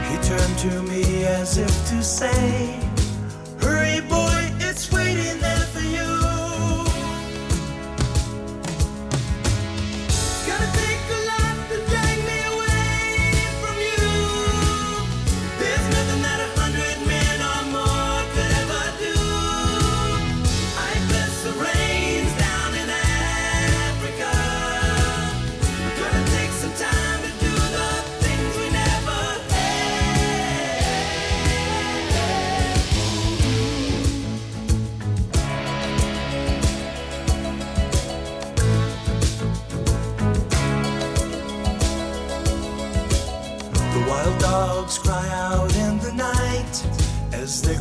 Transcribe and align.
He 0.09 0.17
turned 0.21 0.57
to 0.59 0.81
me 0.83 1.25
as 1.25 1.57
if 1.57 1.89
to 1.89 2.03
say, 2.03 2.82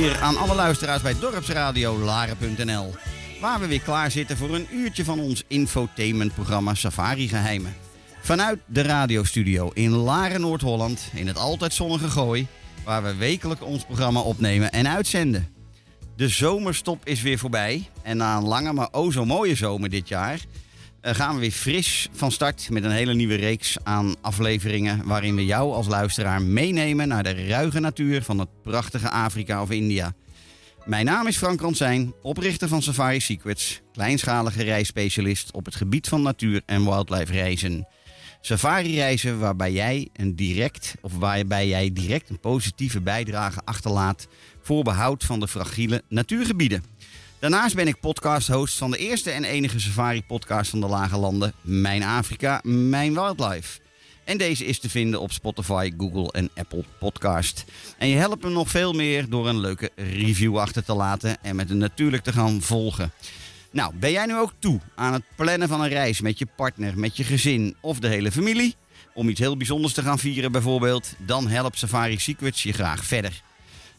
Hier 0.00 0.20
aan 0.20 0.36
alle 0.36 0.54
luisteraars 0.54 1.02
bij 1.02 1.18
Dorpsradio 1.18 1.98
Laren.nl. 1.98 2.94
Waar 3.40 3.60
we 3.60 3.66
weer 3.66 3.80
klaar 3.80 4.10
zitten 4.10 4.36
voor 4.36 4.54
een 4.54 4.66
uurtje 4.72 5.04
van 5.04 5.20
ons 5.20 5.44
infotainmentprogramma 5.46 6.74
Safari 6.74 7.28
Geheimen. 7.28 7.76
Vanuit 8.20 8.58
de 8.66 8.82
radiostudio 8.82 9.70
in 9.74 9.90
Laren, 9.90 10.40
Noord-Holland, 10.40 11.10
in 11.14 11.26
het 11.26 11.36
altijd 11.36 11.72
zonnige 11.72 12.10
Gooi, 12.10 12.46
waar 12.84 13.02
we 13.02 13.14
wekelijk 13.14 13.64
ons 13.64 13.84
programma 13.84 14.20
opnemen 14.20 14.72
en 14.72 14.88
uitzenden. 14.88 15.48
De 16.16 16.28
zomerstop 16.28 17.06
is 17.06 17.22
weer 17.22 17.38
voorbij 17.38 17.88
en 18.02 18.16
na 18.16 18.36
een 18.36 18.46
lange 18.46 18.72
maar 18.72 18.88
o 18.90 19.10
zo 19.10 19.24
mooie 19.24 19.54
zomer 19.54 19.90
dit 19.90 20.08
jaar 20.08 20.40
eh, 21.00 21.14
gaan 21.14 21.34
we 21.34 21.40
weer 21.40 21.50
fris 21.50 22.08
van 22.12 22.32
start 22.32 22.70
met 22.70 22.84
een 22.84 22.90
hele 22.90 23.14
nieuwe 23.14 23.34
reeks 23.34 23.76
aan 23.82 24.14
afleveringen 24.20 25.06
waarin 25.06 25.34
we 25.34 25.44
jou 25.44 25.72
als 25.72 25.86
luisteraar 25.86 26.42
meenemen 26.42 27.08
naar 27.08 27.22
de 27.22 27.46
ruige 27.46 27.80
natuur 27.80 28.22
van 28.22 28.38
het 28.38 28.62
prachtige 28.62 29.10
Afrika 29.10 29.62
of 29.62 29.70
India. 29.70 30.12
Mijn 30.84 31.04
naam 31.04 31.26
is 31.26 31.36
Frank 31.36 31.60
Ransijn, 31.60 32.12
oprichter 32.22 32.68
van 32.68 32.82
Safari 32.82 33.20
Secrets, 33.20 33.80
kleinschalige 33.92 34.62
reisspecialist 34.62 35.52
op 35.52 35.64
het 35.64 35.74
gebied 35.74 36.08
van 36.08 36.22
natuur 36.22 36.62
en 36.66 36.84
wildlife 36.84 37.32
reizen. 37.32 37.86
Safari 38.40 38.94
reizen 38.94 39.38
waarbij 39.38 39.72
jij 39.72 40.08
een 40.12 40.36
direct 40.36 40.94
of 41.00 41.12
waarbij 41.14 41.68
jij 41.68 41.92
direct 41.92 42.30
een 42.30 42.40
positieve 42.40 43.00
bijdrage 43.00 43.60
achterlaat 43.64 44.28
voor 44.62 44.82
behoud 44.82 45.24
van 45.24 45.40
de 45.40 45.48
fragiele 45.48 46.02
natuurgebieden. 46.08 46.84
Daarnaast 47.40 47.74
ben 47.74 47.86
ik 47.86 48.00
podcast-host 48.00 48.78
van 48.78 48.90
de 48.90 48.96
eerste 48.96 49.30
en 49.30 49.44
enige 49.44 49.80
safari-podcast 49.80 50.70
van 50.70 50.80
de 50.80 50.86
Lage 50.86 51.18
Landen, 51.18 51.52
Mijn 51.60 52.02
Afrika, 52.02 52.60
Mijn 52.64 53.14
Wildlife. 53.14 53.80
En 54.24 54.38
deze 54.38 54.64
is 54.64 54.78
te 54.78 54.90
vinden 54.90 55.20
op 55.20 55.32
Spotify, 55.32 55.92
Google 55.96 56.32
en 56.32 56.50
Apple 56.54 56.84
Podcast. 56.98 57.64
En 57.98 58.08
je 58.08 58.16
helpt 58.16 58.42
me 58.42 58.50
nog 58.50 58.70
veel 58.70 58.92
meer 58.92 59.28
door 59.28 59.48
een 59.48 59.60
leuke 59.60 59.90
review 59.94 60.58
achter 60.58 60.84
te 60.84 60.94
laten 60.94 61.42
en 61.42 61.56
met 61.56 61.70
een 61.70 61.78
natuurlijk 61.78 62.22
te 62.22 62.32
gaan 62.32 62.62
volgen. 62.62 63.12
Nou, 63.70 63.94
ben 63.94 64.10
jij 64.10 64.26
nu 64.26 64.36
ook 64.36 64.52
toe 64.58 64.80
aan 64.94 65.12
het 65.12 65.24
plannen 65.36 65.68
van 65.68 65.80
een 65.80 65.88
reis 65.88 66.20
met 66.20 66.38
je 66.38 66.46
partner, 66.56 66.98
met 66.98 67.16
je 67.16 67.24
gezin 67.24 67.76
of 67.80 67.98
de 67.98 68.08
hele 68.08 68.32
familie? 68.32 68.74
Om 69.14 69.28
iets 69.28 69.40
heel 69.40 69.56
bijzonders 69.56 69.94
te 69.94 70.02
gaan 70.02 70.18
vieren 70.18 70.52
bijvoorbeeld, 70.52 71.14
dan 71.18 71.48
helpt 71.48 71.78
Safari 71.78 72.18
Secrets 72.18 72.62
je 72.62 72.72
graag 72.72 73.04
verder. 73.04 73.42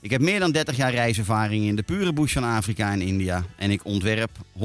Ik 0.01 0.09
heb 0.09 0.21
meer 0.21 0.39
dan 0.39 0.51
30 0.51 0.75
jaar 0.75 0.91
reiservaring 0.91 1.65
in 1.65 1.75
de 1.75 1.83
pure 1.83 2.13
bush 2.13 2.33
van 2.33 2.43
Afrika 2.43 2.91
en 2.91 3.01
India. 3.01 3.45
En 3.55 3.71
ik 3.71 3.85
ontwerp 3.85 4.31
100% 4.53 4.59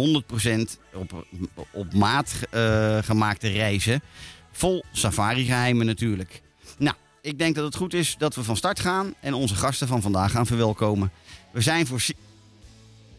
op, 1.73 1.93
maat 1.95 2.33
eh, 2.51 2.99
gemaakte 3.03 3.49
reizen. 3.49 4.03
Vol 4.53 4.85
safari-geheimen 4.93 5.87
natuurlijk. 5.87 6.43
Nou, 6.79 6.97
ik 7.21 7.39
denk 7.39 7.55
dat 7.55 7.65
het 7.65 7.77
goed 7.77 7.95
is 7.95 8.15
dat 8.19 8.35
we 8.35 8.45
van 8.45 8.57
start 8.57 8.81
gaan 8.81 9.15
en 9.21 9.35
onze 9.35 9.55
gasten 9.55 9.89
van 9.89 10.03
vandaag 10.03 10.31
gaan 10.31 10.47
verwelkomen. 10.47 11.11
We 11.53 11.61
zijn 11.61 11.87
voorzien. 11.87 12.17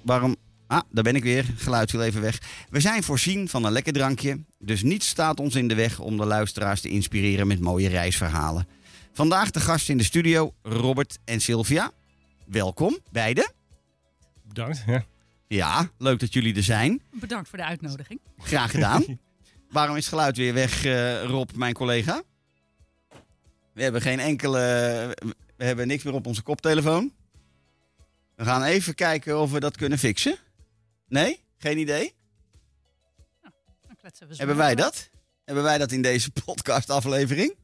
Waarom? 0.02 0.36
Ah, 0.68 0.82
daar 0.92 1.04
ben 1.04 1.16
ik 1.16 1.24
weer. 1.24 1.46
Geluid 1.58 1.90
viel 1.90 2.04
even 2.04 2.22
weg. 2.22 2.42
We 2.70 2.80
zijn 2.80 3.04
voorzien 3.04 3.50
van 3.50 3.64
een 3.64 3.72
lekker 3.72 3.94
drankje. 3.94 4.40
Dus 4.60 4.84
niets 4.84 5.08
staat 5.08 5.40
ons 5.40 5.56
in 5.56 5.68
de 5.68 5.76
weg 5.76 6.00
om 6.00 6.18
de 6.18 6.26
luisteraars 6.26 6.82
te 6.82 6.90
inspireren 6.90 7.48
met 7.48 7.60
mooie 7.60 7.90
reisverhalen. 7.90 8.68
Vandaag 9.14 9.52
de 9.52 9.60
gasten 9.60 9.92
in 9.92 9.98
de 9.98 10.04
studio, 10.04 10.54
Robert 10.62 11.18
en 11.26 11.42
Sylvia. 11.42 11.92
Welkom, 12.48 13.00
beiden. 13.12 13.52
bedankt. 14.44 14.84
Ja. 14.86 15.06
Ja, 15.48 15.90
leuk 15.98 16.20
dat 16.20 16.34
jullie 16.34 16.56
er 16.56 16.64
zijn. 16.64 17.02
Bedankt 17.12 17.50
voor 17.50 17.58
de 17.58 17.64
uitnodiging. 17.64 18.20
Graag 18.38 18.72
gedaan. 18.72 19.06
Waarom 19.70 19.96
is 19.96 20.06
het 20.06 20.14
geluid 20.14 20.38
weer 20.38 20.54
weg, 20.54 20.86
eh, 20.86 21.24
Rob, 21.24 21.50
mijn 21.56 21.74
collega? 21.74 22.24
We 23.74 23.84
hebben 23.84 24.02
geen 24.02 24.20
enkele. 24.20 24.60
We 25.58 25.64
hebben 25.66 25.88
niks 25.88 26.04
meer 26.04 26.14
op 26.14 26.26
onze 26.26 26.42
koptelefoon. 26.42 27.14
We 28.36 28.44
gaan 28.44 28.64
even 28.64 28.96
kijken 28.96 29.40
of 29.40 29.52
we 29.52 29.60
dat 29.60 29.78
kunnen 29.78 29.98
fixen. 29.98 30.38
Nee? 31.08 31.44
Geen 31.58 31.78
idee? 31.78 32.14
Dan 33.42 33.96
kletsen 33.98 34.28
we 34.28 34.34
zo 34.34 34.40
Hebben 34.40 34.58
wij 34.58 34.76
dat? 34.76 35.10
Hebben 35.44 35.64
wij 35.64 35.78
dat 35.78 35.92
in 35.92 36.02
deze 36.02 36.32
podcastaflevering? 36.46 37.56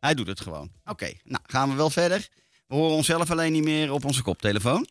Hij 0.00 0.14
doet 0.14 0.26
het 0.26 0.40
gewoon. 0.40 0.70
Oké, 0.84 1.12
nou 1.24 1.42
gaan 1.46 1.68
we 1.68 1.74
wel 1.74 1.90
verder. 1.90 2.28
We 2.68 2.74
horen 2.74 2.96
onszelf 2.96 3.30
alleen 3.30 3.52
niet 3.52 3.64
meer 3.64 3.92
op 3.92 4.04
onze 4.04 4.22
koptelefoon. 4.22 4.88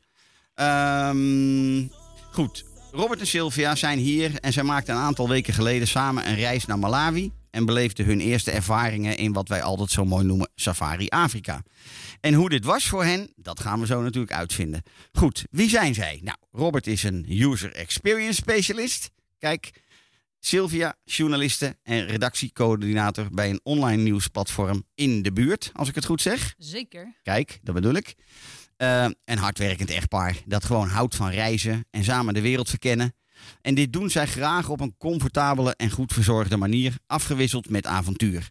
Ehm, 0.53 1.85
goed, 2.31 2.65
Robert 2.91 3.19
en 3.19 3.27
Sylvia 3.27 3.75
zijn 3.75 3.99
hier 3.99 4.39
en 4.39 4.53
zij 4.53 4.63
maakten 4.63 4.95
een 4.95 5.01
aantal 5.01 5.29
weken 5.29 5.53
geleden 5.53 5.87
samen 5.87 6.27
een 6.27 6.35
reis 6.35 6.65
naar 6.65 6.79
Malawi 6.79 7.31
en 7.51 7.65
beleefden 7.65 8.05
hun 8.05 8.19
eerste 8.19 8.51
ervaringen 8.51 9.17
in 9.17 9.33
wat 9.33 9.47
wij 9.47 9.61
altijd 9.61 9.91
zo 9.91 10.05
mooi 10.05 10.25
noemen 10.25 10.49
Safari 10.55 11.07
Afrika. 11.07 11.63
En 12.21 12.33
hoe 12.33 12.49
dit 12.49 12.65
was 12.65 12.87
voor 12.87 13.03
hen, 13.03 13.31
dat 13.35 13.59
gaan 13.59 13.79
we 13.79 13.85
zo 13.85 14.01
natuurlijk 14.01 14.33
uitvinden. 14.33 14.83
Goed, 15.11 15.45
wie 15.51 15.69
zijn 15.69 15.93
zij? 15.93 16.19
Nou, 16.23 16.37
Robert 16.51 16.87
is 16.87 17.03
een 17.03 17.25
user 17.29 17.75
experience 17.75 18.33
specialist. 18.33 19.11
Kijk, 19.39 19.71
Sylvia, 20.47 20.95
journaliste 21.03 21.77
en 21.83 22.05
redactiecoördinator 22.05 23.27
bij 23.31 23.49
een 23.49 23.59
online 23.63 24.01
nieuwsplatform 24.01 24.83
in 24.95 25.21
de 25.21 25.33
buurt, 25.33 25.71
als 25.73 25.89
ik 25.89 25.95
het 25.95 26.05
goed 26.05 26.21
zeg. 26.21 26.55
Zeker. 26.57 27.15
Kijk, 27.23 27.59
dat 27.63 27.75
bedoel 27.75 27.93
ik. 27.93 28.15
Eh, 28.77 29.05
een 29.25 29.37
hardwerkend 29.37 29.89
echtpaar 29.89 30.37
dat 30.45 30.65
gewoon 30.65 30.87
houdt 30.87 31.15
van 31.15 31.29
reizen 31.29 31.85
en 31.91 32.03
samen 32.03 32.33
de 32.33 32.41
wereld 32.41 32.69
verkennen. 32.69 33.15
En 33.61 33.75
dit 33.75 33.93
doen 33.93 34.09
zij 34.09 34.27
graag 34.27 34.69
op 34.69 34.79
een 34.79 34.97
comfortabele 34.97 35.75
en 35.75 35.89
goed 35.89 36.13
verzorgde 36.13 36.57
manier, 36.57 36.97
afgewisseld 37.05 37.69
met 37.69 37.85
avontuur. 37.85 38.49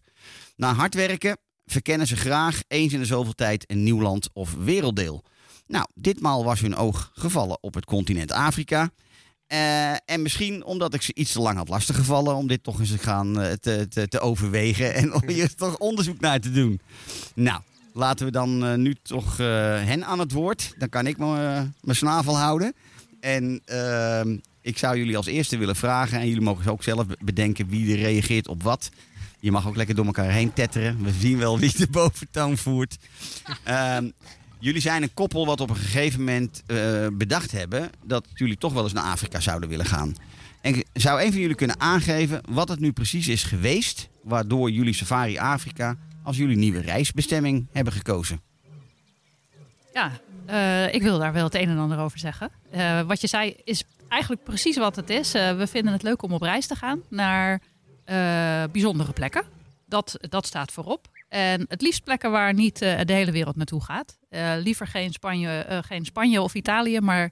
Na 0.55 0.73
hard 0.73 0.93
werken 0.93 1.37
verkennen 1.65 2.07
ze 2.07 2.15
graag 2.15 2.61
eens 2.67 2.93
in 2.93 2.99
de 2.99 3.05
zoveel 3.05 3.33
tijd 3.33 3.71
een 3.71 3.83
nieuw 3.83 4.01
land 4.01 4.29
of 4.33 4.53
werelddeel. 4.53 5.23
Nou, 5.67 5.85
ditmaal 5.93 6.43
was 6.43 6.59
hun 6.59 6.75
oog 6.75 7.11
gevallen 7.13 7.63
op 7.63 7.73
het 7.73 7.85
continent 7.85 8.31
Afrika. 8.31 8.91
Eh, 9.47 9.91
en 10.05 10.21
misschien 10.21 10.63
omdat 10.65 10.93
ik 10.93 11.01
ze 11.01 11.13
iets 11.15 11.31
te 11.31 11.39
lang 11.39 11.57
had 11.57 11.69
lastiggevallen 11.69 12.35
om 12.35 12.47
dit 12.47 12.63
toch 12.63 12.79
eens 12.79 12.91
gaan 12.99 13.41
eh, 13.41 13.51
te, 13.51 13.87
te, 13.89 14.07
te 14.07 14.19
overwegen 14.19 14.93
en 14.93 15.13
om 15.13 15.27
hier 15.27 15.55
toch 15.55 15.77
onderzoek 15.77 16.19
naar 16.19 16.39
te 16.39 16.51
doen. 16.51 16.79
Nou, 17.35 17.61
laten 17.93 18.25
we 18.25 18.31
dan 18.31 18.65
eh, 18.65 18.73
nu 18.75 18.95
toch 19.03 19.37
hen 19.37 20.05
aan 20.05 20.19
het 20.19 20.31
woord. 20.31 20.73
Dan 20.77 20.89
kan 20.89 21.07
ik 21.07 21.17
mijn 21.17 21.73
snavel 21.81 22.37
houden. 22.37 22.73
En 23.19 23.61
ehm, 23.65 24.37
ik 24.61 24.77
zou 24.77 24.97
jullie 24.97 25.17
als 25.17 25.25
eerste 25.25 25.57
willen 25.57 25.75
vragen, 25.75 26.19
en 26.19 26.27
jullie 26.27 26.41
mogen 26.41 26.71
ook 26.71 26.83
zelf 26.83 27.05
be- 27.05 27.17
bedenken 27.19 27.67
wie 27.67 27.91
er 27.91 27.99
reageert 28.01 28.47
op 28.47 28.63
wat. 28.63 28.89
Je 29.39 29.51
mag 29.51 29.67
ook 29.67 29.75
lekker 29.75 29.95
door 29.95 30.05
elkaar 30.05 30.31
heen 30.31 30.53
tetteren. 30.53 31.03
We 31.03 31.11
zien 31.19 31.37
wel 31.37 31.59
wie 31.59 31.77
de 31.77 31.87
boventoon 31.87 32.57
voert. 32.57 32.97
Jullie 34.59 34.81
zijn 34.81 35.03
een 35.03 35.13
koppel 35.13 35.45
wat 35.45 35.61
op 35.61 35.69
een 35.69 35.75
gegeven 35.75 36.19
moment 36.19 36.63
eh, 36.65 37.07
bedacht 37.11 37.51
hebben 37.51 37.89
dat 38.05 38.27
jullie 38.33 38.57
toch 38.57 38.73
wel 38.73 38.83
eens 38.83 38.93
naar 38.93 39.03
Afrika 39.03 39.39
zouden 39.39 39.69
willen 39.69 39.85
gaan. 39.85 40.15
En 40.61 40.83
zou 40.93 41.21
een 41.21 41.31
van 41.31 41.41
jullie 41.41 41.55
kunnen 41.55 41.79
aangeven 41.79 42.41
wat 42.49 42.69
het 42.69 42.79
nu 42.79 42.91
precies 42.91 43.27
is 43.27 43.43
geweest 43.43 44.09
waardoor 44.21 44.71
jullie 44.71 44.93
Safari 44.93 45.37
Afrika 45.37 45.97
als 46.23 46.37
jullie 46.37 46.57
nieuwe 46.57 46.79
reisbestemming 46.79 47.67
hebben 47.71 47.93
gekozen? 47.93 48.41
Ja, 49.93 50.11
eh, 50.45 50.93
ik 50.93 51.01
wil 51.01 51.19
daar 51.19 51.33
wel 51.33 51.43
het 51.43 51.55
een 51.55 51.69
en 51.69 51.77
ander 51.77 51.99
over 51.99 52.19
zeggen. 52.19 52.51
Eh, 52.71 53.01
wat 53.01 53.21
je 53.21 53.27
zei 53.27 53.55
is 53.63 53.83
eigenlijk 54.09 54.43
precies 54.43 54.77
wat 54.77 54.95
het 54.95 55.09
is. 55.09 55.31
We 55.31 55.67
vinden 55.69 55.93
het 55.93 56.03
leuk 56.03 56.21
om 56.21 56.31
op 56.31 56.41
reis 56.41 56.67
te 56.67 56.75
gaan 56.75 57.01
naar 57.09 57.61
bijzondere 58.71 59.13
plekken. 59.13 59.43
Dat, 59.85 60.17
dat 60.29 60.45
staat 60.45 60.71
voorop. 60.71 61.07
En 61.27 61.65
het 61.67 61.81
liefst 61.81 62.03
plekken 62.03 62.31
waar 62.31 62.53
niet 62.53 62.81
eh, 62.81 62.99
de 63.05 63.13
hele 63.13 63.31
wereld 63.31 63.55
naartoe 63.55 63.83
gaat. 63.83 64.17
Eh, 64.29 64.51
liever 64.57 64.87
geen 64.87 65.13
Spanje, 65.13 65.49
eh, 65.49 65.77
geen 65.81 66.05
Spanje 66.05 66.41
of 66.41 66.53
Italië, 66.53 66.99
maar 66.99 67.31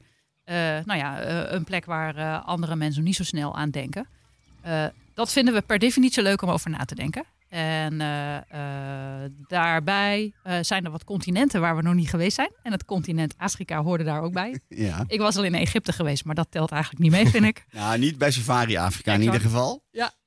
nou 0.85 0.95
ja, 0.95 1.25
een 1.51 1.63
plek 1.63 1.85
waar 1.85 2.39
andere 2.39 2.75
mensen 2.75 3.03
niet 3.03 3.15
zo 3.15 3.23
snel 3.23 3.55
aan 3.55 3.69
denken. 3.69 4.07
Dat 5.13 5.31
vinden 5.31 5.53
we 5.53 5.61
per 5.61 5.79
definitie 5.79 6.23
leuk 6.23 6.41
om 6.41 6.49
over 6.49 6.69
na 6.69 6.85
te 6.85 6.95
denken. 6.95 7.23
En 7.49 7.97
daarbij 9.47 10.33
zijn 10.61 10.85
er 10.85 10.91
wat 10.91 11.03
continenten 11.03 11.61
waar 11.61 11.75
we 11.75 11.81
nog 11.81 11.93
niet 11.93 12.09
geweest 12.09 12.35
zijn. 12.35 12.51
En 12.63 12.71
het 12.71 12.85
continent 12.85 13.33
Afrika 13.37 13.83
hoorde 13.83 14.03
daar 14.03 14.21
ook 14.21 14.33
bij. 14.33 14.59
Ja. 14.69 15.03
Ik 15.07 15.19
was 15.19 15.35
al 15.35 15.43
in 15.43 15.55
Egypte 15.55 15.93
geweest, 15.93 16.25
maar 16.25 16.35
dat 16.35 16.47
telt 16.49 16.71
eigenlijk 16.71 17.03
niet 17.03 17.11
mee, 17.11 17.27
vind 17.27 17.45
ik. 17.45 17.65
Nou, 17.71 17.99
niet 17.99 18.17
bij 18.17 18.31
Safari 18.31 18.77
Afrika 18.77 19.13
in 19.13 19.21
ieder 19.21 19.41
geval. 19.41 19.83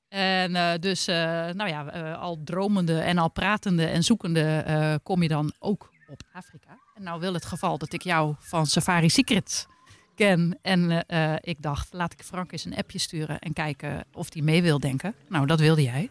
En 0.09 0.57
eh, 0.57 0.79
dus, 0.81 1.07
eh, 1.07 1.17
nou 1.53 1.69
ja, 1.69 1.93
eh, 1.93 2.21
al 2.21 2.41
dromende 2.45 2.99
en 2.99 3.19
al 3.19 3.31
pratende 3.31 3.87
en 3.87 4.03
zoekende 4.03 5.01
kom 5.03 5.23
je 5.23 5.29
dan 5.29 5.53
ook 5.59 5.91
op 6.09 6.23
Afrika. 6.33 6.79
En 6.95 7.03
nou 7.03 7.21
wil 7.21 7.35
het 7.35 7.45
geval 7.45 7.79
dat 7.79 7.93
ik 7.93 8.03
jou 8.03 8.35
van 8.39 8.67
Safari 8.67 9.09
Secrets 9.09 9.67
ken. 10.15 10.59
En 10.63 11.05
ik 11.41 11.63
dacht, 11.63 11.89
laat 11.93 12.13
ik 12.13 12.23
Frank 12.23 12.53
eens 12.53 12.65
een 12.65 12.77
appje 12.77 12.99
sturen 12.99 13.39
en 13.39 13.53
kijken 13.53 14.05
of 14.13 14.33
hij 14.33 14.43
mee 14.43 14.63
wil 14.63 14.79
denken. 14.79 15.15
Nou, 15.29 15.47
dat 15.47 15.61
wilde 15.61 15.83
jij. 15.83 16.11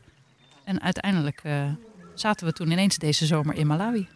En 0.63 0.81
uiteindelijk 0.81 1.41
zaten 2.15 2.47
we 2.47 2.53
toen 2.53 2.71
ineens 2.71 2.97
deze 2.97 3.25
zomer 3.25 3.55
in 3.55 3.67
Malawi. 3.67 4.07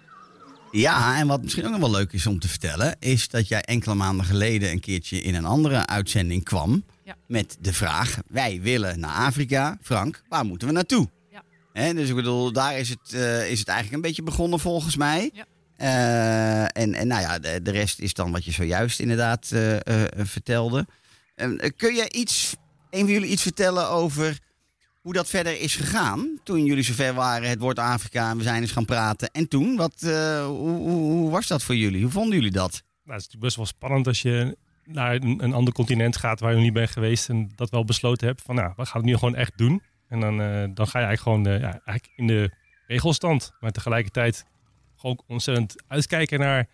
Ja, 0.72 1.18
en 1.18 1.28
wat 1.28 1.42
misschien 1.42 1.66
ook 1.66 1.72
nog 1.72 1.80
wel 1.80 1.92
leuk 1.92 2.13
is 2.13 2.28
om 2.28 2.39
te 2.39 2.48
vertellen, 2.48 2.95
is 3.00 3.28
dat 3.28 3.48
jij 3.48 3.62
enkele 3.62 3.95
maanden 3.95 4.25
geleden 4.25 4.72
een 4.72 4.80
keertje 4.80 5.22
in 5.22 5.36
een 5.36 5.45
andere 5.45 5.86
uitzending 5.86 6.44
kwam. 6.44 6.83
Ja. 7.11 7.23
Met 7.27 7.57
de 7.59 7.73
vraag: 7.73 8.17
wij 8.27 8.61
willen 8.61 8.99
naar 8.99 9.15
Afrika. 9.15 9.77
Frank, 9.81 10.23
waar 10.29 10.45
moeten 10.45 10.67
we 10.67 10.73
naartoe? 10.73 11.09
Ja. 11.31 11.43
Hè, 11.73 11.93
dus 11.93 12.09
ik 12.09 12.15
bedoel, 12.15 12.51
daar 12.51 12.77
is 12.77 12.89
het, 12.89 13.13
eh, 13.13 13.51
is 13.51 13.59
het 13.59 13.67
eigenlijk 13.67 13.95
een 13.95 14.09
beetje 14.09 14.23
begonnen 14.23 14.59
volgens 14.59 14.95
mij. 14.95 15.31
Ja. 15.33 15.45
Eh, 15.75 16.81
en, 16.83 16.93
en 16.93 17.07
nou 17.07 17.21
ja, 17.21 17.39
de, 17.39 17.61
de 17.61 17.71
rest 17.71 17.99
is 17.99 18.13
dan 18.13 18.31
wat 18.31 18.45
je 18.45 18.51
zojuist 18.51 18.99
inderdaad 18.99 19.51
eh, 19.51 19.77
vertelde. 20.17 20.87
Ehm, 21.35 21.55
eh, 21.55 21.69
kun 21.75 21.95
je 21.95 22.09
iets, 22.11 22.55
een 22.89 22.99
van 22.99 23.13
jullie 23.13 23.29
iets 23.29 23.41
vertellen 23.41 23.89
over 23.89 24.39
hoe 25.01 25.13
dat 25.13 25.29
verder 25.29 25.59
is 25.59 25.75
gegaan? 25.75 26.39
Toen 26.43 26.65
jullie 26.65 26.83
zover 26.83 27.13
waren, 27.13 27.49
het 27.49 27.59
woord 27.59 27.79
Afrika, 27.79 28.29
en 28.29 28.37
we 28.37 28.43
zijn 28.43 28.61
eens 28.61 28.71
gaan 28.71 28.85
praten. 28.85 29.31
En 29.31 29.47
toen, 29.47 29.75
wat, 29.75 29.93
eh, 30.01 30.45
hoe, 30.45 30.77
hoe, 30.77 31.11
hoe 31.11 31.29
was 31.29 31.47
dat 31.47 31.63
voor 31.63 31.75
jullie? 31.75 32.01
Hoe 32.01 32.11
vonden 32.11 32.35
jullie 32.35 32.51
dat? 32.51 32.71
Nou, 32.71 32.81
het 32.81 33.05
is 33.05 33.33
natuurlijk 33.33 33.43
best 33.43 33.55
wel 33.55 33.65
spannend 33.65 34.07
als 34.07 34.21
je 34.21 34.57
naar 34.93 35.15
een, 35.15 35.53
ander 35.53 35.73
continent 35.73 36.17
gaat 36.17 36.39
waar 36.39 36.49
je 36.49 36.56
nog 36.56 36.66
niet 36.66 36.73
bent 36.73 36.89
geweest 36.89 37.30
en 37.30 37.51
dat 37.56 37.69
wel 37.69 37.85
besloten 37.85 38.27
hebt 38.27 38.42
van 38.42 38.56
nou, 38.56 38.73
we 38.75 38.85
gaan 38.85 39.01
het 39.01 39.09
nu 39.09 39.18
gewoon 39.18 39.35
echt 39.35 39.57
doen. 39.57 39.81
En 40.07 40.19
dan, 40.19 40.42
eh, 40.42 40.63
dan 40.73 40.87
ga 40.87 40.99
je 40.99 41.06
eigenlijk 41.06 41.21
gewoon 41.21 41.47
eh, 41.47 41.59
ja, 41.59 41.81
eigenlijk 41.85 42.11
in 42.16 42.27
de 42.27 42.51
regelstand, 42.87 43.51
maar 43.59 43.71
tegelijkertijd 43.71 44.45
gewoon 44.95 45.21
ontzettend 45.27 45.83
uitkijken 45.87 46.39
naar, 46.39 46.69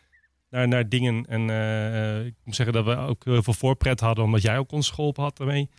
naar, 0.50 0.68
naar 0.68 0.90
dingen. 0.90 1.26
En 1.26 1.50
eh, 1.50 2.26
ik 2.26 2.36
moet 2.44 2.56
zeggen 2.56 2.76
dat 2.76 2.86
we 2.86 2.96
ook 2.96 3.26
heel 3.26 3.44
veel 3.44 3.54
voorpret 3.54 4.00
hadden, 4.00 4.24
omdat 4.24 4.42
jij 4.42 4.58
ook 4.58 4.72
ons 4.72 4.90
geholpen 4.90 5.24
had 5.24 5.38
daarmee. 5.38 5.70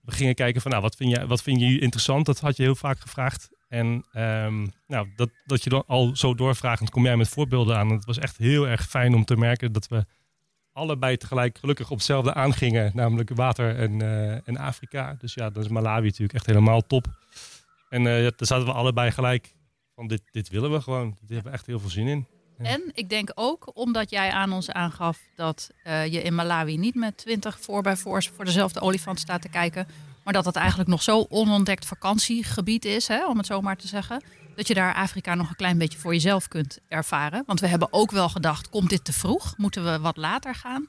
We 0.00 0.12
gingen 0.12 0.34
kijken 0.34 0.60
van 0.60 0.70
nou, 0.70 0.82
wat 0.82 0.96
vind 0.96 1.10
je, 1.10 1.26
wat 1.26 1.42
vind 1.42 1.60
je 1.60 1.78
interessant? 1.78 2.26
Dat 2.26 2.40
had 2.40 2.56
je 2.56 2.62
heel 2.62 2.74
vaak 2.74 3.00
gevraagd. 3.00 3.50
En 3.68 4.04
ehm, 4.12 4.66
nou, 4.86 5.08
dat, 5.16 5.30
dat 5.44 5.64
je 5.64 5.70
dan 5.70 5.84
al 5.86 6.16
zo 6.16 6.34
doorvragend 6.34 6.90
kom 6.90 7.04
jij 7.04 7.16
met 7.16 7.28
voorbeelden 7.28 7.76
aan. 7.76 7.90
Het 7.90 8.04
was 8.04 8.18
echt 8.18 8.36
heel 8.36 8.68
erg 8.68 8.88
fijn 8.88 9.14
om 9.14 9.24
te 9.24 9.36
merken 9.36 9.72
dat 9.72 9.88
we 9.88 10.06
allebei 10.74 11.16
tegelijk 11.16 11.58
gelukkig 11.58 11.90
op 11.90 11.96
hetzelfde 11.96 12.34
aangingen. 12.34 12.90
Namelijk 12.94 13.30
water 13.34 13.76
en, 13.76 14.02
eh, 14.02 14.48
en 14.48 14.56
Afrika. 14.56 15.16
Dus 15.18 15.34
ja, 15.34 15.50
dan 15.50 15.62
is 15.62 15.68
Malawi 15.68 16.06
natuurlijk 16.06 16.32
echt 16.32 16.46
helemaal 16.46 16.86
top. 16.86 17.06
En 17.88 18.06
eh, 18.06 18.22
daar 18.22 18.34
zaten 18.38 18.66
we 18.66 18.72
allebei 18.72 19.10
gelijk 19.10 19.54
van 19.94 20.06
dit, 20.06 20.22
dit 20.30 20.48
willen 20.48 20.72
we 20.72 20.80
gewoon. 20.80 21.16
Dit 21.20 21.28
hebben 21.28 21.46
we 21.52 21.58
echt 21.58 21.66
heel 21.66 21.80
veel 21.80 21.90
zin 21.90 22.06
in. 22.06 22.26
En 22.58 22.90
ik 22.94 23.08
denk 23.08 23.32
ook 23.34 23.70
omdat 23.74 24.10
jij 24.10 24.30
aan 24.30 24.52
ons 24.52 24.70
aangaf 24.70 25.18
dat 25.36 25.70
eh, 25.82 26.06
je 26.06 26.22
in 26.22 26.34
Malawi 26.34 26.78
niet 26.78 26.94
met 26.94 27.16
20 27.16 27.60
voor 27.60 27.82
bij 27.82 27.96
voor 27.96 28.22
voor 28.34 28.44
dezelfde 28.44 28.80
olifant 28.80 29.18
staat 29.18 29.42
te 29.42 29.48
kijken. 29.48 29.86
Maar 30.24 30.32
dat 30.32 30.44
het 30.44 30.56
eigenlijk 30.56 30.88
nog 30.88 31.02
zo 31.02 31.26
onontdekt 31.28 31.86
vakantiegebied 31.86 32.84
is, 32.84 33.08
hè, 33.08 33.26
om 33.26 33.36
het 33.36 33.46
zo 33.46 33.60
maar 33.60 33.76
te 33.76 33.86
zeggen. 33.86 34.22
Dat 34.56 34.68
je 34.68 34.74
daar 34.74 34.94
Afrika 34.94 35.34
nog 35.34 35.48
een 35.48 35.56
klein 35.56 35.78
beetje 35.78 35.98
voor 35.98 36.12
jezelf 36.12 36.48
kunt 36.48 36.78
ervaren. 36.88 37.42
Want 37.46 37.60
we 37.60 37.66
hebben 37.66 37.92
ook 37.92 38.10
wel 38.10 38.28
gedacht, 38.28 38.68
komt 38.68 38.90
dit 38.90 39.04
te 39.04 39.12
vroeg? 39.12 39.56
Moeten 39.56 39.84
we 39.84 40.00
wat 40.00 40.16
later 40.16 40.54
gaan? 40.54 40.86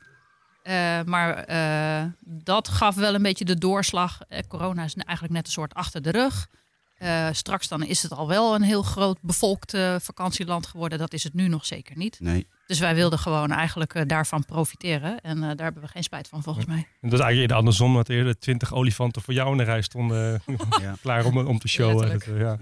Eh, 0.64 1.02
maar 1.06 1.34
eh, 1.34 2.06
dat 2.22 2.68
gaf 2.68 2.96
wel 2.96 3.16
een 3.16 3.22
beetje 3.22 3.46
de 3.46 3.58
doorslag. 3.58 4.22
Eh, 4.28 4.40
corona 4.48 4.84
is 4.84 4.94
eigenlijk 4.94 5.34
net 5.34 5.46
een 5.46 5.52
soort 5.52 5.74
achter 5.74 6.02
de 6.02 6.12
rug. 6.12 6.48
Eh, 6.96 7.28
straks 7.32 7.68
dan 7.68 7.84
is 7.84 8.04
het 8.04 8.12
al 8.12 8.28
wel 8.28 8.56
een 8.56 8.62
heel 8.62 8.84
groot 8.84 9.18
bevolkt 9.22 9.74
eh, 9.74 9.96
vakantieland 10.00 10.68
geworden. 10.68 11.00
Dat 11.00 11.14
is 11.14 11.24
het 11.24 11.34
nu 11.34 11.48
nog 11.48 11.66
zeker 11.66 11.98
niet. 11.98 12.20
Nee. 12.20 12.48
Dus 12.68 12.80
wij 12.80 12.96
wilden 12.96 13.20
gewoon 13.20 13.52
eigenlijk 13.52 14.10
daarvan 14.10 14.46
profiteren. 14.46 15.22
En 15.22 15.38
eh, 15.38 15.42
daar 15.42 15.66
hebben 15.66 15.84
we 15.84 15.88
geen 15.88 16.04
spijt 16.04 16.28
van 16.28 16.44
volgens 16.44 16.66
mij. 16.66 16.78
En 16.78 17.10
dat 17.10 17.20
is 17.20 17.26
eigenlijk 17.26 17.40
eerder 17.40 17.58
andersom. 17.58 17.94
Dat 17.94 18.10
eerder 18.10 18.40
20 18.40 18.74
olifanten 18.74 19.22
voor 19.22 19.34
jou 19.34 19.52
in 19.52 19.58
de 19.58 19.64
rij 19.64 19.82
stonden. 19.82 20.42
Ja. 20.82 20.96
klaar 21.02 21.26
om, 21.26 21.38
om 21.38 21.60
te 21.60 21.68
showen. 21.68 22.22
Ja. 22.38 22.58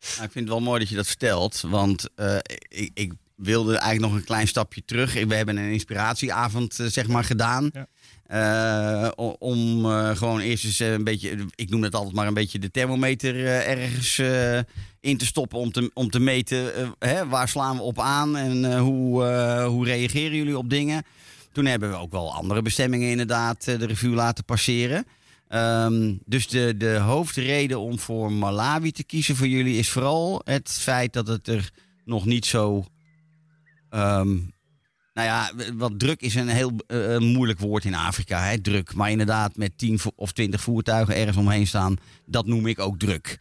Nou, 0.00 0.24
ik 0.24 0.32
vind 0.32 0.34
het 0.34 0.48
wel 0.48 0.60
mooi 0.60 0.78
dat 0.78 0.88
je 0.88 0.94
dat 0.94 1.06
vertelt, 1.06 1.60
want 1.60 2.08
eh, 2.14 2.36
ik, 2.68 2.90
ik, 2.94 3.12
wilde 3.34 3.70
eigenlijk 3.70 4.12
nog 4.12 4.20
een 4.20 4.26
klein 4.26 4.48
stapje 4.48 4.82
terug. 4.84 5.12
We 5.12 5.34
hebben 5.34 5.56
een 5.56 5.72
inspiratieavond 5.72 6.80
eh, 6.80 6.86
zeg 6.86 7.06
maar 7.06 7.24
gedaan. 7.24 7.70
Ja. 7.72 7.86
Eh, 8.26 9.10
om 9.38 9.84
gewoon 10.16 10.40
eerst 10.40 10.64
eens 10.64 10.78
een 10.78 11.04
beetje, 11.04 11.46
ik 11.54 11.70
noem 11.70 11.82
het 11.82 11.94
altijd 11.94 12.14
maar 12.14 12.26
een 12.26 12.34
beetje 12.34 12.58
de 12.58 12.70
thermometer 12.70 13.46
ergens 13.46 14.18
in 15.00 15.16
te 15.16 15.26
stoppen 15.26 15.58
om 15.58 15.72
te, 15.72 15.90
om 15.94 16.10
te 16.10 16.18
meten 16.18 16.72
hè, 16.98 17.26
waar 17.26 17.48
slaan 17.48 17.76
we 17.76 17.82
op 17.82 18.00
aan 18.00 18.36
en 18.36 18.78
hoe, 18.78 19.24
hoe 19.64 19.84
reageren 19.84 20.36
jullie 20.36 20.58
op 20.58 20.70
dingen. 20.70 21.02
Toen 21.52 21.66
hebben 21.66 21.90
we 21.90 21.96
ook 21.96 22.12
wel 22.12 22.34
andere 22.34 22.62
bestemmingen 22.62 23.10
inderdaad 23.10 23.64
de 23.64 23.86
revue 23.86 24.14
laten 24.14 24.44
passeren. 24.44 25.06
Ehm, 25.48 26.14
dus 26.24 26.48
de, 26.48 26.74
de 26.76 26.96
hoofdreden 26.96 27.80
om 27.80 27.98
voor 27.98 28.32
Malawi 28.32 28.92
te 28.92 29.04
kiezen 29.04 29.36
voor 29.36 29.46
jullie 29.48 29.78
is 29.78 29.90
vooral 29.90 30.40
het 30.44 30.70
feit 30.70 31.12
dat 31.12 31.26
het 31.26 31.48
er 31.48 31.70
nog 32.04 32.24
niet 32.24 32.46
zo. 32.46 32.84
ehm, 33.90 34.36
nou 35.14 35.30
ja, 35.30 35.50
wat 35.74 35.98
druk 35.98 36.20
is 36.20 36.34
een 36.34 36.48
heel 36.48 36.72
eh, 36.86 37.18
moeilijk 37.18 37.58
woord 37.58 37.84
in 37.84 37.94
Afrika. 37.94 38.42
Hè? 38.42 38.60
Druk. 38.60 38.94
Maar 38.94 39.10
inderdaad, 39.10 39.56
met 39.56 39.78
10 39.78 39.98
vo- 39.98 40.12
of 40.16 40.32
20 40.32 40.60
voertuigen 40.60 41.16
ergens 41.16 41.36
omheen 41.36 41.66
staan, 41.66 41.96
dat 42.26 42.46
noem 42.46 42.66
ik 42.66 42.78
ook 42.78 42.98
druk. 42.98 43.38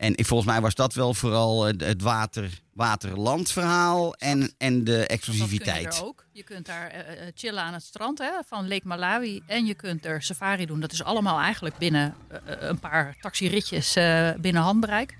En 0.00 0.16
ik, 0.16 0.26
volgens 0.26 0.48
mij 0.50 0.60
was 0.60 0.74
dat 0.74 0.94
wel 0.94 1.14
vooral 1.14 1.64
het, 1.64 2.02
water, 2.02 2.60
water-landverhaal 2.72 4.14
en, 4.14 4.52
en 4.58 4.74
de 4.78 4.84
Dat 4.84 4.92
kun 4.92 4.96
je 5.00 5.06
exclusiviteit. 5.06 5.96
er 5.98 6.04
ook. 6.04 6.24
Je 6.32 6.42
kunt 6.42 6.66
daar 6.66 6.86
eh, 6.90 7.00
eh, 7.26 7.32
chillen 7.34 7.62
aan 7.62 7.72
het 7.72 7.82
strand 7.82 8.18
hè, 8.18 8.30
van 8.46 8.68
Lake 8.68 8.86
Malawi. 8.86 9.42
En 9.46 9.66
je 9.66 9.74
kunt 9.74 10.04
er 10.04 10.22
safari 10.22 10.66
doen. 10.66 10.80
Dat 10.80 10.92
is 10.92 11.02
allemaal 11.02 11.38
eigenlijk 11.40 11.78
binnen 11.78 12.14
eh, 12.28 12.38
een 12.58 12.78
paar 12.78 13.16
taxiritjes 13.20 13.96
eh, 13.96 14.30
binnen 14.38 14.62
handbereik. 14.62 15.18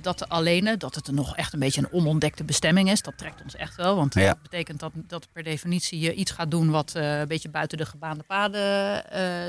Dat 0.00 0.28
alleen, 0.28 0.74
dat 0.78 0.94
het 0.94 1.10
nog 1.10 1.36
echt 1.36 1.52
een 1.52 1.58
beetje 1.58 1.80
een 1.80 1.92
onontdekte 1.92 2.44
bestemming 2.44 2.90
is, 2.90 3.02
dat 3.02 3.18
trekt 3.18 3.42
ons 3.42 3.56
echt 3.56 3.76
wel. 3.76 3.96
Want 3.96 4.14
Ja. 4.14 4.26
dat 4.26 4.42
betekent 4.42 4.80
dat, 4.80 4.92
dat 4.94 5.28
per 5.32 5.42
definitie 5.42 5.98
je 6.00 6.14
iets 6.14 6.30
gaat 6.30 6.50
doen 6.50 6.70
wat 6.70 6.94
een 6.94 7.28
beetje 7.28 7.48
buiten 7.48 7.78
de 7.78 7.86
gebaande 7.86 8.24
paden 8.26 9.04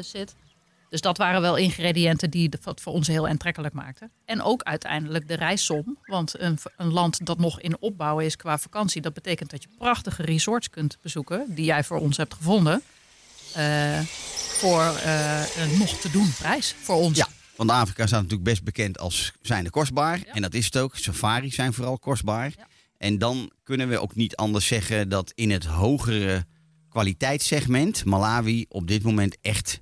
zit. 0.05 0.35
Dus 0.89 1.01
dat 1.01 1.17
waren 1.17 1.41
wel 1.41 1.55
ingrediënten 1.55 2.29
die 2.29 2.50
het 2.63 2.81
voor 2.81 2.93
ons 2.93 3.08
heel 3.08 3.27
aantrekkelijk 3.27 3.74
maakten. 3.74 4.12
En 4.25 4.41
ook 4.41 4.63
uiteindelijk 4.63 5.27
de 5.27 5.36
reissom. 5.36 5.98
Want 6.05 6.39
een, 6.39 6.58
een 6.77 6.91
land 6.93 7.25
dat 7.25 7.39
nog 7.39 7.62
in 7.62 7.81
opbouw 7.81 8.19
is 8.19 8.36
qua 8.36 8.58
vakantie, 8.58 9.01
dat 9.01 9.13
betekent 9.13 9.50
dat 9.50 9.63
je 9.63 9.69
prachtige 9.77 10.24
resorts 10.24 10.69
kunt 10.69 10.98
bezoeken, 11.01 11.46
die 11.48 11.65
jij 11.65 11.84
voor 11.84 12.00
ons 12.00 12.17
hebt 12.17 12.34
gevonden. 12.34 12.81
eh, 13.53 14.00
voor 14.60 14.81
eh, 14.81 15.55
een 15.58 15.77
nog 15.77 16.00
te 16.00 16.12
doen 16.12 16.34
prijs 16.39 16.75
voor 16.81 16.96
ons. 16.96 17.17
Ja, 17.17 17.27
want 17.55 17.72
Afrika 17.72 18.08
staat 18.08 18.22
natuurlijk 18.22 18.50
best 18.50 18.63
bekend 18.63 19.00
als 19.00 19.31
zijnde 19.41 19.69
kostbaar. 19.69 20.17
Ja. 20.17 20.34
En 20.34 20.41
dat 20.41 20.53
is 20.53 20.65
het 20.65 20.77
ook. 20.77 20.98
Safaris 20.98 21.55
zijn 21.55 21.74
vooral 21.74 22.00
kostbaar. 22.00 22.53
Ja. 22.58 22.67
En 22.98 23.17
dan 23.17 23.51
kunnen 23.63 23.89
we 23.89 24.00
ook 24.00 24.15
niet 24.15 24.36
anders 24.36 24.67
zeggen 24.67 25.10
dat 25.10 25.31
in 25.36 25.51
het 25.51 25.65
hogere 25.65 26.46
kwaliteitssegment 26.89 28.05
Malawi 28.05 28.65
op 28.69 28.88
dit 28.88 29.03
moment 29.03 29.38
echt 29.41 29.79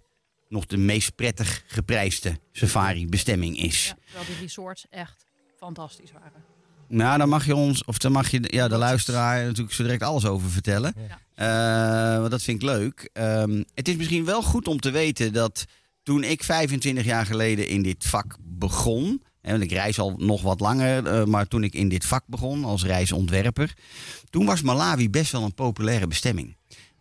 nog 0.49 0.65
de 0.65 0.77
meest 0.77 1.15
prettig 1.15 1.63
geprijsde 1.67 2.39
safari-bestemming 2.51 3.61
is. 3.61 3.85
Ja, 3.87 3.95
terwijl 4.05 4.25
die 4.25 4.35
resorts 4.39 4.85
echt 4.89 5.25
fantastisch 5.57 6.11
waren. 6.11 6.43
Nou, 6.87 7.17
dan 7.17 7.29
mag 7.29 7.45
je 7.45 7.55
ons, 7.55 7.83
of 7.83 7.97
dan 7.97 8.11
mag 8.11 8.29
je 8.29 8.39
ja, 8.43 8.67
de 8.67 8.77
luisteraar 8.77 9.45
natuurlijk 9.45 9.75
zo 9.75 9.83
direct 9.83 10.03
alles 10.03 10.25
over 10.25 10.49
vertellen. 10.49 10.93
Eh, 11.35 12.17
want 12.17 12.31
dat 12.31 12.41
vind 12.41 12.61
ik 12.61 12.69
leuk. 12.69 13.09
Ehm, 13.13 13.63
het 13.73 13.87
is 13.87 13.95
misschien 13.95 14.25
wel 14.25 14.43
goed 14.43 14.67
om 14.67 14.79
te 14.79 14.91
weten 14.91 15.33
dat 15.33 15.65
toen 16.03 16.23
ik 16.23 16.43
25 16.43 17.05
jaar 17.05 17.25
geleden 17.25 17.67
in 17.67 17.81
dit 17.81 18.05
vak 18.05 18.37
begon. 18.41 19.23
hè, 19.41 19.51
want 19.51 19.63
ik 19.63 19.71
reis 19.71 19.99
al 19.99 20.15
nog 20.17 20.41
wat 20.41 20.59
langer, 20.59 21.05
eh, 21.05 21.23
maar 21.23 21.47
toen 21.47 21.63
ik 21.63 21.73
in 21.73 21.89
dit 21.89 22.05
vak 22.05 22.23
begon 22.25 22.63
als 22.63 22.83
reisontwerper. 22.83 23.73
Toen 24.29 24.45
was 24.45 24.61
Malawi 24.61 25.09
best 25.09 25.31
wel 25.31 25.43
een 25.43 25.53
populaire 25.53 26.07
bestemming. 26.07 26.57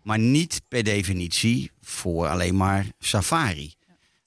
Maar 0.07 0.19
niet 0.19 0.63
per 0.69 0.83
definitie 0.83 1.71
voor 1.81 2.29
alleen 2.29 2.57
maar 2.57 2.87
safari. 2.99 3.75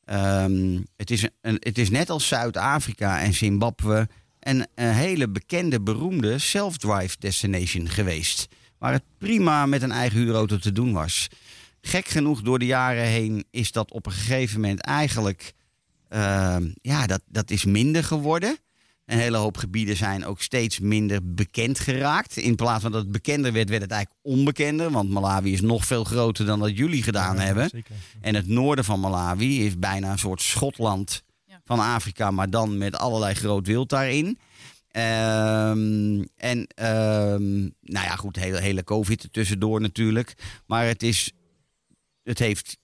Ehm, 0.05 0.81
het, 0.95 1.11
is 1.11 1.27
een, 1.41 1.57
het 1.59 1.77
is 1.77 1.89
net 1.89 2.09
als 2.09 2.27
Zuid-Afrika 2.27 3.19
en 3.19 3.33
Zimbabwe 3.33 4.07
een, 4.39 4.67
een 4.75 4.93
hele 4.93 5.29
bekende, 5.29 5.81
beroemde 5.81 6.39
self-drive 6.39 7.15
destination 7.19 7.89
geweest. 7.89 8.47
Waar 8.77 8.91
het 8.91 9.03
prima 9.17 9.65
met 9.65 9.81
een 9.81 9.91
eigen 9.91 10.19
huurauto 10.19 10.57
te 10.57 10.71
doen 10.71 10.93
was. 10.93 11.27
Gek 11.81 12.07
genoeg 12.07 12.41
door 12.41 12.59
de 12.59 12.65
jaren 12.65 13.05
heen 13.05 13.45
is 13.51 13.71
dat 13.71 13.91
op 13.91 14.05
een 14.05 14.11
gegeven 14.11 14.61
moment 14.61 14.81
eigenlijk... 14.81 15.53
ehm, 16.09 16.69
ja, 16.81 17.07
dat, 17.07 17.21
dat 17.25 17.51
is 17.51 17.65
minder 17.65 18.03
geworden. 18.03 18.57
Een 19.09 19.17
hele 19.19 19.37
hoop 19.37 19.57
gebieden 19.57 19.95
zijn 19.95 20.25
ook 20.25 20.41
steeds 20.41 20.79
minder 20.79 21.19
bekend 21.33 21.79
geraakt. 21.79 22.37
In 22.37 22.55
plaats 22.55 22.81
van 22.81 22.91
dat 22.91 23.01
het 23.01 23.11
bekender 23.11 23.53
werd, 23.53 23.69
werd 23.69 23.81
het 23.81 23.91
eigenlijk 23.91 24.21
onbekender. 24.25 24.91
Want 24.91 25.09
Malawi 25.09 25.53
is 25.53 25.61
nog 25.61 25.85
veel 25.85 26.03
groter 26.03 26.45
dan 26.45 26.59
dat 26.59 26.77
jullie 26.77 27.03
gedaan 27.03 27.35
Ja, 27.35 27.41
hebben. 27.41 27.69
Zeker. 27.69 27.95
En 28.21 28.35
het 28.35 28.47
noorden 28.47 28.85
van 28.85 28.99
Malawi 28.99 29.65
is 29.65 29.79
bijna 29.79 30.11
een 30.11 30.19
soort 30.19 30.41
Schotland 30.41 31.23
Ja. 31.45 31.61
van 31.65 31.79
Afrika, 31.79 32.31
maar 32.31 32.49
dan 32.49 32.77
met 32.77 32.95
allerlei 32.97 33.33
groot 33.33 33.67
wild 33.67 33.89
daarin. 33.89 34.37
Ehm, 34.91 36.23
en 36.35 36.67
ehm, 36.75 37.59
nou 37.81 38.05
ja, 38.05 38.15
goed, 38.15 38.35
hele, 38.35 38.59
hele 38.59 38.83
COVID 38.83 39.27
tussendoor 39.31 39.81
natuurlijk. 39.81 40.33
Maar 40.65 40.85
het 40.85 41.03
is, 41.03 41.31
het 42.23 42.39
heeft 42.39 42.77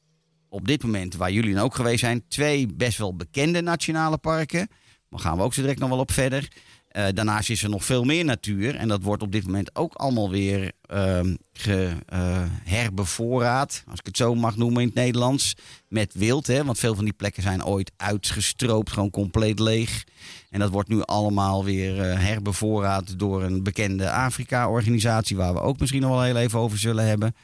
op 0.49 0.67
dit 0.67 0.83
moment, 0.83 1.15
waar 1.15 1.31
jullie 1.31 1.53
dan 1.53 1.63
ook 1.63 1.75
geweest 1.75 1.99
zijn, 1.99 2.23
twee 2.27 2.67
best 2.73 2.97
wel 2.97 3.15
bekende 3.15 3.61
nationale 3.61 4.17
parken. 4.17 4.67
Daar 5.15 5.23
gaan 5.23 5.37
we 5.37 5.43
ook 5.43 5.53
zo 5.53 5.61
direct 5.61 5.79
nog 5.79 5.89
wel 5.89 5.99
op 5.99 6.11
verder. 6.11 6.47
Eh, 6.87 7.05
daarnaast 7.13 7.49
is 7.49 7.63
er 7.63 7.69
nog 7.69 7.85
veel 7.85 8.03
meer 8.03 8.25
natuur. 8.25 8.75
En 8.75 8.87
dat 8.87 9.01
wordt 9.01 9.23
op 9.23 9.31
dit 9.31 9.45
moment 9.45 9.75
ook 9.75 9.93
allemaal 9.93 10.29
weer 10.29 10.71
ehm 10.81 11.35
ge, 11.53 11.93
eh, 12.05 12.43
herbevoorraad. 12.63 13.83
Als 13.89 13.99
ik 13.99 14.05
het 14.05 14.17
zo 14.17 14.35
mag 14.35 14.57
noemen 14.57 14.81
in 14.81 14.87
het 14.87 14.95
Nederlands. 14.95 15.55
Met 15.87 16.13
wild. 16.13 16.47
Hè? 16.47 16.63
Want 16.63 16.79
veel 16.79 16.95
van 16.95 17.03
die 17.03 17.13
plekken 17.13 17.43
zijn 17.43 17.65
ooit 17.65 17.91
uitgestroopt. 17.97 18.91
Gewoon 18.91 19.09
compleet 19.09 19.59
leeg. 19.59 20.03
En 20.49 20.59
dat 20.59 20.69
wordt 20.69 20.89
nu 20.89 21.01
allemaal 21.01 21.63
weer 21.63 22.01
eh, 22.01 22.19
herbevoorraad 22.19 23.19
door 23.19 23.43
een 23.43 23.63
bekende 23.63 24.11
Afrika-organisatie. 24.11 25.37
Waar 25.37 25.53
we 25.53 25.59
ook 25.59 25.79
misschien 25.79 26.01
nog 26.01 26.11
wel 26.11 26.23
heel 26.23 26.37
even 26.37 26.59
over 26.59 26.77
zullen 26.77 27.05
hebben. 27.05 27.35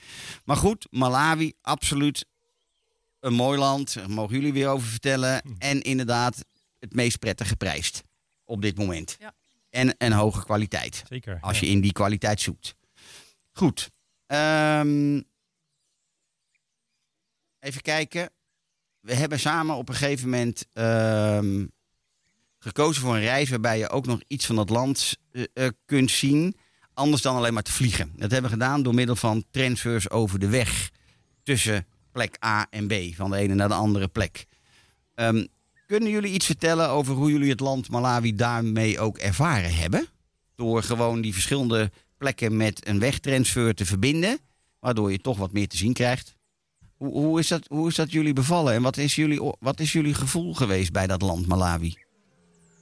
Maar 0.46 0.58
goed, 0.58 0.88
Malawi, 0.90 1.54
absoluut 1.62 2.26
een 3.20 3.34
mooi 3.34 3.60
land. 3.60 3.94
Daar 3.94 4.10
mogen 4.10 4.36
jullie 4.36 4.54
weer 4.54 4.68
over 4.68 4.88
vertellen. 4.88 5.42
En 5.58 5.82
inderdaad 5.82 6.46
het 6.82 6.94
meest 6.94 7.20
prettig 7.20 7.48
geprijsd 7.48 8.04
op 8.44 8.62
dit 8.62 8.78
moment. 8.78 9.16
Ja. 9.20 9.34
En 9.70 9.96
een 9.98 10.12
hoge 10.12 10.44
kwaliteit. 10.46 11.04
Zeker. 11.08 11.38
Als 11.42 11.60
ja. 11.60 11.66
je 11.66 11.72
in 11.74 11.82
die 11.82 11.92
kwaliteit 11.92 12.42
zoekt. 12.42 12.76
Goed. 13.52 13.92
Ehm, 14.26 15.22
even 17.60 17.82
kijken. 17.82 18.30
We 19.00 19.14
hebben 19.14 19.40
samen 19.40 19.76
op 19.76 19.90
een 19.90 19.96
gegeven 19.96 20.30
moment 20.30 20.68
ehm, 20.74 21.66
gekozen 22.58 23.02
voor 23.02 23.16
een 23.16 23.22
reis 23.22 23.50
waarbij 23.50 23.78
je 23.78 23.90
ook 23.90 24.06
nog 24.06 24.22
iets 24.28 24.46
van 24.46 24.56
dat 24.56 24.70
land 24.70 25.18
eh, 25.32 25.44
eh, 25.54 25.70
kunt 25.86 26.12
zien. 26.12 26.56
Anders 26.94 27.22
dan 27.22 27.36
alleen 27.36 27.54
maar 27.54 27.64
te 27.64 27.72
vliegen. 27.72 28.12
Dat 28.16 28.32
hebben 28.32 28.50
we 28.50 28.58
gedaan 28.58 28.84
door 28.84 28.94
middel 28.94 29.16
van 29.16 29.46
transfers 29.52 30.10
over 30.10 30.40
de 30.40 30.50
weg 30.50 30.92
tussen 31.44 31.88
plek 32.12 32.46
A 32.46 32.68
en 32.70 32.88
B. 32.88 32.94
Van 33.16 33.32
de 33.32 33.38
ene 33.38 33.54
naar 33.54 33.68
de 33.68 33.74
andere 33.74 34.08
plek. 34.08 34.46
Ehm, 35.16 35.46
kunnen 35.92 36.10
jullie 36.10 36.34
iets 36.34 36.46
vertellen 36.46 36.90
over 36.90 37.14
hoe 37.14 37.32
jullie 37.32 37.50
het 37.50 37.60
land 37.60 37.90
Malawi 37.90 38.36
daarmee 38.36 39.00
ook 39.00 39.18
ervaren 39.18 39.76
hebben? 39.76 40.08
Door 40.56 40.84
gewoon 40.84 41.22
die 41.22 41.34
verschillende 41.34 41.92
plekken 42.18 42.58
met 42.58 42.88
een 42.88 43.00
wegtransfer 43.00 43.76
te 43.76 43.86
verbinden. 43.86 44.40
Waardoor 44.80 45.12
je 45.12 45.20
toch 45.20 45.38
wat 45.38 45.52
meer 45.52 45.68
te 45.68 45.78
zien 45.78 45.94
krijgt. 45.94 46.36
Hoe, 46.98 47.12
hoe, 47.14 47.40
is, 47.40 47.48
dat, 47.48 47.68
hoe 47.68 47.88
is 47.88 47.96
dat 47.96 48.12
jullie 48.12 48.34
bevallen? 48.34 48.74
En 48.74 48.82
wat 48.82 48.98
is 48.98 49.16
jullie, 49.16 49.54
wat 49.60 49.80
is 49.80 49.92
jullie 49.92 50.14
gevoel 50.14 50.54
geweest 50.54 50.92
bij 50.92 51.08
dat 51.08 51.22
land 51.22 51.48
Malawi? 51.48 51.96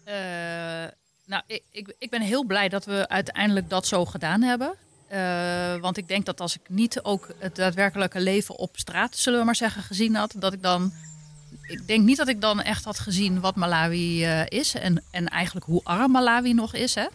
Eh, 0.04 0.16
nou, 1.26 1.44
ik, 1.48 1.64
ik, 1.72 1.96
ik 2.00 2.10
ben 2.10 2.22
heel 2.22 2.46
blij 2.46 2.70
dat 2.70 2.86
we 2.86 3.08
uiteindelijk 3.08 3.70
dat 3.70 3.88
zo 3.88 4.06
gedaan 4.06 4.42
hebben. 4.42 4.74
Eh, 5.08 5.76
want 5.76 5.98
ik 5.98 6.08
denk 6.08 6.26
dat 6.26 6.42
als 6.42 6.56
ik 6.56 6.70
niet 6.70 7.02
ook 7.02 7.28
het 7.38 7.56
daadwerkelijke 7.56 8.20
leven 8.20 8.58
op 8.58 8.78
straat, 8.78 9.18
zullen 9.18 9.40
we 9.40 9.46
maar 9.46 9.56
zeggen, 9.56 9.84
gezien 9.84 10.16
had, 10.16 10.34
dat 10.38 10.54
ik 10.54 10.62
dan. 10.62 10.94
Ik 11.70 11.88
denk 11.88 12.06
niet 12.06 12.18
dat 12.18 12.28
ik 12.28 12.42
dan 12.42 12.62
echt 12.62 12.84
had 12.84 13.00
gezien 13.00 13.40
wat 13.40 13.56
Malawi 13.56 14.26
eh, 14.26 14.46
is 14.48 14.74
en, 14.74 15.04
en 15.12 15.28
eigenlijk 15.28 15.66
hoe 15.66 15.82
arm 15.84 16.12
Malawi 16.12 16.54
nog 16.54 16.74
is. 16.74 16.96
Hè? 16.96 17.08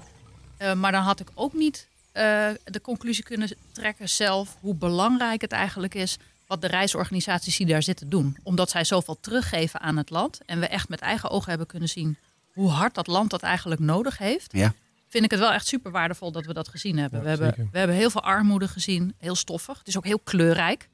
Eh, 0.57 0.75
maar 0.75 0.93
dan 0.93 1.03
had 1.03 1.21
ik 1.21 1.29
ook 1.35 1.53
niet 1.53 1.89
eh, 2.13 2.49
de 2.65 2.81
conclusie 2.83 3.25
kunnen 3.25 3.51
trekken 3.73 4.09
zelf 4.09 4.57
hoe 4.61 4.75
belangrijk 4.75 5.41
het 5.41 5.53
eigenlijk 5.53 5.95
is 5.95 6.17
wat 6.47 6.61
de 6.61 6.67
reisorganisaties 6.67 7.57
die 7.57 7.67
daar 7.67 7.83
zitten 7.83 8.09
doen. 8.09 8.37
Omdat 8.43 8.71
zij 8.71 8.85
zoveel 8.85 9.21
teruggeven 9.21 9.81
aan 9.81 9.97
het 9.97 10.11
land 10.11 10.41
en 10.47 10.61
we 10.61 10.67
echt 10.67 10.89
met 10.89 11.01
eigen 11.01 11.31
ogen 11.31 11.49
hebben 11.49 11.67
kunnen 11.67 11.89
zien 11.89 12.19
hoe 12.53 12.71
hard 12.71 12.95
dat 12.95 13.07
land 13.07 13.31
dat 13.31 13.43
eigenlijk 13.43 13.81
nodig 13.81 14.19
heeft. 14.19 14.53
Ja. 14.53 14.75
Vind 15.09 15.25
ik 15.25 15.31
het 15.31 15.41
wel 15.41 15.53
echt 15.53 15.67
super 15.67 15.91
waardevol 15.91 16.33
dat 16.33 16.47
we 16.47 16.53
dat 16.53 16.69
gezien 16.69 16.99
hebben. 16.99 17.19
Ja, 17.19 17.25
we, 17.25 17.45
hebben 17.45 17.69
we 17.73 17.79
hebben 17.79 17.97
heel 17.97 18.11
veel 18.11 18.23
armoede 18.23 18.69
gezien, 18.69 19.15
heel 19.19 19.35
stoffig. 19.35 19.79
Het 19.79 19.89
is 19.89 19.97
ook 19.97 20.05
heel 20.05 20.19
kleurrijk. 20.19 20.89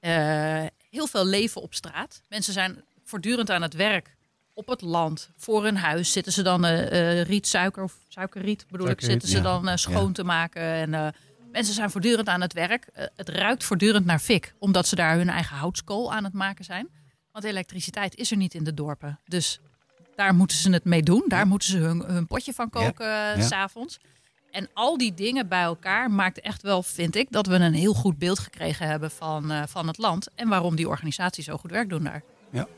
Eh, 0.00 0.64
heel 0.90 1.06
veel 1.06 1.26
leven 1.26 1.62
op 1.62 1.74
straat. 1.74 2.22
Mensen 2.28 2.52
zijn 2.52 2.84
voortdurend 3.14 3.50
aan 3.50 3.62
het 3.62 3.74
werk 3.74 4.16
op 4.54 4.66
het 4.66 4.80
land, 4.80 5.30
voor 5.36 5.64
hun 5.64 5.76
huis, 5.76 6.12
zitten 6.12 6.32
ze 6.32 6.42
dan 6.42 6.64
eh 6.64 7.20
eh, 7.20 7.26
rietsuiker 7.26 7.82
of 7.82 7.96
suikerriet 8.08 8.66
bedoel 8.70 8.88
ik, 8.88 9.00
zitten 9.00 9.28
ze 9.28 9.36
ja. 9.36 9.42
dan 9.42 9.68
eh, 9.68 9.76
schoon 9.76 10.12
te 10.12 10.24
maken. 10.24 10.62
En 10.62 11.14
mensen 11.52 11.74
zijn 11.74 11.90
voortdurend 11.90 12.28
aan 12.28 12.40
het 12.40 12.52
werk. 12.52 12.88
Het 13.16 13.28
ruikt 13.28 13.64
voortdurend 13.64 14.04
naar 14.06 14.18
fik, 14.18 14.54
omdat 14.58 14.86
ze 14.86 14.94
daar 14.94 15.16
hun 15.16 15.28
eigen 15.28 15.56
houtskool 15.56 16.12
aan 16.12 16.24
het 16.24 16.32
maken 16.32 16.64
zijn. 16.64 16.88
Want 17.32 17.44
elektriciteit 17.44 18.16
is 18.16 18.30
er 18.30 18.36
niet 18.36 18.54
in 18.54 18.64
de 18.64 18.74
dorpen. 18.74 19.20
Dus 19.24 19.60
daar 20.16 20.34
moeten 20.34 20.56
ze 20.56 20.70
het 20.70 20.84
mee 20.84 21.02
doen. 21.02 21.24
Daar 21.28 21.46
moeten 21.46 21.68
ze 21.68 21.78
hun, 21.78 22.04
hun 22.06 22.26
potje 22.26 22.52
van 22.52 22.70
koken 22.70 23.06
Ja. 23.06 23.40
s'avonds. 23.40 23.98
En 24.50 24.68
al 24.72 24.98
die 24.98 25.14
dingen 25.14 25.48
bij 25.48 25.62
elkaar 25.62 26.10
maakt 26.10 26.40
echt 26.40 26.62
wel, 26.62 26.82
vind 26.82 27.16
ik, 27.16 27.26
dat 27.30 27.46
we 27.46 27.54
een 27.54 27.74
heel 27.74 27.94
goed 27.94 28.18
beeld 28.18 28.38
gekregen 28.38 28.86
hebben 28.86 29.10
van, 29.10 29.68
van 29.68 29.86
het 29.86 29.98
land. 29.98 30.28
En 30.34 30.48
waarom 30.48 30.76
die 30.76 30.88
organisaties 30.88 31.44
zo 31.44 31.56
goed 31.56 31.70
werk 31.70 31.88
doen 31.88 32.04
daar. 32.04 32.22
Ja, 32.50 32.68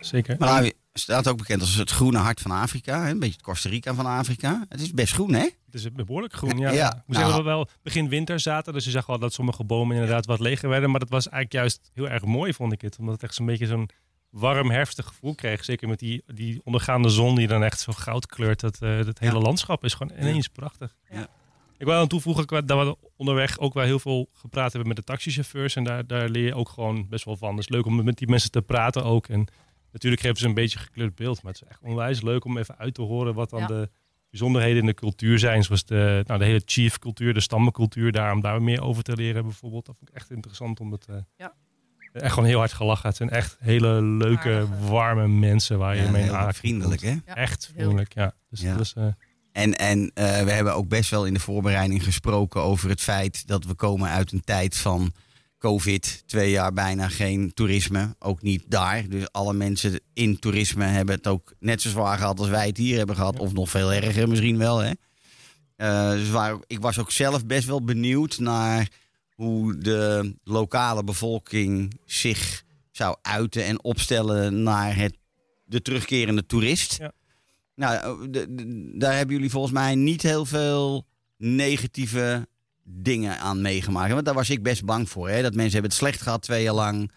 zeker. 0.00 0.36
Malawi 0.38 0.72
staat 0.92 1.28
ook 1.28 1.36
bekend 1.38 1.60
als 1.60 1.74
het 1.74 1.90
groene 1.90 2.18
hart 2.18 2.40
van 2.40 2.50
Afrika. 2.50 3.02
hè, 3.04 3.10
Een 3.10 3.18
beetje 3.18 3.34
het 3.34 3.42
Costa 3.42 3.68
Rica 3.68 3.94
van 3.94 4.06
Afrika. 4.06 4.64
Het 4.68 4.80
is 4.80 4.90
best 4.92 5.12
groen, 5.12 5.32
hè? 5.34 5.48
Het 5.66 5.74
is 5.74 5.92
behoorlijk 5.92 6.32
groen, 6.34 6.58
ja. 6.58 6.70
Ja, 6.70 7.04
zeggen 7.08 7.28
nou. 7.30 7.36
we 7.36 7.42
wel 7.48 7.68
begin 7.82 8.08
winter 8.08 8.40
zaten. 8.40 8.72
Dus 8.72 8.84
je 8.84 8.90
zag 8.90 9.06
wel 9.06 9.18
dat 9.18 9.32
sommige 9.32 9.64
bomen 9.64 9.94
inderdaad 9.94 10.26
wat 10.26 10.40
leger 10.40 10.68
werden. 10.68 10.90
Maar 10.90 11.00
dat 11.00 11.08
was 11.08 11.28
eigenlijk 11.28 11.52
juist 11.52 11.90
heel 11.94 12.08
erg 12.08 12.24
mooi, 12.24 12.52
vond 12.54 12.72
ik 12.72 12.80
het. 12.80 12.98
Omdat 12.98 13.14
het 13.14 13.22
echt 13.22 13.34
zo'n 13.34 13.46
beetje 13.46 13.66
zo'n 13.66 13.88
warm 14.30 14.70
herfstig 14.70 15.06
gevoel 15.06 15.34
kreeg. 15.34 15.64
Zeker 15.64 15.88
met 15.88 15.98
die, 15.98 16.22
die 16.26 16.60
ondergaande 16.64 17.08
zon 17.08 17.34
die 17.36 17.46
dan 17.46 17.62
echt 17.62 17.80
zo 17.80 17.92
goud 17.92 18.26
kleurt. 18.26 18.60
Dat, 18.60 18.78
eh 18.80 19.04
dat 19.04 19.18
hele 19.18 19.34
Ja. 19.34 19.40
landschap 19.40 19.84
is 19.84 19.94
gewoon 19.94 20.18
ineens 20.18 20.48
prachtig. 20.48 20.94
Ja. 21.10 21.26
Ik 21.78 21.86
wil 21.86 21.94
aan 21.94 22.08
toevoegen 22.08 22.66
dat 22.66 22.86
we 22.86 22.96
onderweg 23.16 23.58
ook 23.58 23.74
wel 23.74 23.84
heel 23.84 23.98
veel 23.98 24.28
gepraat 24.32 24.70
hebben 24.70 24.88
met 24.88 24.96
de 24.96 25.04
taxichauffeurs. 25.04 25.76
En 25.76 25.84
daar, 25.84 26.06
daar 26.06 26.28
leer 26.28 26.44
je 26.44 26.54
ook 26.54 26.68
gewoon 26.68 27.08
best 27.08 27.24
wel 27.24 27.36
van. 27.36 27.50
Het 27.50 27.58
is 27.58 27.68
leuk 27.68 27.86
om 27.86 28.04
met 28.04 28.18
die 28.18 28.28
mensen 28.28 28.50
te 28.50 28.62
praten 28.62 29.04
ook. 29.04 29.28
En 29.28 29.46
natuurlijk 29.96 30.22
geven 30.22 30.36
ze 30.38 30.46
een 30.46 30.54
beetje 30.54 30.78
een 30.78 30.84
gekleurd 30.84 31.14
beeld. 31.14 31.42
Maar 31.42 31.52
het 31.52 31.62
is 31.62 31.68
echt 31.68 31.80
onwijs 31.82 32.22
leuk 32.22 32.44
om 32.44 32.58
even 32.58 32.78
uit 32.78 32.94
te 32.94 33.02
horen 33.02 33.34
wat 33.34 33.50
dan 33.50 33.60
Ja. 33.60 33.66
de 33.66 33.90
bijzonderheden 34.30 34.80
in 34.80 34.86
de 34.86 34.94
cultuur 34.94 35.38
zijn. 35.38 35.62
Zoals 35.62 35.84
de, 35.84 36.22
nou, 36.26 36.38
de 36.38 36.44
hele 36.44 36.62
chief 36.64 36.98
cultuur, 36.98 37.34
de 37.34 37.40
stammencultuur. 37.40 38.12
Daar, 38.12 38.32
om 38.32 38.40
daar 38.40 38.62
meer 38.62 38.82
over 38.82 39.02
te 39.02 39.16
leren 39.16 39.42
bijvoorbeeld. 39.42 39.86
Dat 39.86 39.96
vond 39.98 40.10
ik 40.10 40.16
echt 40.16 40.30
interessant. 40.30 40.80
Omdat 40.80 41.06
eh, 41.10 41.16
Ja. 41.36 41.52
echt 42.12 42.32
gewoon 42.32 42.48
heel 42.48 42.58
hard 42.58 42.72
gelachen. 42.72 43.08
Het 43.08 43.16
zijn 43.16 43.30
echt 43.30 43.56
hele 43.60 44.02
leuke, 44.02 44.48
Aardige. 44.50 44.86
warme 44.88 45.28
mensen 45.28 45.78
waar 45.78 45.96
je 45.96 46.02
Ja, 46.02 46.10
mee 46.10 46.22
aanraking 46.22 46.54
vriendelijk, 46.56 47.00
hè? 47.02 47.14
Echt 47.24 47.70
vriendelijk, 47.74 48.14
ja. 48.14 48.32
Dus 48.50 48.60
Ja. 48.60 48.72
dat 48.72 48.80
is... 48.80 48.92
eh, 48.92 49.06
En, 49.52 49.74
en 49.78 50.10
eh, 50.14 50.42
we 50.42 50.50
hebben 50.50 50.74
ook 50.74 50.88
best 50.88 51.10
wel 51.10 51.26
in 51.26 51.34
de 51.34 51.40
voorbereiding 51.40 52.04
gesproken 52.04 52.62
over 52.62 52.88
het 52.88 53.00
feit 53.00 53.46
dat 53.46 53.64
we 53.64 53.74
komen 53.74 54.08
uit 54.10 54.32
een 54.32 54.44
tijd 54.44 54.76
van 54.76 55.12
COVID. 55.66 56.22
Twee 56.26 56.50
jaar 56.50 56.72
bijna 56.72 57.08
geen 57.08 57.54
toerisme. 57.54 58.14
Ook 58.18 58.42
niet 58.42 58.64
daar. 58.68 59.08
Dus 59.08 59.32
alle 59.32 59.54
mensen 59.54 60.00
in 60.12 60.38
toerisme 60.38 60.84
hebben 60.84 61.14
het 61.14 61.26
ook 61.26 61.54
net 61.58 61.80
zo 61.82 61.88
zwaar 61.88 62.18
gehad 62.18 62.38
als 62.38 62.48
wij 62.48 62.66
het 62.66 62.76
hier 62.76 62.96
hebben 62.96 63.16
gehad. 63.16 63.38
Of 63.38 63.52
nog 63.52 63.70
veel 63.70 63.92
erger 63.92 64.28
misschien 64.28 64.58
wel. 64.58 64.78
Hè? 64.78 64.92
Eh, 65.76 66.10
dus 66.10 66.30
waar, 66.30 66.56
ik 66.66 66.80
was 66.80 66.98
ook 66.98 67.10
zelf 67.10 67.46
best 67.46 67.66
wel 67.66 67.84
benieuwd 67.84 68.38
naar 68.38 68.88
hoe 69.34 69.78
de 69.78 70.34
lokale 70.44 71.04
bevolking 71.04 72.00
zich 72.04 72.64
zou 72.90 73.16
uiten 73.22 73.64
en 73.64 73.84
opstellen 73.84 74.62
naar 74.62 74.96
het, 74.96 75.16
de 75.64 75.82
terugkerende 75.82 76.46
toerist. 76.46 76.96
Ja. 76.98 77.12
Nou, 77.74 78.30
de- 78.30 78.92
daar 78.98 79.16
hebben 79.16 79.34
jullie 79.34 79.50
volgens 79.50 79.72
mij 79.72 79.94
niet 79.94 80.22
heel 80.22 80.44
veel 80.46 81.06
negatieve 81.36 82.48
dingen 82.88 83.38
aan 83.38 83.60
meegemaakt. 83.60 84.12
Want 84.12 84.24
daar 84.24 84.34
was 84.34 84.50
ik 84.50 84.62
best 84.62 84.84
bang 84.84 85.08
voor. 85.10 85.28
Hè? 85.28 85.42
Dat 85.42 85.54
mensen 85.54 85.72
hebben 85.72 85.90
het 85.90 86.00
slecht 86.00 86.20
gehad 86.22 86.42
twee 86.42 86.62
jaar 86.62 86.74
lang. 86.74 87.12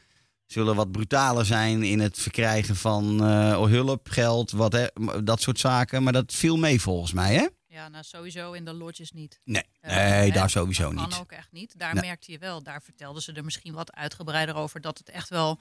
Zullen 0.45 0.75
wat 0.75 0.91
brutaler 0.91 1.45
zijn 1.45 1.83
in 1.83 1.99
het 1.99 2.19
verkrijgen 2.19 2.75
van 2.75 3.23
eh, 3.23 3.61
hulp, 3.63 4.07
geld, 4.09 4.51
wat, 4.51 4.73
hè, 4.73 4.85
dat 5.23 5.41
soort 5.41 5.59
zaken. 5.59 6.03
Maar 6.03 6.13
dat 6.13 6.33
viel 6.33 6.57
mee 6.57 6.81
volgens 6.81 7.13
mij, 7.13 7.33
hè? 7.35 7.47
Ja, 7.67 7.87
nou 7.89 8.03
sowieso 8.03 8.51
in 8.51 8.65
de 8.65 8.73
lodges 8.73 9.11
niet. 9.11 9.39
Nee, 9.43 9.63
Eh, 9.81 9.95
nee 9.95 10.05
hè, 10.05 10.29
daar 10.31 10.49
sowieso 10.49 10.83
dat 10.83 10.93
niet. 10.93 11.09
kan 11.09 11.19
ook 11.19 11.31
echt 11.31 11.51
niet. 11.51 11.73
Daar 11.79 11.93
Nee. 11.93 12.03
merkte 12.05 12.31
je 12.31 12.37
wel, 12.37 12.63
daar 12.63 12.81
vertelden 12.81 13.21
ze 13.21 13.33
er 13.33 13.43
misschien 13.43 13.73
wat 13.73 13.93
uitgebreider 13.93 14.55
over. 14.55 14.81
Dat 14.81 14.97
het 14.97 15.09
echt 15.09 15.29
wel, 15.29 15.59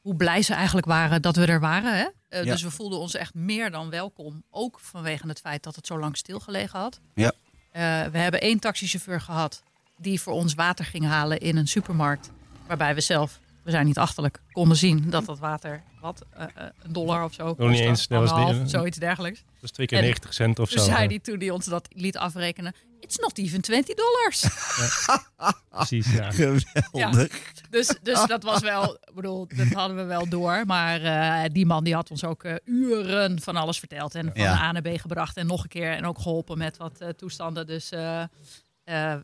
hoe 0.00 0.16
blij 0.16 0.42
ze 0.42 0.54
eigenlijk 0.54 0.86
waren 0.86 1.22
dat 1.22 1.36
we 1.36 1.46
er 1.46 1.60
waren. 1.60 1.96
Hè? 1.98 2.06
Eh, 2.28 2.44
Ja. 2.44 2.52
Dus 2.52 2.62
we 2.62 2.70
voelden 2.70 2.98
ons 2.98 3.14
echt 3.14 3.34
meer 3.34 3.70
dan 3.70 3.90
welkom. 3.90 4.44
Ook 4.50 4.80
vanwege 4.80 5.28
het 5.28 5.40
feit 5.40 5.62
dat 5.62 5.76
het 5.76 5.86
zo 5.86 5.98
lang 5.98 6.16
stilgelegen 6.16 6.78
had. 6.78 7.00
Ja. 7.14 7.32
Eh, 7.74 8.04
we 8.12 8.18
hebben 8.18 8.40
één 8.40 8.58
taxichauffeur 8.58 9.20
gehad 9.20 9.62
die 9.96 10.20
voor 10.20 10.32
ons 10.32 10.54
water 10.54 10.84
ging 10.84 11.04
halen 11.06 11.38
in 11.40 11.56
een 11.56 11.66
supermarkt. 11.68 12.30
Waarbij 12.66 12.94
we 12.94 13.00
zelf, 13.00 13.40
we 13.62 13.70
zijn 13.70 13.86
niet 13.86 13.98
achterlijk, 13.98 14.40
konden 14.52 14.76
zien 14.76 15.10
dat 15.10 15.24
dat 15.24 15.38
water, 15.38 15.82
wat, 16.00 16.24
eh, 16.30 16.42
eh, 16.54 16.66
een 16.82 16.92
dollar 16.92 17.24
of 17.24 17.32
zo 17.32 17.46
niet 17.46 17.56
kostte. 17.56 17.82
eens, 17.82 18.06
dat 18.08 18.30
was 18.30 18.56
die- 18.56 18.68
zoiets 18.68 18.98
dergelijk. 18.98 19.34
dat 19.34 19.62
is 19.62 19.70
twee 19.70 19.86
keer 19.86 19.98
En 19.98 20.04
90 20.04 20.34
cent 20.34 20.58
of 20.58 20.68
Toen 20.68 20.78
zo. 20.78 20.84
zei 20.84 21.02
Ja, 21.02 21.08
hij 21.08 21.18
toen 21.18 21.38
hij 21.38 21.50
ons 21.50 21.64
dat 21.66 21.88
liet 21.92 22.16
afrekenen, 22.16 22.74
it's 23.04 23.18
not 23.18 23.38
even 23.38 23.60
20 23.60 23.94
dollars. 23.94 24.44
Precies, 25.70 26.12
ja. 26.12 26.30
Geweldig. 26.30 27.52
Dus, 27.70 27.94
dus 28.02 28.26
dat 28.26 28.42
was 28.42 28.60
wel, 28.60 28.94
ik 28.94 29.14
bedoel, 29.14 29.48
dat 29.56 29.66
hadden 29.72 29.96
we 29.96 30.02
wel 30.04 30.28
door. 30.28 30.62
Maar 30.66 31.02
eh, 31.02 31.50
die 31.52 31.66
man 31.66 31.84
die 31.84 31.94
had 31.94 32.10
ons 32.10 32.24
ook 32.24 32.44
eh, 32.44 32.54
uren 32.64 33.40
van 33.40 33.56
alles 33.56 33.78
verteld. 33.78 34.14
En 34.14 34.24
van 34.34 34.42
Ja. 34.42 34.52
de 34.52 34.60
A 34.60 34.72
naar 34.72 34.82
B 34.82 35.00
gebracht 35.00 35.36
en 35.36 35.46
nog 35.46 35.62
een 35.62 35.68
keer. 35.68 35.92
En 35.92 36.06
ook 36.06 36.18
geholpen 36.18 36.58
met 36.58 36.76
wat 36.76 37.00
eh, 37.00 37.08
toestanden. 37.08 37.66
Dus 37.66 37.90
eh, 37.90 38.20
eh, 38.22 38.26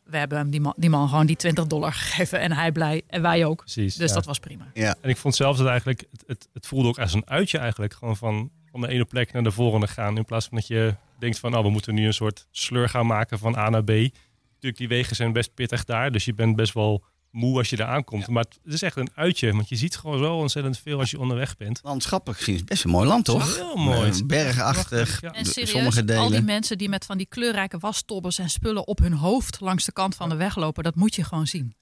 we 0.05 0.17
hebben 0.17 0.39
hem 0.39 0.51
die 0.51 0.61
man, 0.61 0.75
die 0.77 0.91
man 0.91 1.09
gewoon 1.09 1.27
die 1.27 1.37
20 1.37 1.67
dollar 1.67 1.93
gegeven. 1.93 2.41
En 2.41 2.53
hij 2.53 2.73
blij 2.73 3.03
en 3.07 3.23
wij 3.23 3.45
ook. 3.45 3.57
Precies, 3.59 3.95
Dus 3.97 4.09
ja. 4.09 4.15
dat 4.15 4.25
was 4.25 4.39
prima. 4.39 4.67
Ja. 4.75 4.95
En 5.01 5.11
ik 5.11 5.17
vond 5.17 5.35
zelfs 5.37 5.59
dat 5.59 5.67
eigenlijk, 5.67 6.05
het, 6.11 6.25
het, 6.27 6.49
het 6.53 6.67
voelde 6.67 6.89
ook 6.89 6.99
als 6.99 7.13
een 7.15 7.29
uitje 7.29 7.59
eigenlijk. 7.59 7.93
Gewoon 7.95 8.17
van, 8.17 8.51
van 8.71 8.81
de 8.81 8.89
ene 8.89 9.05
plek 9.05 9.33
naar 9.33 9.43
de 9.43 9.51
volgende 9.51 9.87
gaan. 9.89 10.17
In 10.17 10.25
plaats 10.25 10.47
van 10.49 10.57
dat 10.57 10.67
je 10.67 10.95
denkt 11.21 11.39
van, 11.39 11.57
oh, 11.57 11.63
we 11.63 11.71
moeten 11.71 11.95
nu 11.95 12.07
een 12.07 12.15
soort 12.15 12.47
sleur 12.51 12.89
gaan 12.89 13.07
maken 13.07 13.39
van 13.39 13.57
A 13.57 13.71
naar 13.71 13.85
B. 13.85 13.89
Natuurlijk, 13.89 14.77
die 14.77 14.89
wegen 14.89 15.17
zijn 15.17 15.33
best 15.33 15.55
pittig 15.55 15.85
daar. 15.85 16.13
Dus 16.13 16.25
je 16.25 16.35
bent 16.35 16.57
best 16.57 16.75
wel 16.75 17.05
moe 17.31 17.59
als 17.59 17.71
je 17.71 17.77
daar 17.77 17.89
aankomt. 17.89 18.29
Maar 18.29 18.45
het, 18.45 18.75
is 18.75 18.83
echt 18.83 18.97
een 18.97 19.11
uitje. 19.15 19.53
Want 19.53 19.69
je 19.69 19.77
ziet 19.77 19.97
gewoon 19.97 20.19
zo 20.19 20.37
ontzettend 20.37 20.79
veel 20.79 20.99
als 20.99 21.11
je 21.11 21.19
onderweg 21.19 21.57
bent. 21.57 21.81
Landschappelijk 21.83 22.39
gezien 22.39 22.55
is 22.55 22.61
het 22.61 22.69
best 22.69 22.85
een 22.85 22.91
mooi 22.91 23.07
land, 23.07 23.25
toch? 23.25 23.57
Heel 23.57 23.77
mooi. 23.77 24.11
Eh, 24.11 24.27
Bergachtig. 24.27 25.21
Ja. 25.21 25.33
En 25.33 25.45
serieus, 25.45 25.71
sommige 25.71 26.05
delen. 26.05 26.23
al 26.23 26.31
die 26.31 26.43
mensen 26.43 26.79
die 26.79 26.89
met 26.89 27.05
van 27.05 27.17
die 27.17 27.27
kleurrijke 27.27 27.79
wastobbers 27.79 28.39
en 28.39 28.51
spullen 28.51 28.87
op 28.87 28.99
hun 28.99 29.13
hoofd 29.13 29.61
langs 29.61 29.85
de 29.85 29.93
kant 29.93 30.15
van 30.15 30.29
de 30.29 30.35
weg 30.35 30.57
lopen, 30.57 30.85
dat 30.85 30.95
moet 30.95 31.15
je 31.15 31.25
gewoon 31.25 31.47
zien. 31.47 31.75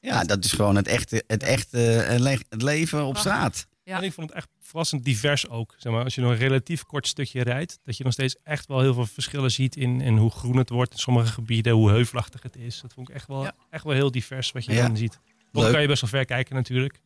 Ja, 0.00 0.24
dat 0.24 0.44
is 0.44 0.52
gewoon 0.52 0.76
het 0.76 0.86
echte, 0.86 1.24
het 1.26 1.42
echte 1.42 1.96
eh, 1.96 2.38
het 2.48 2.62
leven 2.62 3.04
op 3.04 3.16
straat. 3.16 3.66
Ja. 3.84 3.96
En 3.96 4.02
ik 4.02 4.12
vond 4.12 4.28
het 4.28 4.38
echt 4.38 4.48
verrassend 4.68 5.04
divers 5.04 5.48
ook. 5.48 5.74
Zeg 5.78 5.92
maar, 5.92 6.04
als 6.04 6.14
je 6.14 6.20
nog 6.20 6.30
een 6.30 6.36
relatief 6.36 6.82
kort 6.84 7.06
stukje 7.06 7.42
rijdt, 7.42 7.78
dat 7.84 7.96
je 7.96 8.04
nog 8.04 8.12
steeds 8.12 8.36
echt 8.42 8.66
wel 8.66 8.80
heel 8.80 8.94
veel 8.94 9.06
verschillen 9.06 9.50
ziet 9.50 9.76
in, 9.76 10.00
in 10.00 10.16
hoe 10.16 10.30
groen 10.30 10.56
het 10.56 10.68
wordt 10.68 10.92
in 10.92 10.98
sommige 10.98 11.32
gebieden, 11.32 11.72
hoe 11.72 11.90
heuvelachtig 11.90 12.42
het 12.42 12.56
is. 12.56 12.80
Dat 12.80 12.92
vond 12.92 13.08
ik 13.08 13.14
echt 13.14 13.26
wel, 13.26 13.42
Ja. 13.42 13.54
echt 13.70 13.84
wel 13.84 13.94
heel 13.94 14.10
divers 14.10 14.52
wat 14.52 14.64
je 14.64 14.72
Ja. 14.72 14.86
dan 14.86 14.96
ziet. 14.96 15.18
Leuk. 15.52 15.72
kan 15.72 15.80
je 15.80 15.86
best 15.86 16.00
wel 16.00 16.10
ver 16.10 16.24
kijken 16.24 16.54
natuurlijk. 16.54 17.00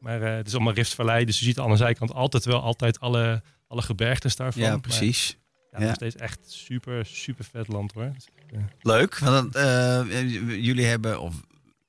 Maar 0.00 0.22
eh, 0.22 0.36
het 0.36 0.46
is 0.46 0.54
allemaal 0.54 0.72
Riftvallei, 0.72 1.24
dus 1.24 1.38
je 1.38 1.44
ziet 1.44 1.58
aan 1.58 1.70
de 1.70 1.76
zijkant 1.76 2.12
altijd 2.12 2.44
wel 2.44 2.60
altijd 2.62 3.00
alle, 3.00 3.42
alle 3.68 3.82
gebergtes 3.82 4.36
daarvan. 4.36 4.62
Ja, 4.62 4.68
Maar 4.70 4.80
precies. 4.80 5.36
ja, 5.70 5.78
Ja. 5.80 5.86
nog 5.86 5.94
steeds 5.94 6.16
echt 6.16 6.38
super, 6.52 7.06
super 7.06 7.44
vet 7.44 7.68
land 7.68 7.92
hoor. 7.92 8.12
Dus, 8.14 8.26
eh, 8.52 8.58
Leuk. 8.80 9.18
Want 9.18 9.54
eh, 9.54 10.02
jullie 10.64 10.84
hebben, 10.84 11.20
of 11.20 11.34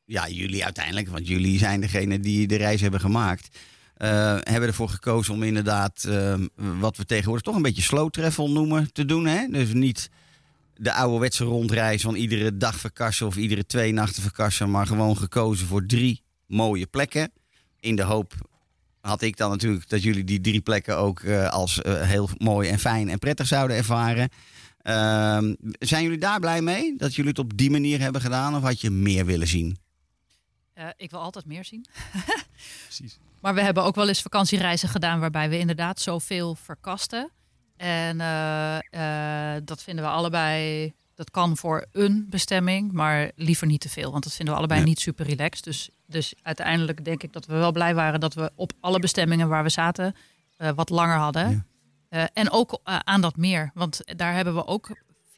ja, 0.06 0.28
jullie 0.30 0.64
uiteindelijk, 0.64 1.08
want 1.08 1.28
jullie 1.28 1.58
zijn 1.58 1.82
degene 1.82 2.20
die 2.20 2.48
de 2.48 2.56
reis 2.56 2.82
hebben 2.82 3.00
gemaakt. 3.00 3.58
Eh, 3.98 4.38
hebben 4.42 4.70
ervoor 4.70 4.90
gekozen 4.90 5.34
om 5.34 5.44
inderdaad 5.44 6.04
eh, 6.04 6.36
wat 6.56 6.98
we 6.98 7.06
tegenwoordig 7.06 7.44
toch 7.44 7.56
een 7.56 7.62
beetje 7.62 7.82
slow 7.82 8.10
travel 8.10 8.50
noemen 8.50 8.94
te 8.94 9.06
doen. 9.06 9.26
Hè? 9.26 9.48
Dus 9.48 9.74
niet 9.74 10.10
de 10.76 10.94
ouderwetse 10.94 11.44
rondreis 11.44 12.02
van 12.02 12.16
iedere 12.16 12.58
dag 12.58 12.80
verkassen 12.80 13.28
of 13.28 13.36
iedere 13.36 13.66
twee 13.66 13.94
nachten 13.94 14.22
verkassen, 14.22 14.72
maar 14.72 14.88
gewoon 14.88 15.18
gekozen 15.18 15.68
voor 15.68 15.86
drie 15.86 16.22
mooie 16.48 16.86
plekken. 16.86 17.32
In 17.80 17.96
de 17.96 18.04
hoop 18.04 18.34
had 19.08 19.22
ik 19.22 19.38
dan 19.38 19.50
natuurlijk 19.50 19.90
dat 19.90 20.04
jullie 20.04 20.24
die 20.24 20.42
drie 20.42 20.62
plekken 20.62 20.98
ook 20.98 21.20
eh, 21.20 21.50
als 21.50 21.82
eh, 21.82 22.02
heel 22.02 22.30
mooi 22.38 22.70
en 22.70 22.80
fijn 22.80 23.10
en 23.10 23.20
prettig 23.20 23.48
zouden 23.48 23.78
ervaren. 23.78 24.30
Ehm, 24.82 25.56
zijn 25.80 26.04
jullie 26.04 26.18
daar 26.18 26.40
blij 26.40 26.62
mee 26.62 26.96
dat 26.98 27.16
jullie 27.16 27.30
het 27.30 27.40
op 27.40 27.58
die 27.58 27.72
manier 27.72 28.00
hebben 28.00 28.22
gedaan 28.22 28.56
of 28.56 28.62
had 28.62 28.82
je 28.82 28.90
meer 28.90 29.26
willen 29.26 29.48
zien? 29.48 29.78
Eh, 30.74 30.88
ik 30.98 31.12
wil 31.12 31.20
altijd 31.20 31.46
meer 31.46 31.66
zien. 31.66 31.86
precies. 32.86 33.18
Maar 33.42 33.54
we 33.54 33.62
hebben 33.62 33.84
ook 33.84 33.96
wel 33.96 34.08
eens 34.08 34.22
vakantiereizen 34.22 34.90
gedaan 34.90 35.20
waarbij 35.20 35.50
we 35.50 35.58
inderdaad 35.60 36.00
zoveel 36.00 36.56
verkasten. 36.56 37.32
En 37.78 38.22
eh, 38.22 39.56
eh, 39.56 39.62
dat 39.66 39.84
vinden 39.84 40.04
we 40.04 40.10
allebei, 40.10 40.94
dat 41.16 41.32
kan 41.32 41.58
voor 41.58 41.86
een 41.92 42.26
bestemming, 42.30 42.92
maar 42.92 43.32
liever 43.36 43.68
niet 43.68 43.82
te 43.82 43.90
veel. 43.90 44.12
Want 44.12 44.24
dat 44.24 44.34
vinden 44.34 44.54
we 44.54 44.60
allebei 44.60 44.84
niet 44.84 45.00
super 45.00 45.26
relaxed. 45.26 45.64
Dus, 45.64 45.90
dus 46.06 46.34
uiteindelijk 46.42 47.06
denk 47.06 47.24
ik 47.24 47.34
dat 47.34 47.46
we 47.46 47.54
wel 47.54 47.72
blij 47.72 47.96
waren 47.96 48.20
dat 48.20 48.34
we 48.34 48.52
op 48.56 48.74
alle 48.80 49.00
bestemmingen 49.00 49.48
waar 49.48 49.64
we 49.64 49.70
zaten 49.70 50.16
eh, 50.58 50.70
wat 50.76 50.90
langer 50.90 51.18
hadden. 51.18 51.50
Ja. 51.50 51.66
En 52.34 52.52
ook 52.52 52.80
aan 52.84 53.22
dat 53.22 53.36
meer, 53.36 53.72
want 53.74 54.18
daar 54.18 54.34
hebben 54.34 54.56
we 54.56 54.66
ook 54.66 54.90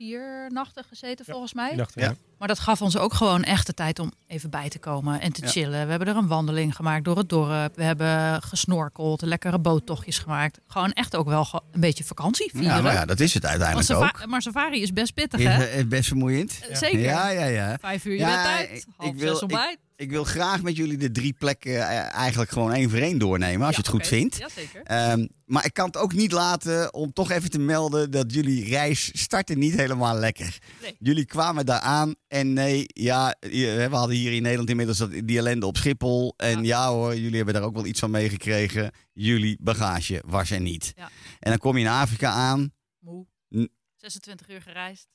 vier 0.10 0.46
nachten 0.52 0.84
gezeten 0.84 1.26
Ja, 1.28 1.32
volgens 1.34 1.54
mij. 1.54 1.76
Ja. 1.76 1.86
ja. 1.94 2.16
Maar 2.38 2.48
dat 2.48 2.60
gaf 2.60 2.82
ons 2.82 2.98
ook 2.98 3.14
gewoon 3.14 3.44
echt 3.44 3.66
de 3.66 3.74
tijd 3.74 4.00
om 4.00 4.12
even 4.28 4.50
bij 4.50 4.70
te 4.70 4.80
komen 4.80 5.22
en 5.22 5.32
te 5.34 5.42
Ja. 5.42 5.48
chillen. 5.48 5.84
We 5.84 5.90
hebben 5.90 6.08
er 6.08 6.16
een 6.16 6.28
wandeling 6.28 6.76
gemaakt 6.76 7.04
door 7.06 7.18
het 7.18 7.30
dorp. 7.30 7.76
We 7.76 7.84
hebben 7.84 8.42
gesnorkeld, 8.42 9.22
lekkere 9.22 9.60
boottochtjes 9.60 10.18
gemaakt. 10.20 10.60
Gewoon 10.68 10.92
echt 10.94 11.16
ook 11.16 11.28
wel 11.28 11.48
een 11.72 11.80
beetje 11.80 12.04
vakantie 12.04 12.50
vieren. 12.52 12.76
Ja, 12.76 12.82
maar 12.82 12.94
ja, 12.94 13.06
dat 13.06 13.20
is 13.20 13.34
het 13.34 13.46
uiteindelijk 13.46 13.88
safa- 13.88 14.06
ook. 14.22 14.26
maar 14.26 14.42
safari 14.42 14.82
is 14.82 14.94
best 14.94 15.14
pittig, 15.14 15.40
Is 15.40 15.46
hè? 15.46 15.64
eh, 15.64 15.86
best 15.86 16.08
vermoeiend. 16.08 16.60
Zeker. 16.72 17.00
Ja, 17.00 17.30
ja, 17.30 17.46
ja. 17.46 17.78
Vijf 17.80 18.06
uur 18.06 18.14
je 18.14 18.20
Ja, 18.20 18.44
bent 18.44 18.58
uit, 18.58 18.70
ik- 18.70 18.86
half 18.98 19.10
ik 19.10 19.16
wil- 19.20 19.32
zes 19.34 19.42
ontbijt. 19.42 19.72
Ik 19.74 19.80
wil 20.10 20.24
graag 20.24 20.62
met 20.62 20.76
jullie 20.76 20.98
de 20.98 21.12
drie 21.12 21.34
plekken 21.34 21.74
eh, 21.74 22.14
eigenlijk 22.16 22.52
gewoon 22.52 22.74
één 22.74 22.90
voor 22.90 23.00
één 23.00 23.18
doornemen, 23.18 23.66
als 23.68 23.76
je 23.76 23.82
het 23.82 23.92
goed 23.92 24.08
vindt. 24.08 24.38
Ja, 24.38 24.50
zeker. 24.50 24.84
Ehm, 24.84 25.28
maar 25.46 25.66
ik 25.66 25.74
kan 25.74 25.86
het 25.86 25.98
ook 25.98 26.14
niet 26.14 26.32
laten 26.32 26.94
om 26.94 27.14
toch 27.14 27.32
even 27.32 27.50
te 27.50 27.60
melden 27.60 28.12
dat 28.12 28.34
jullie 28.34 28.70
reis 28.70 29.22
startte 29.22 29.54
niet 29.54 29.76
helemaal 29.76 30.16
lekker. 30.16 30.58
Nee. 30.82 30.96
Jullie 31.00 31.26
kwamen 31.26 31.66
daar 31.66 31.80
aan 31.80 32.16
en 32.28 32.54
nee, 32.54 32.84
ja, 32.88 33.36
we 33.40 33.88
hadden 33.92 34.16
hier 34.16 34.34
in 34.34 34.42
Nederland 34.42 34.70
inmiddels 34.70 35.04
die 35.24 35.38
ellende 35.38 35.66
op 35.66 35.78
Schiphol. 35.78 36.34
En 36.38 36.64
ja. 36.64 36.84
Ja. 36.84 36.90
hoor, 36.92 37.16
jullie 37.16 37.36
hebben 37.36 37.54
daar 37.54 37.64
ook 37.64 37.76
wel 37.76 37.86
iets 37.86 38.00
van 38.00 38.12
meegekregen. 38.12 38.92
Jullie 39.14 39.58
bagage 39.62 40.24
was 40.26 40.52
er 40.52 40.62
niet. 40.62 40.94
Ja. 40.96 41.10
En 41.40 41.50
dan 41.50 41.60
kom 41.60 41.78
je 41.78 41.84
in 41.84 41.90
Afrika 41.92 42.32
aan. 42.32 42.74
Moe. 43.00 43.26
N- 43.56 43.70
26 43.96 44.50
uur 44.50 44.62
gereisd. 44.62 45.08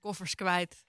Koffers 0.00 0.34
kwijt. 0.34 0.86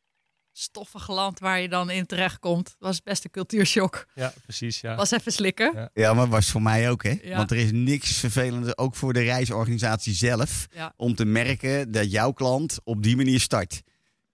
Stoffig 0.62 1.08
land 1.08 1.40
waar 1.40 1.60
je 1.60 1.70
dan 1.70 1.90
in 1.90 2.06
terechtkomt. 2.06 2.76
Was 2.80 3.02
best 3.04 3.24
een 3.24 3.32
cultuurshock. 3.32 4.06
ja, 4.16 4.34
precies. 4.44 4.82
Ja. 4.82 4.96
Was 4.96 5.12
even 5.12 5.32
slikken. 5.32 5.72
Ja. 5.76 5.90
Ja, 5.94 6.14
maar 6.14 6.28
was 6.28 6.50
voor 6.52 6.62
mij 6.62 6.90
ook, 6.90 7.04
hè? 7.04 7.18
Ja. 7.24 7.38
Want 7.38 7.52
er 7.52 7.58
is 7.58 7.72
niks 7.72 8.18
vervelender, 8.18 8.78
ook 8.78 8.96
voor 8.96 9.14
de 9.14 9.22
reisorganisatie 9.22 10.14
zelf, 10.14 10.68
Ja. 10.72 10.94
om 10.96 11.16
te 11.16 11.26
merken 11.26 11.92
dat 11.92 12.12
jouw 12.12 12.32
klant 12.32 12.80
op 12.84 13.04
die 13.04 13.16
manier 13.16 13.40
start. 13.40 13.82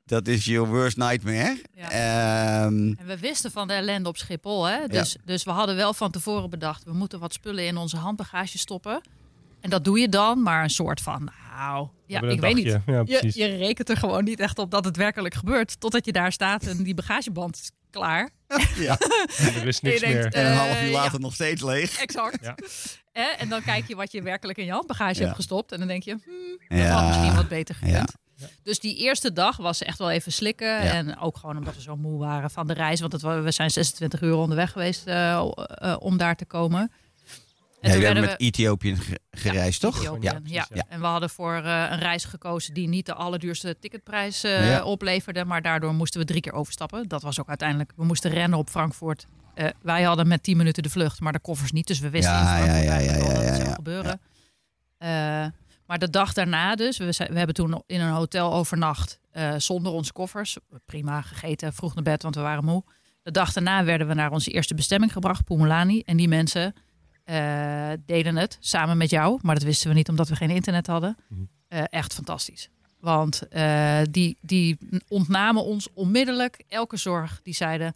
Dat 0.06 0.28
is 0.28 0.46
your 0.46 0.68
worst 0.70 0.98
nightmare. 0.98 1.62
Ja. 1.76 1.90
Ehm, 1.92 2.94
En 2.98 3.06
we 3.06 3.18
wisten 3.20 3.52
van 3.52 3.68
de 3.68 3.74
ellende 3.74 4.10
op 4.10 4.18
Schiphol. 4.18 4.66
Hè? 4.66 4.88
Dus, 4.88 5.16
dus 5.26 5.44
we 5.44 5.52
hadden 5.52 5.76
wel 5.76 5.94
van 5.94 6.12
tevoren 6.12 6.50
bedacht... 6.50 6.84
we 6.84 6.94
moeten 6.94 7.20
wat 7.20 7.34
spullen 7.34 7.66
in 7.66 7.78
onze 7.78 7.98
handbagage 7.98 8.58
stoppen. 8.58 9.02
En 9.60 9.70
dat 9.70 9.84
doe 9.84 10.00
je 10.00 10.10
dan, 10.10 10.42
maar 10.42 10.64
een 10.64 10.70
soort 10.70 11.02
van... 11.02 11.30
nou, 11.56 11.88
ja, 12.08 12.22
ik 12.22 12.40
weet 12.40 12.56
niet. 12.56 12.66
Ja, 12.66 12.82
Je, 12.86 13.04
precies. 13.04 13.36
je 13.36 13.46
rekent 13.56 13.90
er 13.90 13.98
gewoon 13.98 14.24
niet 14.24 14.40
echt 14.40 14.60
op 14.60 14.72
dat 14.72 14.86
het 14.86 14.98
werkelijk 14.98 15.34
gebeurt. 15.34 15.80
Totdat 15.80 16.06
je 16.06 16.12
daar 16.12 16.32
staat 16.32 16.64
en 16.68 16.84
die 16.84 16.94
bagageband 16.94 17.56
is 17.56 17.72
klaar. 17.90 18.30
ja. 18.78 18.98
Er 19.38 19.68
is 19.68 19.82
niks 19.82 20.00
denkt, 20.00 20.16
meer. 20.16 20.34
eh, 20.34 20.42
En 20.46 20.52
een 20.52 20.58
half 20.58 20.82
uur 20.82 20.88
ja. 20.88 20.92
later 20.92 21.20
nog 21.20 21.34
steeds 21.34 21.62
leeg. 21.62 21.98
Exact. 22.00 22.38
Ja. 22.42 22.56
Hè? 23.12 23.24
En 23.42 23.50
dan 23.50 23.62
kijk 23.64 23.88
je 23.88 23.96
wat 23.96 24.12
je 24.12 24.22
werkelijk 24.22 24.58
in 24.58 24.66
je 24.66 24.72
handbagage 24.72 25.20
Ja. 25.20 25.24
hebt 25.24 25.36
gestopt. 25.36 25.72
En 25.72 25.80
dan 25.80 25.88
denk 25.88 26.04
je, 26.04 26.18
hmm, 26.24 26.58
dat 26.68 26.78
Ja. 26.78 26.90
had 26.90 27.08
misschien 27.08 27.36
wat 27.36 27.48
beter 27.48 27.76
gekund. 27.76 27.94
Ja. 28.38 28.48
Dus 28.64 28.80
die 28.80 28.96
eerste 28.98 29.34
dag 29.34 29.58
was 29.58 29.84
echt 29.84 29.98
wel 29.98 30.12
even 30.12 30.32
slikken. 30.32 30.80
En 30.80 31.20
ook 31.20 31.38
gewoon 31.38 31.58
omdat 31.58 31.76
we 31.76 31.82
zo 31.82 31.96
moe 31.96 32.20
waren 32.20 32.50
van 32.50 32.68
de 32.68 32.74
reis. 32.74 33.00
Want 33.00 33.12
het, 33.12 33.22
we 33.22 33.52
zijn 33.52 33.72
26 33.72 34.22
uur 34.22 34.36
onderweg 34.36 34.72
geweest 34.72 35.08
eh, 35.08 35.32
eh, 35.32 35.96
om 36.00 36.18
daar 36.18 36.36
te 36.36 36.46
komen. 36.46 36.92
En 37.94 38.00
Ja, 38.00 38.06
hebben 38.06 38.24
met 38.24 38.40
Ethiopië 38.40 38.96
ge- 38.96 39.20
gereisd, 39.32 39.82
toch? 39.82 39.96
Ethiopië, 39.98 40.32
Ja. 40.44 40.66
ja. 40.74 40.84
En 40.90 41.00
we 41.00 41.06
hadden 41.06 41.30
voor 41.30 41.56
eh, 41.56 41.88
een 41.90 42.00
reis 42.00 42.26
gekozen 42.26 42.74
die 42.74 42.88
niet 42.88 43.06
de 43.06 43.14
allerduurste 43.14 43.76
ticketprijs 43.80 44.42
Ja. 44.42 44.84
opleverde. 44.84 45.46
Maar 45.46 45.62
daardoor 45.62 45.94
moesten 45.94 46.20
we 46.20 46.26
drie 46.26 46.42
keer 46.42 46.54
overstappen. 46.54 47.08
Dat 47.08 47.22
was 47.22 47.40
ook 47.40 47.48
uiteindelijk. 47.50 47.92
We 47.96 48.06
moesten 48.06 48.32
rennen 48.32 48.60
op 48.60 48.70
Frankfurt. 48.70 49.26
Eh, 49.54 49.68
wij 49.82 50.04
hadden 50.04 50.28
met 50.28 50.44
10 50.44 50.58
minuten 50.58 50.84
de 50.84 50.90
vlucht, 50.90 51.20
maar 51.20 51.34
de 51.34 51.40
koffers 51.40 51.72
niet. 51.72 51.88
Dus 51.88 52.00
we 52.00 52.10
wisten 52.10 52.34
Ja, 52.34 52.40
in 52.40 52.46
Frankfurt 52.46 52.78
ja, 52.78 52.84
ja, 52.84 52.92
eigenlijk 52.92 53.28
ja, 53.28 53.34
dat 53.34 53.44
het 53.46 53.56
zou 53.62 53.74
gebeuren. 53.74 54.20
Maar 55.86 56.00
de 56.00 56.10
dag 56.10 56.34
daarna 56.34 56.76
dus, 56.76 56.98
we, 56.98 57.06
we 57.06 57.38
hebben 57.38 57.56
toen 57.56 57.84
in 57.86 58.02
een 58.02 58.12
hotel 58.14 58.54
overnacht 58.54 59.20
zonder 59.58 59.92
onze 59.92 60.14
koffers. 60.14 60.58
Prima 60.86 61.22
gegeten, 61.22 61.74
vroeg 61.74 61.94
naar 61.96 62.04
bed, 62.04 62.24
want 62.24 62.36
we 62.36 62.42
waren 62.42 62.64
moe. 62.66 62.84
De 63.24 63.32
dag 63.32 63.54
daarna 63.54 63.84
werden 63.84 64.08
we 64.08 64.14
naar 64.14 64.32
onze 64.32 64.52
eerste 64.52 64.76
bestemming 64.76 65.12
gebracht, 65.12 65.44
Pumulani. 65.44 66.00
En 66.06 66.18
die 66.18 66.28
mensen 66.28 66.74
eh, 67.26 67.92
deden 68.06 68.36
het 68.36 68.58
samen 68.60 68.98
met 68.98 69.10
jou. 69.10 69.40
Maar 69.42 69.56
dat 69.56 69.64
wisten 69.64 69.90
we 69.90 69.96
niet 69.96 70.10
omdat 70.10 70.30
we 70.30 70.36
geen 70.36 70.50
internet 70.50 70.88
hadden. 70.88 71.18
Mhm. 71.28 71.42
Eh, 71.68 71.84
echt 71.90 72.14
fantastisch. 72.14 72.70
Want 73.00 73.48
eh, 73.48 74.00
die, 74.12 74.38
die 74.42 74.78
ontnamen 75.08 75.64
ons 75.64 75.88
onmiddellijk 75.94 76.64
elke 76.68 76.98
zorg. 76.98 77.40
Die 77.44 77.54
zeiden, 77.54 77.94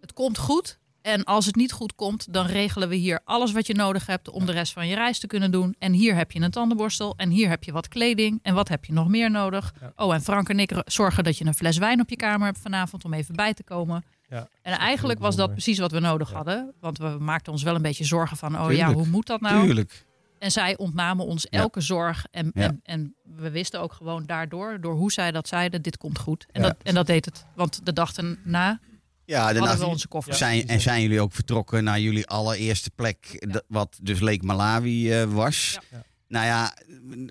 het 0.00 0.12
komt 0.12 0.38
goed. 0.38 0.78
En 1.02 1.24
als 1.24 1.46
het 1.46 1.56
niet 1.56 1.72
goed 1.72 1.94
komt, 1.94 2.32
dan 2.32 2.46
regelen 2.46 2.88
we 2.88 2.94
hier 2.94 3.20
alles 3.24 3.52
wat 3.52 3.66
je 3.66 3.74
nodig 3.74 4.06
hebt 4.06 4.30
om 4.30 4.46
de 4.46 4.52
rest 4.52 4.72
van 4.72 4.86
je 4.86 4.94
reis 4.94 5.18
te 5.18 5.26
kunnen 5.26 5.50
doen. 5.50 5.76
En 5.78 5.92
hier 5.92 6.16
heb 6.16 6.32
je 6.32 6.40
een 6.40 6.50
tandenborstel 6.50 7.14
en 7.16 7.30
hier 7.30 7.48
heb 7.48 7.64
je 7.64 7.72
wat 7.72 7.88
kleding. 7.88 8.38
En 8.42 8.54
wat 8.54 8.68
heb 8.68 8.84
je 8.84 8.92
nog 8.92 9.08
meer 9.08 9.30
nodig? 9.30 9.74
Ja. 9.80 9.92
Oh, 9.96 10.14
en 10.14 10.22
Frank 10.22 10.48
en 10.48 10.58
ik 10.58 10.82
zorgen 10.84 11.24
dat 11.24 11.38
je 11.38 11.44
een 11.44 11.54
fles 11.54 11.78
wijn 11.78 12.00
op 12.00 12.08
je 12.08 12.16
kamer 12.16 12.46
hebt 12.46 12.58
vanavond 12.58 13.04
om 13.04 13.14
even 13.14 13.36
bij 13.36 13.54
te 13.54 13.62
komen. 13.62 14.04
Ja. 14.28 14.48
En 14.62 14.78
eigenlijk 14.78 15.18
was 15.20 15.36
dat 15.36 15.50
precies 15.52 15.78
wat 15.78 15.90
we 15.92 16.00
nodig 16.00 16.30
hadden. 16.32 16.72
Want 16.80 16.98
we 16.98 17.16
maakten 17.20 17.52
ons 17.52 17.62
wel 17.62 17.74
een 17.74 17.82
beetje 17.82 18.04
zorgen 18.04 18.36
van, 18.36 18.60
oh 18.60 18.72
ja, 18.72 18.92
hoe 18.92 19.06
moet 19.06 19.26
dat 19.26 19.40
nou? 19.40 19.64
Tuurlijk. 19.66 20.04
En 20.38 20.50
zij 20.52 20.76
ontnamen 20.76 21.24
ons 21.26 21.46
Ja. 21.50 21.58
elke 21.60 21.80
zorg. 21.80 22.26
En, 22.30 22.50
en, 22.52 22.80
en 22.84 23.14
we 23.36 23.50
wisten 23.50 23.80
ook 23.80 23.92
gewoon 23.92 24.26
daardoor, 24.26 24.80
door 24.80 24.94
hoe 24.94 25.12
zij 25.12 25.30
dat 25.32 25.48
zeiden, 25.48 25.82
dit 25.82 25.96
komt 25.96 26.18
goed. 26.18 26.46
En, 26.52 26.62
dat, 26.62 26.76
en 26.82 26.94
dat 26.94 27.06
deed 27.06 27.24
het. 27.24 27.44
Want 27.54 27.86
de 27.86 27.92
dag 27.92 28.12
erna 28.16 28.80
Ja, 29.24 29.52
daarna 29.52 29.76
we 29.78 29.86
onze 29.86 30.08
koffers. 30.08 30.38
zijn, 30.38 30.68
en 30.68 30.80
zijn 30.80 31.02
jullie 31.02 31.20
ook 31.20 31.32
vertrokken 31.32 31.84
naar 31.84 32.00
jullie 32.00 32.26
allereerste 32.26 32.90
plek, 32.94 33.46
wat 33.68 33.98
dus 34.02 34.20
Lake 34.20 34.44
Malawi 34.46 35.12
eh, 35.12 35.24
was. 35.32 35.78
Ja. 35.90 36.02
Nou 36.34 36.46
ja, 36.46 36.76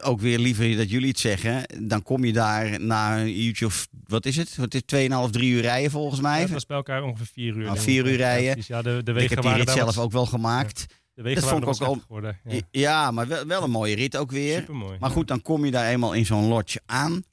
ook 0.02 0.20
weer 0.20 0.39
liever 0.39 0.78
dat 0.78 0.89
jullie 0.89 1.08
het 1.08 1.20
zeggen. 1.20 1.63
Dan 1.88 2.04
kom 2.04 2.26
je 2.26 2.34
daar 2.34 2.80
na 2.82 3.20
een 3.20 3.39
uurtje 3.42 3.66
of, 3.66 3.88
wat 4.08 4.26
is 4.26 4.36
het? 4.38 4.56
Wat 4.56 4.74
is 4.74 4.82
2,5, 5.26 5.30
3 5.32 5.52
uur 5.52 5.62
rijden 5.62 5.92
volgens 5.92 6.22
mij. 6.22 6.36
Ja, 6.38 6.42
het 6.44 6.52
was 6.52 6.66
bij 6.66 6.78
elkaar 6.78 7.04
ongeveer 7.04 7.26
vier 7.34 7.48
uur. 7.56 7.58
Nou, 7.63 7.74
denk 7.74 7.80
vier 7.80 8.06
ik. 8.06 8.12
uur 8.12 8.18
rijden. 8.18 8.63
Ja, 8.68 8.82
de, 8.82 9.02
de 9.04 9.12
ik 9.12 9.18
wegen 9.18 9.20
heb 9.30 9.30
die 9.30 9.50
waren 9.52 9.66
rit 9.66 9.70
zelf 9.76 9.98
ook 9.98 10.12
wel 10.12 10.26
gemaakt. 10.26 10.86
De 11.13 11.22
wegen 11.22 11.42
dat 11.42 11.50
waren 11.50 11.50
vond 11.50 11.63
ik 11.63 11.68
ook 11.70 11.76
slechter 11.89 12.02
geworden. 12.02 12.39
Ja, 12.44 12.62
Ja, 12.72 13.12
maar 13.12 13.28
wel, 13.28 13.46
wel 13.46 13.63
een 13.63 13.72
mooie 13.72 13.96
rit 13.96 14.18
ook 14.18 14.32
weer. 14.32 14.58
supermooi. 14.60 14.98
Maar 15.00 15.10
goed, 15.10 15.28
dan 15.28 15.42
kom 15.42 15.66
je 15.66 15.72
daar 15.72 15.88
eenmaal 15.89 16.13
in 16.13 16.26
zo'n 16.26 16.48
lodge 16.48 16.80
aan. 16.86 17.24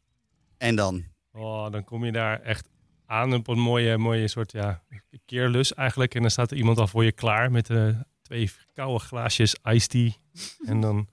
En 0.58 0.76
dan, 0.76 1.04
Oh, 1.32 1.70
dan 1.70 1.84
kom 1.84 2.04
je 2.04 2.12
daar 2.12 2.40
echt 2.42 2.68
aan 3.06 3.34
op 3.34 3.48
een 3.48 3.58
mooie, 3.58 3.98
mooie 3.98 4.28
soort 4.28 4.52
ja, 4.52 4.82
keerlus 5.26 5.74
eigenlijk. 5.74 6.14
En 6.14 6.20
dan 6.20 6.30
staat 6.30 6.50
er 6.50 6.56
iemand 6.56 6.78
al 6.78 6.86
voor 6.86 7.04
je 7.04 7.12
klaar 7.12 7.50
met 7.50 7.70
eh, 7.70 7.88
twee 8.22 8.50
koude 8.74 8.98
glaasjes 9.04 9.56
iced 9.64 9.88
tea. 9.90 10.10
en 10.66 10.80
dan 10.80 11.08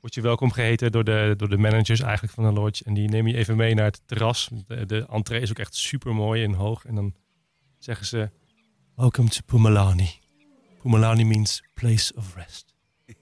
word 0.00 0.14
je 0.14 0.20
welkom 0.20 0.52
geheten 0.52 0.92
door 0.92 1.04
de, 1.04 1.34
door 1.36 1.48
de 1.48 1.56
managers 1.58 2.00
eigenlijk 2.00 2.32
van 2.34 2.44
de 2.54 2.60
lodge. 2.60 2.84
En 2.84 2.94
die 2.94 3.08
nemen 3.08 3.32
je 3.32 3.36
even 3.38 3.56
mee 3.56 3.74
naar 3.74 3.84
het 3.84 4.00
terras. 4.06 4.50
De, 4.66 4.86
de 4.86 5.06
entree 5.10 5.40
is 5.40 5.50
ook 5.50 5.58
echt 5.58 5.74
super 5.74 6.14
mooi 6.14 6.44
en 6.44 6.52
hoog. 6.52 6.84
En 6.84 6.94
dan 6.94 7.14
zeggen 7.78 8.06
ze, 8.06 8.30
welcome 8.96 9.28
to 9.28 9.40
Pumalani. 9.46 10.10
Pumalani 10.82 11.24
means 11.24 11.62
place 11.74 12.12
of 12.16 12.34
rest. 12.34 12.66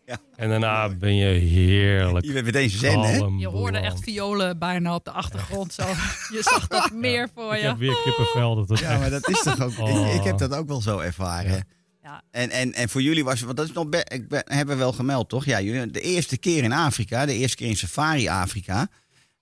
Ja. 0.05 0.19
En 0.37 0.49
daarna 0.49 0.89
ben 0.89 1.15
je 1.17 1.27
heerlijk. 1.27 2.25
je 2.25 2.33
bent 2.33 2.45
meteen 2.45 2.71
zen, 2.71 3.01
hè? 3.01 3.17
Je 3.39 3.49
hoorde 3.49 3.79
echt 3.79 4.01
violen 4.01 4.59
bijna 4.59 4.95
op 4.95 5.05
de 5.05 5.11
achtergrond. 5.11 5.73
Zo. 5.73 5.83
Je 6.37 6.39
zag 6.41 6.67
dat 6.67 6.91
meer 6.93 7.29
voor 7.35 7.55
Ik 7.55 7.61
je. 7.61 7.67
heb 7.67 7.77
weer 7.77 8.01
kippenvel. 8.05 8.67
Dat 8.67 8.79
Ja, 8.79 8.91
echt 8.91 9.01
maar 9.01 9.11
dat 9.11 9.29
is 9.29 9.43
toch 9.43 9.61
ook. 9.61 9.79
Oh. 9.79 10.07
Ik, 10.09 10.15
ik 10.15 10.25
heb 10.25 10.39
dat 10.39 10.55
ook 10.55 10.67
wel 10.69 10.81
zo 10.81 10.99
ervaren. 10.99 11.53
Ja. 11.53 11.63
Ja. 12.07 12.23
En, 12.31 12.51
en, 12.51 12.73
en 12.73 12.89
voor 12.89 13.03
jullie 13.03 13.25
was, 13.25 13.41
want 13.41 13.57
dat 13.57 13.67
is 13.67 13.73
nog, 13.73 13.89
be- 13.89 14.07
ik 14.09 14.29
ben, 14.29 14.43
hebben 14.45 14.75
we 14.77 14.83
wel 14.83 14.93
gemeld, 14.93 15.29
toch? 15.29 15.45
Ja, 15.45 15.61
jullie, 15.61 15.91
de 15.91 16.01
eerste 16.01 16.37
keer 16.39 16.65
in 16.65 16.73
Afrika, 16.73 17.27
de 17.27 17.35
eerste 17.35 17.57
keer 17.57 17.69
in 17.69 17.77
Safari 17.77 18.29
Afrika. 18.29 18.89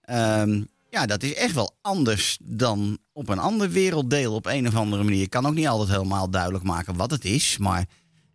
Ehm, 0.00 0.62
ja, 0.90 1.06
dat 1.06 1.22
is 1.22 1.34
echt 1.34 1.54
wel 1.54 1.76
anders 1.80 2.38
dan 2.42 2.98
op 3.12 3.28
een 3.28 3.38
ander 3.38 3.70
werelddeel 3.70 4.34
op 4.34 4.46
een 4.46 4.66
of 4.66 4.74
andere 4.74 5.02
manier. 5.04 5.22
Ik 5.22 5.30
kan 5.30 5.46
ook 5.46 5.54
niet 5.54 5.66
altijd 5.68 5.90
helemaal 5.90 6.30
duidelijk 6.30 6.64
maken 6.64 6.96
wat 6.96 7.10
het 7.10 7.24
is, 7.24 7.58
maar 7.58 7.84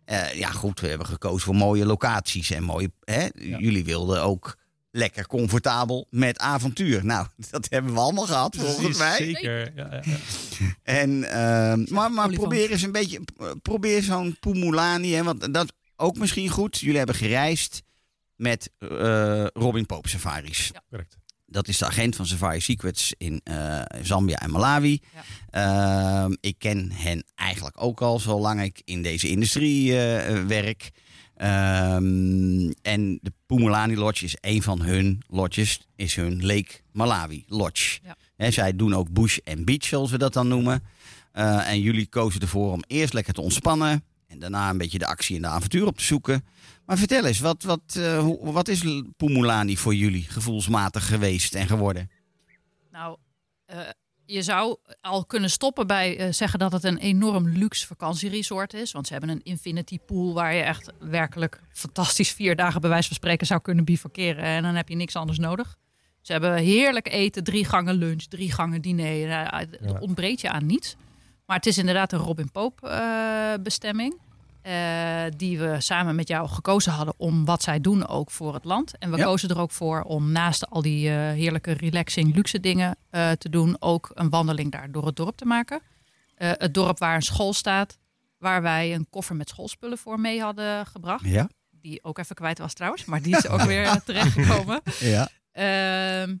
eh, 0.04 0.32
ja, 0.32 0.50
goed, 0.50 0.80
we 0.80 0.88
hebben 0.88 1.06
gekozen 1.06 1.40
voor 1.40 1.54
mooie 1.54 1.86
locaties 1.86 2.50
en 2.50 2.62
mooie. 2.62 2.92
Hè? 3.04 3.28
Jullie 3.34 3.84
wilden 3.84 4.22
ook 4.22 4.56
lekker 4.90 5.26
comfortabel 5.26 6.06
met 6.10 6.38
avontuur. 6.38 7.04
Nou, 7.04 7.26
dat 7.50 7.66
hebben 7.70 7.92
we 7.92 8.00
allemaal 8.00 8.26
gehad, 8.26 8.56
volgens 8.56 8.98
mij. 8.98 9.16
Zeker. 9.16 9.72
Ja, 9.76 9.88
ja, 9.90 10.02
ja. 10.04 10.16
En, 10.82 11.24
ehm, 11.24 11.84
maar 11.88 12.10
maar 12.10 12.32
probeer 12.32 12.70
eens 12.70 12.82
een 12.82 12.92
beetje, 12.92 13.20
probeer 13.62 14.02
zo'n 14.02 14.36
Pumulani, 14.40 15.14
hè, 15.14 15.22
want 15.22 15.54
dat 15.54 15.72
ook 15.96 16.18
misschien 16.18 16.48
goed. 16.48 16.78
Jullie 16.78 16.96
hebben 16.96 17.14
gereisd 17.14 17.82
met 18.36 18.70
eh, 18.78 19.46
Robin 19.46 19.86
Pope 19.86 20.08
Safaris. 20.08 20.70
Correct. 20.90 21.18
Dat 21.46 21.68
is 21.68 21.78
de 21.78 21.86
agent 21.86 22.16
van 22.16 22.26
Safari 22.26 22.60
Secrets 22.60 23.14
in 23.18 23.40
eh, 23.44 23.82
Zambia 24.02 24.38
en 24.38 24.50
Malawi. 24.50 25.00
Ehm, 25.50 26.34
ik 26.40 26.54
ken 26.58 26.92
hen 26.92 27.24
eigenlijk 27.34 27.82
ook 27.82 28.00
al 28.02 28.18
zolang 28.18 28.62
ik 28.62 28.82
in 28.84 29.02
deze 29.02 29.28
industrie 29.28 29.98
eh, 29.98 30.44
werk. 30.44 30.90
Ehm, 31.40 32.70
en 32.82 33.18
de 33.22 33.32
Pumulani 33.46 33.96
Lodge 33.96 34.24
is 34.24 34.36
een 34.40 34.62
van 34.62 34.82
hun 34.82 35.22
lodges, 35.28 35.80
is 35.96 36.14
hun 36.14 36.46
Lake 36.46 36.80
Malawi 36.92 37.44
Lodge. 37.46 38.00
Ja. 38.36 38.50
Zij 38.50 38.76
doen 38.76 38.94
ook 38.94 39.10
bush 39.10 39.36
en 39.44 39.64
beach, 39.64 39.84
zoals 39.84 40.10
we 40.10 40.18
dat 40.18 40.32
dan 40.32 40.48
noemen. 40.48 40.82
Eh, 41.32 41.68
en 41.70 41.80
jullie 41.80 42.06
kozen 42.06 42.40
ervoor 42.40 42.72
om 42.72 42.82
eerst 42.86 43.12
lekker 43.12 43.34
te 43.34 43.40
ontspannen. 43.40 44.04
En 44.26 44.38
daarna 44.38 44.70
een 44.70 44.78
beetje 44.78 44.98
de 44.98 45.06
actie 45.06 45.36
en 45.36 45.42
de 45.42 45.48
avontuur 45.48 45.86
op 45.86 45.96
te 45.98 46.04
zoeken. 46.04 46.44
Maar 46.86 46.98
vertel 46.98 47.24
eens, 47.24 47.40
wat, 47.40 47.62
wat, 47.62 47.82
eh, 47.96 48.18
hoe- 48.18 48.52
wat 48.52 48.68
is 48.68 48.84
Pumulani 49.16 49.76
voor 49.76 49.94
jullie 49.94 50.22
gevoelsmatig 50.28 51.06
geweest 51.06 51.54
en 51.54 51.66
geworden? 51.66 52.10
Nou, 52.92 53.16
eh, 53.64 53.78
je 54.30 54.42
zou 54.42 54.76
al 55.00 55.24
kunnen 55.24 55.50
stoppen 55.50 55.86
bij 55.86 56.18
eh, 56.18 56.32
zeggen 56.32 56.58
dat 56.58 56.72
het 56.72 56.84
een 56.84 56.98
enorm 56.98 57.48
luxe 57.48 57.86
vakantieresort 57.86 58.74
is. 58.74 58.92
Want 58.92 59.06
ze 59.06 59.12
hebben 59.12 59.30
een 59.30 59.42
infinity 59.42 59.98
pool 59.98 60.34
waar 60.34 60.54
je 60.54 60.62
echt 60.62 60.92
werkelijk 60.98 61.60
fantastisch 61.72 62.32
vier 62.32 62.56
dagen 62.56 62.80
bij 62.80 62.90
wijze 62.90 63.06
van 63.06 63.16
spreken 63.16 63.46
zou 63.46 63.60
kunnen 63.60 63.84
bivakeren. 63.84 64.44
En 64.44 64.62
dan 64.62 64.74
heb 64.74 64.88
je 64.88 64.96
niks 64.96 65.16
anders 65.16 65.38
nodig. 65.38 65.76
Ze 66.20 66.32
hebben 66.32 66.54
heerlijk 66.54 67.08
eten, 67.08 67.44
drie 67.44 67.64
gangen 67.64 67.94
lunch, 67.94 68.22
drie 68.22 68.52
gangen 68.52 68.82
diner. 68.82 69.08
Ja. 69.08 69.66
ontbreekt 70.00 70.40
je 70.40 70.50
aan 70.50 70.66
niets. 70.66 70.96
Maar 71.46 71.56
het 71.56 71.66
is 71.66 71.78
inderdaad 71.78 72.12
een 72.12 72.18
Robin 72.18 72.50
Pope 72.50 73.58
bestemming. 73.62 74.18
Eh, 74.62 75.22
die 75.36 75.58
we 75.58 75.76
samen 75.80 76.14
met 76.14 76.28
jou 76.28 76.48
gekozen 76.48 76.92
hadden 76.92 77.14
om 77.16 77.44
wat 77.44 77.62
zij 77.62 77.80
doen 77.80 78.06
ook 78.06 78.30
voor 78.30 78.54
het 78.54 78.64
land. 78.64 78.98
En 78.98 79.10
we 79.10 79.16
Ja. 79.16 79.24
kozen 79.24 79.48
er 79.48 79.58
ook 79.60 79.70
voor 79.70 80.02
om 80.02 80.32
naast 80.32 80.70
al 80.70 80.82
die 80.82 81.08
eh, 81.08 81.14
heerlijke 81.16 81.72
relaxing 81.72 82.34
luxe 82.34 82.60
dingen 82.60 82.96
eh, 83.10 83.30
te 83.30 83.48
doen, 83.48 83.76
ook 83.78 84.10
een 84.14 84.30
wandeling 84.30 84.70
daar 84.72 84.90
door 84.90 85.06
het 85.06 85.16
dorp 85.16 85.36
te 85.36 85.44
maken. 85.44 85.80
Het 86.34 86.74
dorp 86.74 86.98
waar 86.98 87.14
een 87.14 87.22
school 87.22 87.52
staat, 87.52 87.98
waar 88.38 88.62
wij 88.62 88.94
een 88.94 89.06
koffer 89.10 89.36
met 89.36 89.48
schoolspullen 89.48 89.98
voor 89.98 90.20
mee 90.20 90.40
hadden 90.42 90.86
gebracht. 90.86 91.24
Ja. 91.24 91.48
Die 91.70 92.04
ook 92.04 92.18
even 92.18 92.34
kwijt 92.36 92.58
was 92.58 92.74
trouwens, 92.74 93.04
maar 93.04 93.22
die 93.22 93.36
is 93.36 93.48
ook 93.48 93.60
weer 93.62 94.00
terechtgekomen. 94.04 94.80
Ja. 94.98 95.28
Ehm, 95.52 96.36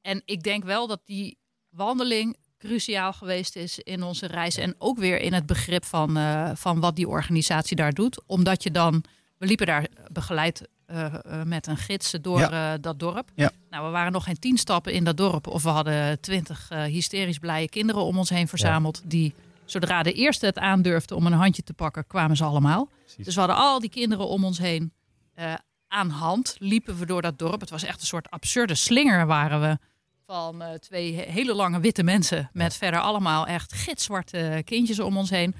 en 0.00 0.22
ik 0.24 0.42
denk 0.42 0.64
wel 0.64 0.86
dat 0.86 1.00
die 1.04 1.38
wandeling 1.68 2.36
cruciaal 2.58 3.12
geweest 3.12 3.56
is 3.56 3.78
in 3.78 4.02
onze 4.02 4.26
reis. 4.26 4.56
En 4.56 4.74
ook 4.78 4.98
weer 4.98 5.20
in 5.20 5.32
het 5.32 5.46
begrip 5.46 5.84
van, 5.84 6.16
eh, 6.16 6.50
van 6.54 6.80
wat 6.80 6.96
die 6.96 7.08
organisatie 7.08 7.76
daar 7.76 7.92
doet. 7.92 8.22
Omdat 8.26 8.62
je 8.62 8.70
dan, 8.70 9.04
we 9.38 9.46
liepen 9.46 9.66
daar 9.66 9.86
begeleid 10.12 10.68
eh, 10.86 11.04
eh, 11.14 11.42
met 11.42 11.66
een 11.66 11.76
gids 11.76 12.14
door 12.20 12.38
Ja. 12.38 12.72
eh, 12.74 12.78
dat 12.80 12.98
dorp. 12.98 13.30
Ja. 13.34 13.50
Nou, 13.70 13.84
we 13.84 13.90
waren 13.90 14.12
nog 14.12 14.24
geen 14.24 14.38
tien 14.38 14.56
stappen 14.58 14.92
in 14.92 15.04
dat 15.04 15.16
dorp. 15.16 15.46
Of 15.46 15.62
we 15.62 15.68
hadden 15.68 16.20
twintig 16.20 16.66
eh, 16.70 16.82
hysterisch 16.82 17.38
blije 17.38 17.68
kinderen 17.68 18.02
om 18.02 18.18
ons 18.18 18.30
heen 18.30 18.48
verzameld. 18.48 19.00
Die, 19.04 19.34
zodra 19.64 20.02
de 20.02 20.12
eerste 20.12 20.46
het 20.46 20.58
aandurfde 20.58 21.14
om 21.14 21.26
een 21.26 21.32
handje 21.32 21.62
te 21.62 21.72
pakken, 21.72 22.06
kwamen 22.06 22.36
ze 22.36 22.44
allemaal. 22.44 22.88
Precies. 23.04 23.24
Dus 23.24 23.34
we 23.34 23.40
hadden 23.40 23.58
al 23.58 23.80
die 23.80 23.90
kinderen 23.90 24.28
om 24.28 24.44
ons 24.44 24.58
heen 24.58 24.92
eh, 25.34 25.54
aan 25.88 26.10
hand. 26.10 26.56
Liepen 26.58 26.98
we 26.98 27.06
door 27.06 27.22
dat 27.22 27.38
dorp. 27.38 27.60
Het 27.60 27.70
was 27.70 27.84
echt 27.84 28.00
een 28.00 28.06
soort 28.06 28.30
absurde 28.30 28.74
slinger 28.74 29.26
waren 29.26 29.60
we. 29.60 29.78
Van 30.26 30.62
eh, 30.62 30.74
twee 30.74 31.14
he- 31.14 31.30
hele 31.30 31.54
lange 31.54 31.80
witte 31.80 32.02
mensen. 32.02 32.50
Met 32.52 32.74
verder 32.76 33.00
allemaal 33.00 33.46
echt 33.46 33.72
gitzwarte 33.72 34.62
kindjes 34.64 35.00
om 35.00 35.16
ons 35.16 35.30
heen. 35.30 35.54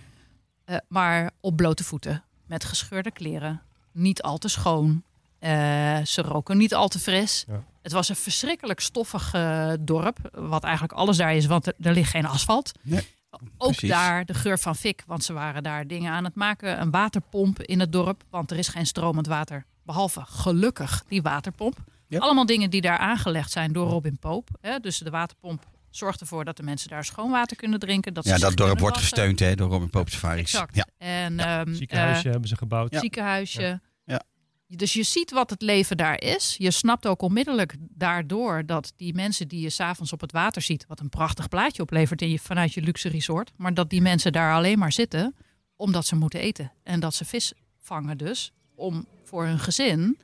Eh, 0.65 0.77
maar 0.89 1.31
op 1.41 1.57
blote 1.57 1.85
voeten. 1.85 2.25
Met 2.47 2.65
gescheurde 2.65 3.11
kleren. 3.11 3.63
Niet 3.93 4.23
al 4.23 4.39
te 4.39 4.49
schoon. 4.49 5.03
Eh, 5.39 5.51
ze 6.05 6.23
roken 6.23 6.57
niet 6.57 6.75
al 6.75 6.89
te 6.89 6.99
fris. 6.99 7.45
Ja. 7.49 7.65
Het 7.83 7.93
was 7.93 8.09
een 8.09 8.17
verschrikkelijk 8.17 8.81
stoffig 8.81 9.33
eh, 9.35 9.73
dorp. 9.81 10.19
Wat 10.33 10.63
eigenlijk 10.65 10.93
alles 10.93 11.17
daar 11.17 11.35
is, 11.35 11.47
want 11.47 11.67
er, 11.67 11.75
er 11.81 11.93
ligt 11.93 12.11
geen 12.11 12.27
asfalt. 12.27 12.73
Nee, 12.83 13.07
Ook 13.59 13.71
precies. 13.71 13.89
daar 13.89 14.25
de 14.25 14.35
geur 14.35 14.59
van 14.59 14.77
fik, 14.77 15.03
want 15.07 15.25
ze 15.25 15.33
waren 15.33 15.63
daar 15.63 15.87
dingen 15.87 16.13
aan 16.13 16.25
het 16.25 16.35
maken. 16.35 16.81
Een 16.81 16.91
waterpomp 16.91 17.63
in 17.63 17.81
het 17.81 17.93
dorp, 17.93 18.23
want 18.31 18.51
er 18.51 18.59
is 18.59 18.69
geen 18.69 18.87
stromend 18.87 19.27
water. 19.27 19.65
Behalve 19.83 20.23
gelukkig 20.27 21.05
die 21.09 21.23
waterpomp. 21.23 21.77
Ja. 22.09 22.19
Allemaal 22.19 22.47
dingen 22.47 22.71
die 22.71 22.81
daar 22.81 22.99
aangelegd 22.99 23.51
zijn 23.51 23.73
door 23.73 23.89
Robin 23.89 24.19
Pope. 24.19 24.53
Hè? 24.61 24.79
Dus 24.79 24.99
de 24.99 25.11
waterpomp 25.11 25.67
zorgt 25.91 26.21
ervoor 26.21 26.45
dat 26.45 26.57
de 26.57 26.63
mensen 26.63 26.89
daar 26.89 27.05
schoon 27.05 27.31
water 27.31 27.57
kunnen 27.57 27.79
drinken. 27.79 28.15
Dat 28.15 28.25
Ja, 28.25 28.37
dat 28.39 28.57
dorp 28.57 28.79
wordt 28.81 28.97
gesteund 28.97 29.39
hè, 29.39 29.55
door 29.55 29.71
Robin 29.71 29.91
Pope 29.91 30.11
Safaris. 30.11 30.41
Exact. 30.41 30.75
Ja. 30.77 30.87
En 30.99 31.39
ehm, 31.41 31.75
Ziekenhuisje 31.75 32.29
hebben 32.29 32.49
ze 32.49 32.57
gebouwd. 32.57 32.93
eh, 32.93 33.01
ziekenhuisje. 33.01 33.81
Ja. 34.05 34.23
Dus 34.69 34.93
je 34.93 35.03
ziet 35.03 35.31
wat 35.31 35.51
het 35.51 35.63
leven 35.63 35.97
daar 35.97 36.21
is. 36.21 36.55
Je 36.59 36.71
snapt 36.71 37.07
ook 37.07 37.23
onmiddellijk 37.23 37.75
daardoor 37.79 38.67
dat 38.67 38.93
die 38.97 39.15
mensen 39.15 39.49
die 39.49 39.61
je 39.61 39.71
s'avonds 39.71 40.13
op 40.13 40.21
het 40.21 40.33
water 40.33 40.63
ziet, 40.63 40.85
wat 40.89 41.01
een 41.01 41.09
prachtig 41.09 41.49
plaatje 41.49 41.83
oplevert 41.83 42.23
in 42.23 42.31
je, 42.31 42.39
vanuit 42.39 42.75
je 42.75 42.81
luxe 42.83 43.09
resort, 43.09 43.53
maar 43.57 43.75
dat 43.75 43.91
die 43.91 44.01
mensen 44.01 44.33
daar 44.33 44.55
alleen 44.55 44.79
maar 44.79 44.93
zitten 44.93 45.35
omdat 45.77 46.07
ze 46.07 46.17
moeten 46.17 46.41
eten. 46.41 46.73
En 46.83 47.01
dat 47.01 47.15
ze 47.15 47.25
vis 47.25 47.53
vangen 47.79 48.19
dus, 48.19 48.53
om 48.75 49.07
voor 49.25 49.45
hun 49.45 49.59
gezin 49.59 50.19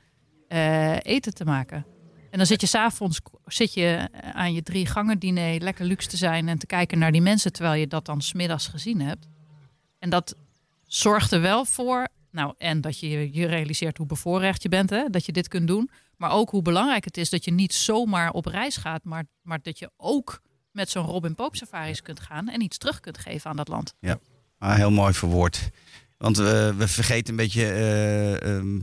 eh, 0.52 0.96
eten 1.02 1.34
te 1.34 1.44
maken. 1.44 1.86
En 2.30 2.38
dan 2.38 2.46
zit 2.46 2.60
je 2.60 2.66
s'avonds 2.66 3.20
zit 3.46 3.74
je 3.74 4.08
aan 4.32 4.52
je 4.54 4.62
drie 4.62 4.86
gangen 4.86 5.18
diner 5.18 5.60
lekker 5.60 5.84
luxe 5.84 6.08
te 6.08 6.16
zijn 6.16 6.48
en 6.48 6.58
te 6.58 6.66
kijken 6.66 6.98
naar 6.98 7.12
die 7.12 7.20
mensen 7.20 7.52
terwijl 7.52 7.80
je 7.80 7.86
dat 7.86 8.06
dan 8.06 8.20
smiddags 8.20 8.66
gezien 8.66 9.00
hebt. 9.00 9.26
En 9.98 10.10
dat 10.10 10.36
zorgt 10.86 11.32
er 11.32 11.40
wel 11.40 11.64
voor, 11.64 12.08
nou 12.30 12.54
en 12.58 12.80
dat 12.80 12.98
je 12.98 13.32
je 13.32 13.46
realiseert 13.46 13.96
hoe 13.96 14.06
bevoorrecht 14.06 14.62
je 14.62 14.68
bent, 14.68 14.90
hè, 14.90 15.08
dat 15.10 15.26
je 15.26 15.32
dit 15.32 15.48
kunt 15.48 15.66
doen. 15.66 15.90
Maar 16.16 16.30
ook 16.30 16.50
hoe 16.50 16.62
belangrijk 16.62 17.04
het 17.04 17.16
is 17.16 17.30
dat 17.30 17.44
je 17.44 17.52
niet 17.52 17.74
zomaar 17.74 18.30
op 18.30 18.46
reis 18.46 18.76
gaat, 18.76 19.04
maar, 19.04 19.24
maar 19.42 19.58
dat 19.62 19.78
je 19.78 19.90
ook 19.96 20.42
met 20.70 20.90
zo'n 20.90 21.06
Robin 21.06 21.34
Pope 21.34 21.56
safaris 21.56 22.02
kunt 22.02 22.20
gaan 22.20 22.48
en 22.48 22.60
iets 22.62 22.78
terug 22.78 23.00
kunt 23.00 23.18
geven 23.18 23.50
aan 23.50 23.56
dat 23.56 23.68
land. 23.68 23.94
Ah, 24.58 24.74
heel 24.74 24.90
mooi 24.90 25.12
verwoord. 25.12 25.70
Want 26.18 26.36
we 26.36 26.74
we 26.76 26.88
vergeten 26.88 27.30
een 27.30 27.36
beetje. 27.36 27.64
eh, 27.64 28.56
ehm, 28.56 28.80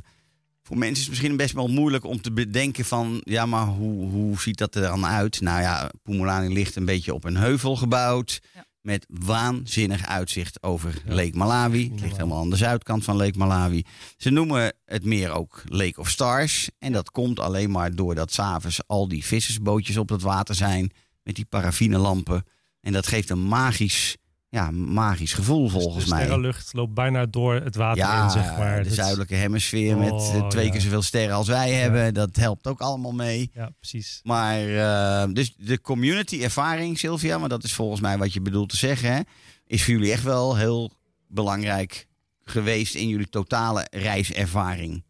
voor 0.70 0.78
mensen 0.78 0.96
is 0.96 1.00
het 1.02 1.10
misschien 1.10 1.38
best 1.38 1.54
wel 1.54 1.68
moeilijk 1.68 2.04
om 2.06 2.22
te 2.22 2.32
bedenken 2.32 2.86
van. 2.86 3.22
Ja, 3.24 3.46
maar 3.46 3.66
hoe, 3.66 4.10
hoe 4.10 4.40
ziet 4.42 4.58
dat 4.58 4.76
er 4.76 4.82
dan 4.82 5.06
uit? 5.06 5.42
Nou 5.42 5.62
ja, 5.62 5.92
Pumulani 6.04 6.54
ligt 6.54 6.76
een 6.76 6.86
beetje 6.86 7.14
op 7.14 7.24
een 7.24 7.38
heuvel 7.38 7.76
gebouwd. 7.76 8.40
Ja. 8.54 8.66
Met 8.82 9.06
waanzinnig 9.10 10.06
uitzicht 10.06 10.64
over 10.64 11.02
Ja. 11.06 11.14
Lake 11.14 11.38
Malawi. 11.38 11.90
Het 11.92 12.02
ligt 12.02 12.16
helemaal 12.18 12.40
aan 12.42 12.50
de 12.50 12.56
zuidkant 12.56 13.04
van 13.04 13.16
Lake 13.16 13.38
Malawi. 13.38 13.84
Ze 14.18 14.30
noemen 14.30 14.74
het 14.86 15.06
meer 15.06 15.32
ook 15.32 15.64
Lake 15.66 16.00
of 16.00 16.10
Stars. 16.10 16.70
En 16.80 16.92
dat 16.92 17.12
komt 17.12 17.40
alleen 17.40 17.72
maar 17.72 17.96
doordat 17.96 18.34
s'avonds 18.34 18.88
al 18.88 19.08
die 19.08 19.26
vissersbootjes 19.26 19.98
op 19.98 20.10
het 20.10 20.22
water 20.22 20.56
zijn. 20.56 20.92
Met 21.24 21.36
die 21.36 21.46
paraffinelampen. 21.46 22.44
En 22.82 22.94
dat 22.94 23.08
geeft 23.08 23.30
een 23.30 23.48
magisch, 23.48 24.18
ja, 24.50 24.72
magisch 24.72 25.34
gevoel 25.34 25.70
volgens 25.70 26.04
de 26.04 26.10
mij. 26.10 26.20
sterrenlucht 26.20 26.74
loopt 26.74 26.94
bijna 26.94 27.26
door 27.26 27.54
het 27.56 27.76
water 27.76 28.04
Ja, 28.04 28.24
in, 28.24 28.30
zeg 28.30 28.58
maar. 28.58 28.78
de 28.78 28.84
Dat 28.84 28.94
zuidelijke 28.94 29.36
hemisfeer 29.36 29.98
met 29.98 30.12
Oh, 30.12 30.36
eh, 30.36 30.48
twee 30.48 30.66
ja. 30.66 30.72
keer 30.72 30.82
zoveel 30.82 31.02
sterren 31.02 31.36
als 31.36 31.48
wij 31.48 31.72
hebben. 31.72 32.14
Dat 32.14 32.36
helpt 32.36 32.68
ook 32.68 32.80
allemaal 32.82 33.12
mee. 33.12 33.50
Ja, 33.54 33.70
precies. 33.80 34.20
Maar 34.24 34.60
eh, 34.60 35.34
dus 35.34 35.56
de 35.58 35.82
community 35.82 36.44
ervaring, 36.44 37.00
Sylvia, 37.00 37.38
maar 37.38 37.50
dat 37.50 37.64
is 37.64 37.74
volgens 37.74 38.02
mij 38.02 38.18
wat 38.18 38.34
je 38.34 38.42
bedoelt 38.42 38.70
te 38.70 38.78
zeggen, 38.78 39.14
hè, 39.14 39.20
is 39.68 39.84
voor 39.84 39.94
jullie 39.94 40.12
echt 40.12 40.24
wel 40.24 40.56
heel 40.58 40.92
belangrijk 41.28 42.08
geweest 42.44 42.96
in 42.96 43.08
jullie 43.08 43.30
totale 43.30 43.88
reiservaring. 43.92 45.04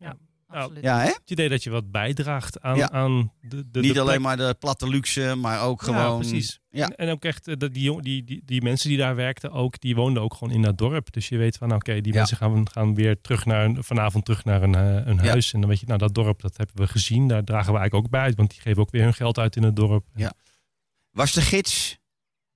Absoluut. 0.51 0.83
Ja, 0.83 0.99
hè? 0.99 1.05
Het 1.05 1.21
idee 1.31 1.49
dat 1.49 1.63
je 1.63 1.69
wat 1.69 1.91
bijdraagt 1.91 2.61
aan, 2.61 2.75
Ja. 2.77 2.89
aan 2.91 3.31
de, 3.41 3.47
de, 3.55 3.69
de 3.71 3.79
Niet 3.79 3.99
alleen 3.99 4.21
maar 4.21 4.37
de 4.37 4.55
platte 4.59 4.87
luxe, 4.87 5.35
maar 5.35 5.61
ook 5.61 5.81
Ja, 5.85 5.85
gewoon. 5.93 6.19
precies. 6.19 6.59
Ja. 6.69 6.85
En, 6.87 6.95
en 6.95 7.09
ook 7.11 7.23
echt, 7.25 7.47
eh, 7.47 7.55
dat 7.57 7.73
die, 7.73 7.83
jong- 7.83 8.03
die, 8.03 8.23
die, 8.23 8.41
die 8.45 8.61
mensen 8.61 8.89
die 8.89 8.97
daar 8.97 9.15
werkten 9.15 9.51
ook, 9.51 9.79
die 9.79 9.95
woonden 9.95 10.23
ook 10.23 10.33
gewoon 10.33 10.53
in 10.53 10.61
dat 10.61 10.77
dorp. 10.77 11.11
Dus 11.13 11.29
je 11.29 11.37
weet 11.37 11.57
van, 11.57 11.67
nou, 11.67 11.79
oké, 11.79 12.01
die 12.01 12.11
Ja. 12.13 12.17
mensen 12.19 12.37
gaan, 12.37 12.69
gaan 12.71 12.95
weer 12.95 13.21
terug 13.21 13.45
naar 13.45 13.65
een, 13.65 13.83
vanavond 13.83 14.25
terug 14.25 14.43
naar 14.45 14.61
een, 14.63 14.75
eh, 14.75 15.05
een 15.07 15.15
Ja. 15.23 15.23
huis. 15.29 15.53
En 15.53 15.59
dan 15.59 15.69
weet 15.69 15.79
je, 15.79 15.85
nou, 15.85 15.99
dat 15.99 16.13
dorp, 16.13 16.41
dat 16.41 16.57
hebben 16.57 16.75
we 16.75 16.87
gezien. 16.87 17.27
Daar 17.27 17.43
dragen 17.43 17.71
we 17.73 17.77
eigenlijk 17.79 18.05
ook 18.05 18.11
bij 18.11 18.21
uit, 18.21 18.35
want 18.35 18.49
die 18.51 18.61
geven 18.61 18.81
ook 18.81 18.91
weer 18.91 19.03
hun 19.03 19.13
geld 19.13 19.37
uit 19.37 19.55
in 19.55 19.63
het 19.63 19.75
dorp. 19.75 20.05
Ja. 20.15 20.33
Was 21.11 21.33
de 21.33 21.41
gids, 21.41 21.97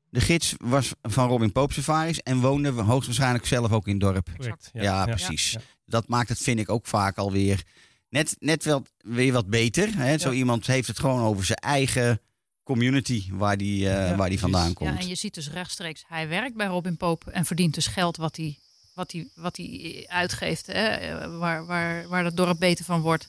de 0.09 0.19
gids 0.21 0.53
was 0.57 0.91
van 1.01 1.27
Robin 1.27 1.51
Pope 1.51 1.73
Safaris 1.73 2.19
en 2.21 2.39
woonde 2.39 2.69
hoogstwaarschijnlijk 2.71 3.45
zelf 3.45 3.71
ook 3.71 3.85
in 3.87 3.91
het 3.91 4.01
dorp. 4.01 4.27
Correct. 4.37 4.69
Ja, 4.73 5.05
precies. 5.05 5.51
Ja. 5.51 5.59
Dat 5.85 6.07
maakt 6.07 6.29
het, 6.29 6.37
vind 6.39 6.59
ik, 6.59 6.69
ook 6.69 6.87
vaak 6.87 7.17
alweer 7.17 7.63
net, 8.09 8.35
net 8.39 8.63
wel 8.63 8.85
weer 8.97 9.33
wat 9.33 9.47
beter. 9.47 9.95
Hè? 9.97 10.17
Zo 10.17 10.29
Ja. 10.29 10.35
iemand 10.35 10.67
heeft 10.67 10.87
het 10.87 10.99
gewoon 10.99 11.21
over 11.21 11.45
zijn 11.45 11.57
eigen 11.59 12.21
community 12.63 13.23
waar 13.31 13.57
die, 13.57 13.89
eh, 13.89 14.09
Ja, 14.09 14.15
waar 14.15 14.29
die 14.29 14.39
vandaan 14.39 14.67
Ja, 14.67 14.73
komt. 14.73 14.99
en 14.99 15.07
je 15.07 15.15
ziet 15.15 15.33
dus 15.33 15.49
rechtstreeks, 15.49 16.03
hij 16.07 16.27
werkt 16.27 16.55
bij 16.55 16.67
Robin 16.67 16.97
Pope 16.97 17.31
en 17.31 17.45
verdient 17.45 17.73
dus 17.73 17.87
geld 17.87 18.17
wat 18.17 18.35
hij, 18.37 18.57
wat 18.93 19.11
hij, 19.11 19.27
wat 19.35 19.57
hij 19.57 20.05
uitgeeft, 20.07 20.67
hè, 20.67 21.37
waar, 21.37 21.65
waar, 21.65 22.07
waar 22.07 22.25
het 22.25 22.37
dorp 22.37 22.59
beter 22.59 22.85
van 22.85 23.01
wordt. 23.01 23.27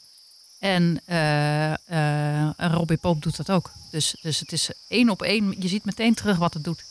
En, 0.58 1.00
en 1.06 2.72
Robin 2.72 2.98
Pope 2.98 3.20
doet 3.20 3.36
dat 3.36 3.50
ook. 3.50 3.70
Dus, 3.90 4.16
dus 4.22 4.40
het 4.40 4.52
is 4.52 4.70
één 4.88 5.08
op 5.08 5.22
één, 5.22 5.54
je 5.58 5.68
ziet 5.68 5.84
meteen 5.84 6.14
terug 6.14 6.36
wat 6.36 6.54
het 6.54 6.64
doet. 6.64 6.84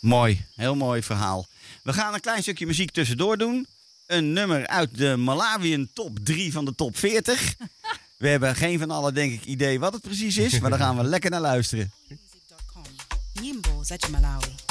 Mooi, 0.00 0.44
heel 0.54 0.74
mooi 0.74 1.02
verhaal. 1.02 1.46
We 1.82 1.92
gaan 1.92 2.14
een 2.14 2.20
klein 2.20 2.42
stukje 2.42 2.66
muziek 2.66 2.90
tussendoor 2.90 3.38
doen. 3.38 3.66
Een 4.10 4.32
nummer 4.32 4.66
uit 4.66 4.98
de 4.98 5.16
Malawian 5.16 5.88
top 5.94 6.18
3 6.22 6.52
van 6.52 6.64
de 6.64 6.74
top 6.74 6.96
40. 6.98 7.54
We 8.16 8.28
hebben 8.28 8.56
geen 8.56 8.78
van 8.78 8.90
allen, 8.90 9.14
denk 9.14 9.32
ik, 9.32 9.44
idee 9.44 9.80
wat 9.80 9.92
het 9.92 10.02
precies 10.02 10.36
is. 10.36 10.60
Maar 10.60 10.70
daar 10.70 10.78
gaan 10.78 10.96
we 10.96 11.04
lekker 11.04 11.30
naar 11.30 11.40
luisteren. 11.40 11.92
za 13.82 13.96
chimalawi 13.98 14.69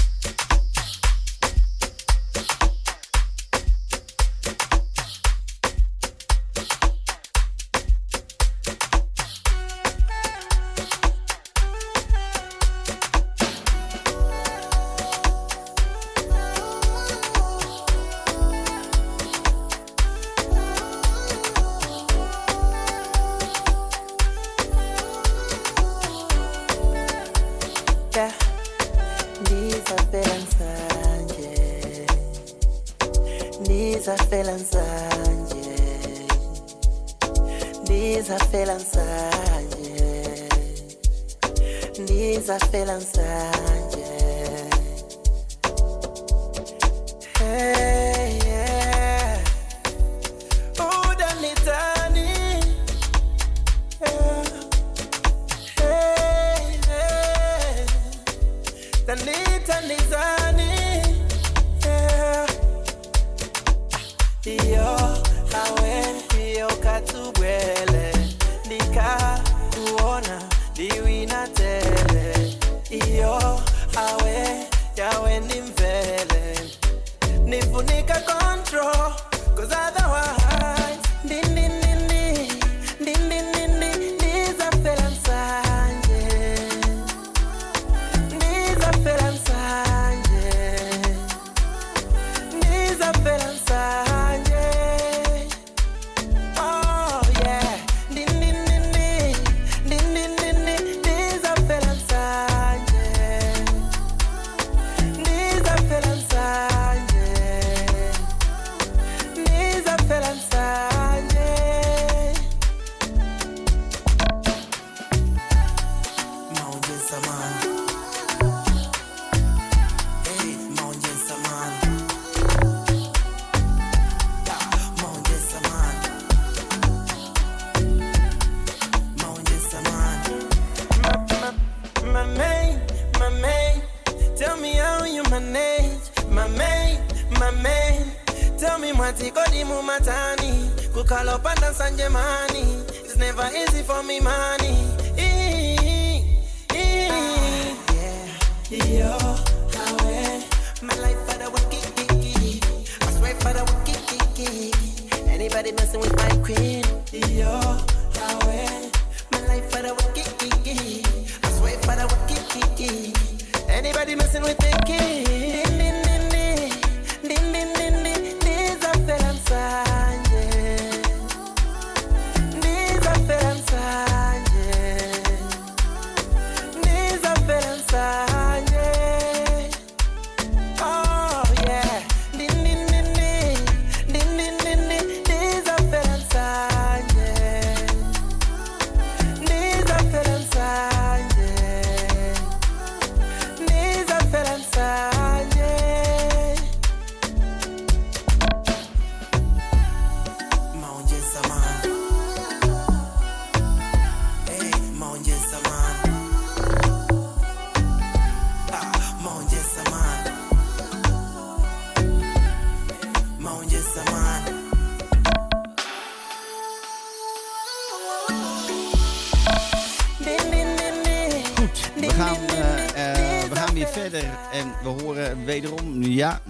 take 78.01 78.15
a 78.15 78.21
control. 78.21 79.11
Cause 79.55 79.71
I 79.71 79.91
don't 79.91 80.08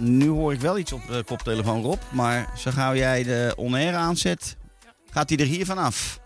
nu 0.00 0.28
hoor 0.28 0.52
ik 0.52 0.60
wel 0.60 0.78
iets 0.78 0.92
op 0.92 1.06
de 1.06 1.22
koptelefoon, 1.24 1.82
Rob. 1.82 2.00
Maar 2.12 2.52
zo 2.56 2.70
gauw 2.70 2.94
jij 2.94 3.22
de 3.22 3.52
on-air 3.56 3.94
aanzet, 3.94 4.56
gaat 5.10 5.28
hij 5.28 5.38
er 5.38 5.46
hier 5.46 5.66
vanaf. 5.66 6.20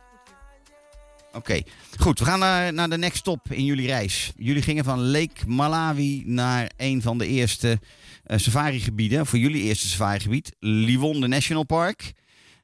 Oké, 1.32 1.62
goed. 1.98 2.18
We 2.18 2.24
gaan 2.24 2.38
naar, 2.38 2.72
naar 2.72 2.88
de 2.88 2.98
next 2.98 3.18
stop 3.18 3.40
in 3.50 3.64
jullie 3.64 3.86
reis. 3.86 4.32
Jullie 4.36 4.62
gingen 4.62 4.84
van 4.84 5.10
Lake 5.10 5.46
Malawi 5.46 6.22
naar 6.26 6.70
een 6.76 7.02
van 7.02 7.18
de 7.18 7.26
eerste 7.26 7.78
eh, 8.24 8.38
safari-gebieden. 8.38 9.26
Voor 9.26 9.38
jullie 9.38 9.62
eerste 9.62 9.88
safari-gebied, 9.88 10.56
Liwonde 10.58 11.26
National 11.26 11.64
Park. 11.64 12.12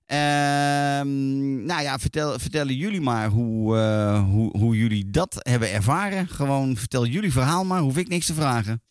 Ehm, 0.06 1.64
nou 1.64 1.82
ja, 1.82 1.98
vertel, 1.98 2.38
vertellen 2.38 2.74
jullie 2.74 3.00
maar 3.00 3.28
hoe, 3.28 3.76
eh, 3.76 4.24
hoe, 4.24 4.58
hoe 4.58 4.76
jullie 4.76 5.10
dat 5.10 5.36
hebben 5.38 5.72
ervaren. 5.72 6.28
Gewoon 6.28 6.76
vertel 6.76 7.06
jullie 7.06 7.32
verhaal 7.32 7.64
maar, 7.64 7.80
hoef 7.80 7.96
ik 7.96 8.08
niks 8.08 8.26
te 8.26 8.34
vragen. 8.34 8.82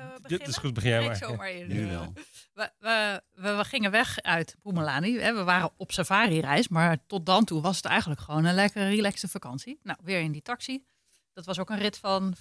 Eh, 0.00 0.06
beginnen? 0.06 0.38
Dit 0.38 0.48
is 0.48 0.56
goed, 0.56 0.74
begin 0.74 0.90
jij 0.90 1.00
Ik 1.00 1.06
maar. 1.06 1.16
zomaar 1.16 1.50
in. 1.50 1.68
Nu 1.68 1.86
wel. 1.86 2.12
We, 2.54 2.70
we, 2.78 3.22
we, 3.34 3.54
we 3.54 3.64
gingen 3.64 3.90
weg 3.90 4.20
uit. 4.20 4.56
Hè. 4.62 5.34
We 5.34 5.42
waren 5.44 5.70
op 5.76 5.92
safari-reis, 5.92 6.68
maar 6.68 6.96
tot 7.06 7.26
dan 7.26 7.44
toe 7.44 7.62
was 7.62 7.76
het 7.76 7.84
eigenlijk 7.84 8.20
gewoon 8.20 8.44
een 8.44 8.54
lekkere, 8.54 8.88
relaxte 8.88 9.28
vakantie. 9.28 9.78
Nou, 9.82 9.98
weer 10.02 10.20
in 10.20 10.32
die 10.32 10.42
taxi. 10.42 10.84
Dat 11.32 11.46
was 11.46 11.58
ook 11.58 11.70
een 11.70 11.78
rit 11.78 11.98
van 11.98 12.34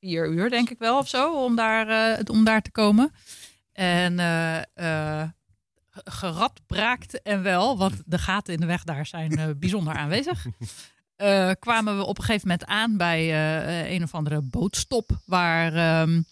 vier 0.00 0.28
uur, 0.28 0.50
denk 0.50 0.70
ik 0.70 0.78
wel, 0.78 0.98
of 0.98 1.08
zo, 1.08 1.44
om 1.44 1.56
daar, 1.56 2.18
eh, 2.18 2.20
om 2.30 2.44
daar 2.44 2.62
te 2.62 2.70
komen. 2.70 3.12
En 3.72 4.18
eh 4.18 5.28
eh, 6.04 6.12
geradbraakt 6.12 7.22
en 7.22 7.42
wel, 7.42 7.78
want 7.78 8.02
de 8.06 8.18
gaten 8.18 8.54
in 8.54 8.60
de 8.60 8.66
weg 8.66 8.84
daar 8.84 9.06
zijn 9.06 9.38
eh, 9.38 9.46
bijzonder 9.56 9.94
aanwezig. 9.94 10.46
Eh, 11.16 11.50
kwamen 11.58 11.96
we 11.96 12.04
op 12.04 12.18
een 12.18 12.24
gegeven 12.24 12.48
moment 12.48 12.68
aan 12.68 12.96
bij 12.96 13.90
een 13.94 14.02
of 14.02 14.14
andere 14.14 14.40
bootstop 14.40 15.10
waar 15.24 15.74
ehm, 15.74 16.22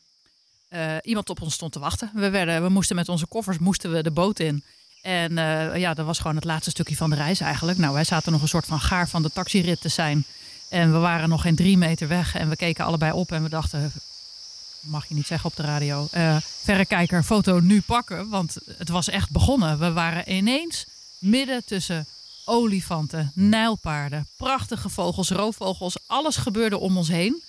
eh, 0.75 0.97
iemand 1.03 1.31
op 1.31 1.43
ons 1.43 1.55
stond 1.55 1.73
te 1.73 1.79
wachten. 1.79 2.11
We, 2.15 2.31
werden, 2.31 2.63
we 2.63 2.69
moesten 2.69 2.97
met 2.97 3.09
onze 3.09 3.27
koffers 3.27 3.59
moesten 3.59 3.93
we 3.93 4.03
de 4.03 4.11
boot 4.11 4.39
in. 4.39 4.63
En 5.03 5.39
eh, 5.39 5.77
ja, 5.77 5.95
dat 5.95 6.07
was 6.07 6.19
gewoon 6.19 6.37
het 6.37 6.45
laatste 6.45 6.71
stukje 6.71 6.97
van 6.97 7.11
de 7.11 7.17
reis 7.17 7.41
eigenlijk. 7.41 7.79
Nou, 7.79 7.95
wij 7.95 8.05
zaten 8.05 8.33
nog 8.33 8.43
een 8.43 8.49
soort 8.49 8.67
van 8.67 8.81
gaar 8.81 9.09
van 9.09 9.23
de 9.23 9.31
taxirit 9.31 9.81
te 9.81 9.89
zijn. 9.89 10.25
En 10.69 10.93
we 10.93 10.99
waren 10.99 11.29
nog 11.29 11.43
geen 11.43 11.55
drie 11.55 11.79
meter 11.79 12.09
weg. 12.09 12.35
En 12.35 12.49
we 12.49 12.57
keken 12.57 12.85
allebei 12.85 13.13
op 13.13 13.33
en 13.33 13.43
we 13.43 13.49
dachten... 13.49 13.93
Mag 14.81 15.09
je 15.09 15.15
niet 15.15 15.27
zeggen 15.27 15.51
op 15.51 15.57
de 15.57 15.63
radio. 15.63 16.09
eh 16.11 16.37
verrekijker, 16.63 17.23
foto 17.23 17.61
nu 17.61 17.81
pakken. 17.81 18.29
Want 18.29 18.57
het 18.79 18.89
was 18.89 19.09
echt 19.09 19.31
begonnen. 19.31 19.79
We 19.79 19.93
waren 19.93 20.33
ineens 20.33 20.87
midden 21.19 21.65
tussen 21.65 22.07
olifanten, 22.45 23.33
nijlpaarden, 23.35 24.27
prachtige 24.37 24.89
vogels, 24.89 25.31
roofvogels. 25.31 25.97
Alles 26.07 26.37
gebeurde 26.37 26.79
om 26.79 26.97
ons 26.97 27.09
heen. 27.09 27.43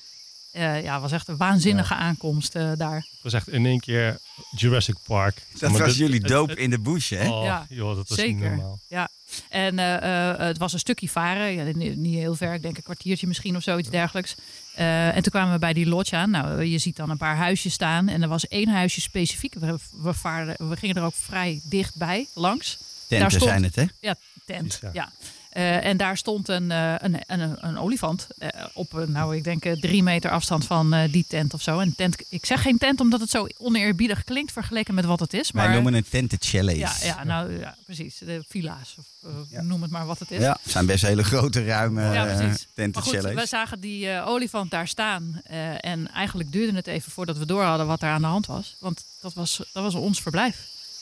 Eh, 0.56 0.84
ja, 0.84 0.94
het 0.94 1.02
was 1.02 1.12
echt 1.12 1.28
een 1.28 1.38
waanzinnige 1.38 1.94
aankomst 1.96 2.56
eh, 2.56 2.72
daar. 2.78 2.96
Het 2.96 3.20
was 3.22 3.34
echt 3.34 3.48
in 3.50 3.66
één 3.66 3.80
keer 3.80 4.18
Jurassic 4.58 4.96
Park. 5.08 5.42
Dat 5.60 5.70
Maar 5.72 5.80
was 5.80 5.88
dit- 5.90 5.98
jullie 5.98 6.20
doop 6.22 6.50
in 6.52 6.70
de 6.70 6.80
bush, 6.80 7.10
hè? 7.10 7.30
Oh, 7.30 7.44
Ja, 7.44 7.66
joh, 7.70 7.96
dat 7.96 8.08
was 8.10 8.18
Zeker. 8.18 8.34
niet 8.34 8.44
normaal. 8.44 8.80
Ja, 8.88 9.10
En 9.50 9.80
eh, 9.80 10.30
eh, 10.32 10.38
het 10.40 10.58
was 10.58 10.74
een 10.74 10.80
stukje 10.80 11.10
varen. 11.10 11.52
Ja, 11.54 11.64
niet, 11.64 11.96
niet 11.98 12.16
heel 12.16 12.36
ver, 12.36 12.54
ik 12.54 12.62
denk 12.62 12.78
een 12.78 12.84
kwartiertje 12.84 13.28
misschien 13.28 13.56
of 13.56 13.64
zoiets 13.64 13.90
dergelijks. 13.90 14.36
Eh, 14.76 15.08
en 15.16 15.22
toen 15.24 15.32
kwamen 15.32 15.54
we 15.54 15.60
bij 15.60 15.74
die 15.74 15.86
lodge 15.86 16.16
aan. 16.16 16.30
Nou, 16.30 16.64
je 16.64 16.78
ziet 16.78 16.96
dan 16.96 17.10
een 17.10 17.18
paar 17.18 17.36
huisjes 17.36 17.74
staan. 17.74 18.08
En 18.08 18.22
er 18.22 18.28
was 18.28 18.48
één 18.48 18.70
huisje 18.70 19.02
specifiek. 19.02 19.54
We, 19.54 19.76
we, 20.02 20.14
vaarden, 20.14 20.70
we 20.70 20.76
gingen 20.76 20.96
er 20.96 21.04
ook 21.04 21.16
vrij 21.16 21.60
dichtbij 21.64 22.28
langs. 22.34 22.78
Tenten 23.08 23.32
stond- 23.32 23.44
zijn 23.50 23.64
het, 23.64 23.76
hè? 23.76 23.86
Ja, 24.00 24.16
tent. 24.46 24.80
Ja. 24.94 25.12
Eh, 25.56 25.86
en 25.86 25.98
daar 25.98 26.18
stond 26.18 26.48
een, 26.50 26.72
eh, 26.72 26.94
een, 26.98 27.18
een, 27.28 27.58
een 27.68 27.78
olifant 27.78 28.28
eh, 28.38 28.50
op, 28.74 29.04
nou, 29.08 29.36
ik 29.36 29.44
denk 29.44 29.64
drie 29.80 30.04
meter 30.04 30.32
afstand 30.32 30.66
van 30.66 31.08
die 31.12 31.26
tent 31.28 31.54
of 31.54 31.62
zo. 31.62 31.80
En 31.80 31.96
tent, 31.96 32.16
ik 32.30 32.46
zeg 32.46 32.62
geen 32.62 32.78
tent 32.78 33.00
omdat 33.00 33.20
het 33.20 33.30
zo 33.30 33.48
oneerbiedig 33.58 34.24
klinkt 34.24 34.52
vergeleken 34.52 34.94
met 34.94 35.06
wat 35.06 35.20
het 35.20 35.34
is. 35.34 35.52
Maar 35.52 35.66
Wij 35.66 35.74
noemen 35.74 35.94
het 35.94 36.10
tentenchallenge. 36.10 36.78
ja, 36.80 36.94
ja, 37.02 37.24
nou 37.24 37.60
ja, 37.60 37.76
precies. 37.86 38.18
De 38.18 38.44
villa's, 38.48 38.96
of 38.98 39.06
Ja. 39.50 39.62
noem 39.62 39.82
het 39.82 39.92
maar 39.92 40.06
wat 40.06 40.20
het 40.20 40.32
is. 40.32 40.42
Ja, 40.42 40.58
het 40.64 40.72
zijn 40.72 40.86
best 40.86 41.06
hele 41.06 41.24
grote, 41.24 41.64
ruime 41.66 42.14
Ja, 42.14 42.36
goed, 42.50 42.68
tentenchallenge. 42.74 43.42
we 43.42 43.48
zagen 43.48 43.80
die 43.80 44.22
olifant 44.22 44.72
daar 44.72 44.88
staan. 44.88 45.42
en 45.80 46.12
eigenlijk 46.12 46.52
duurde 46.52 46.76
het 46.78 46.88
even 46.88 47.12
voordat 47.12 47.38
we 47.38 47.46
door 47.46 47.64
hadden 47.64 47.88
wat 47.88 48.02
er 48.02 48.10
aan 48.10 48.22
de 48.22 48.28
hand 48.28 48.46
was. 48.46 48.76
Want 48.80 49.06
dat 49.22 49.34
was, 49.34 49.58
dat 49.74 49.84
was 49.84 49.94
ons 49.96 50.22
verblijf. 50.22 50.58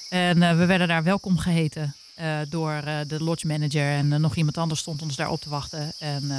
En 0.09 0.39
we 0.57 0.65
werden 0.65 0.87
daar 0.87 1.03
welkom 1.03 1.37
geheten 1.37 1.95
eh, 2.13 2.39
door 2.49 2.71
eh, 2.71 2.97
de 3.07 3.23
lodge 3.23 3.47
manager. 3.47 3.91
En 3.91 4.13
eh, 4.13 4.19
nog 4.19 4.35
iemand 4.35 4.57
anders 4.57 4.79
stond 4.79 5.01
ons 5.01 5.15
daar 5.15 5.29
op 5.29 5.41
te 5.41 5.49
wachten. 5.49 5.93
En 5.97 6.31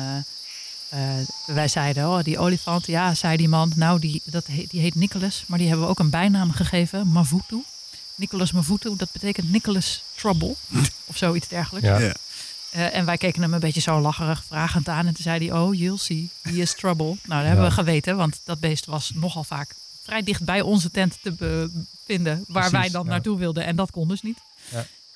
wij 1.47 1.69
zeiden, 1.69 2.09
oh, 2.09 2.23
die 2.23 2.39
olifant, 2.39 2.87
ja, 2.87 3.15
zei 3.15 3.37
die 3.37 3.49
man. 3.49 3.73
Nou, 3.77 4.01
die, 4.01 4.23
dat 4.25 4.47
heet, 4.47 4.71
die 4.71 4.81
heet 4.81 4.95
Nicholas. 4.95 5.45
Maar 5.47 5.59
die 5.59 5.69
hebben 5.69 5.87
we 5.87 5.91
ook 5.91 5.99
een 5.99 6.11
bijnaam 6.11 6.51
gegeven, 6.51 7.13
Mavutu. 7.13 7.63
Nicholas 8.15 8.53
Mavutu, 8.53 8.97
dat 8.97 9.13
betekent 9.13 9.51
Nicholas 9.51 10.03
Trouble. 10.15 10.55
of 11.05 11.17
zoiets 11.17 11.49
dergelijks. 11.49 11.89
Ja. 11.89 11.99
Ja. 11.99 12.15
En 12.91 13.05
wij 13.05 13.17
keken 13.17 13.43
hem 13.43 13.55
een 13.55 13.61
beetje 13.61 13.81
zo 13.81 14.01
lacherig, 14.01 14.45
vragend 14.45 14.89
aan. 14.89 15.07
En 15.07 15.15
toen 15.15 15.23
zei 15.23 15.49
hij, 15.49 15.59
oh, 15.59 15.75
you'll 15.75 15.99
see, 15.99 16.31
he 16.43 16.51
is 16.51 16.75
trouble. 16.75 17.17
Nou, 17.25 17.41
dat 17.41 17.47
hebben 17.47 17.65
we 17.65 17.71
geweten, 17.71 18.17
want 18.17 18.41
dat 18.45 18.61
beest 18.61 18.87
was 18.87 19.11
nogal 19.15 19.45
vaak 19.45 19.75
vrij 20.05 20.23
dicht 20.23 20.45
bij 20.45 20.61
onze 20.61 20.91
tent 20.91 21.19
te 21.23 21.33
bevinden. 21.33 22.45
Waar 22.49 22.71
Precies, 22.71 22.71
wij 22.71 22.91
dan 22.91 23.05
ja. 23.05 23.11
naartoe 23.11 23.39
wilden. 23.39 23.65
En 23.65 23.77
dat 23.77 23.91
kon 23.91 24.09
dus 24.09 24.23
niet. 24.23 24.39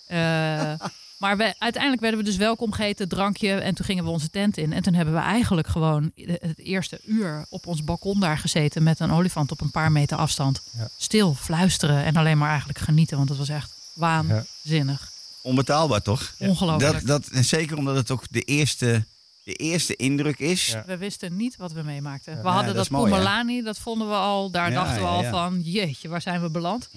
Eh, 0.08 0.88
maar 1.18 1.36
we, 1.36 1.54
uiteindelijk 1.58 2.02
werden 2.02 2.20
we 2.20 2.26
dus 2.26 2.36
welkom 2.36 2.72
geheten, 2.72 3.08
drankje. 3.08 3.50
En 3.52 3.74
toen 3.74 3.84
gingen 3.84 4.04
we 4.04 4.10
onze 4.10 4.30
tent 4.30 4.56
in. 4.56 4.72
En 4.72 4.82
toen 4.82 4.94
hebben 4.94 5.14
we 5.14 5.20
eigenlijk 5.20 5.68
gewoon 5.68 6.12
het 6.40 6.58
eerste 6.58 7.00
uur 7.04 7.46
op 7.48 7.66
ons 7.66 7.84
balkon 7.84 8.20
daar 8.20 8.38
gezeten. 8.38 8.82
Met 8.82 9.00
een 9.00 9.10
olifant 9.12 9.50
op 9.50 9.60
een 9.60 9.70
paar 9.70 9.92
meter 9.92 10.16
afstand. 10.16 10.62
Ja. 10.78 10.88
Stil, 10.96 11.34
fluisteren 11.34 12.04
en 12.04 12.16
alleen 12.16 12.38
maar 12.38 12.48
eigenlijk 12.48 12.78
genieten. 12.78 13.16
Want 13.16 13.28
het 13.28 13.38
was 13.38 13.48
echt 13.48 13.70
waanzinnig. 13.94 15.10
Onbetaalbaar, 15.42 16.02
toch? 16.02 16.34
Ongelooflijk. 16.38 17.06
Dat, 17.06 17.06
dat, 17.06 17.32
en 17.32 17.44
zeker 17.44 17.76
omdat 17.76 17.96
het 17.96 18.10
ook 18.10 18.24
de 18.30 18.42
eerste, 18.42 19.04
de 19.44 19.52
eerste 19.54 19.96
indruk 19.96 20.38
is. 20.38 20.66
Ja. 20.66 20.84
We 20.86 20.96
wisten 20.96 21.36
niet 21.36 21.56
wat 21.56 21.72
we 21.72 21.82
meemaakten. 21.82 22.36
Ja. 22.36 22.42
We 22.42 22.48
hadden 22.48 22.74
dat 22.74 22.88
dat, 22.88 23.64
dat 23.64 23.78
vonden 23.78 24.08
we 24.08 24.14
al. 24.14 24.50
Daar 24.50 24.70
Ja, 24.70 24.74
dachten 24.74 24.96
we 24.96 25.02
ja, 25.02 25.08
al 25.08 25.22
ja. 25.22 25.30
van, 25.30 25.60
jeetje, 25.60 26.08
waar 26.08 26.22
zijn 26.22 26.42
we 26.42 26.50
beland? 26.50 26.88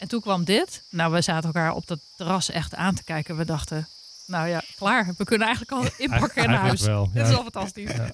En 0.00 0.08
toen 0.08 0.20
kwam 0.20 0.44
dit. 0.44 0.82
Nou, 0.90 1.12
we 1.12 1.20
zaten 1.20 1.44
elkaar 1.44 1.74
op 1.74 1.86
dat 1.86 1.98
terras 2.16 2.50
echt 2.50 2.74
aan 2.74 2.94
te 2.94 3.04
kijken. 3.04 3.36
We 3.36 3.44
dachten, 3.44 3.88
nou 4.26 4.48
ja, 4.48 4.62
klaar. 4.76 5.14
We 5.18 5.24
kunnen 5.24 5.46
eigenlijk 5.46 5.82
al 5.84 5.90
inpakken 5.98 6.42
en 6.42 6.50
naar 6.50 6.58
huis. 6.60 6.80
Wel, 6.80 7.04
Dit 7.12 7.22
ja. 7.22 7.28
is 7.28 7.34
al 7.36 7.42
fantastisch. 7.42 7.90
Ja. 7.92 8.12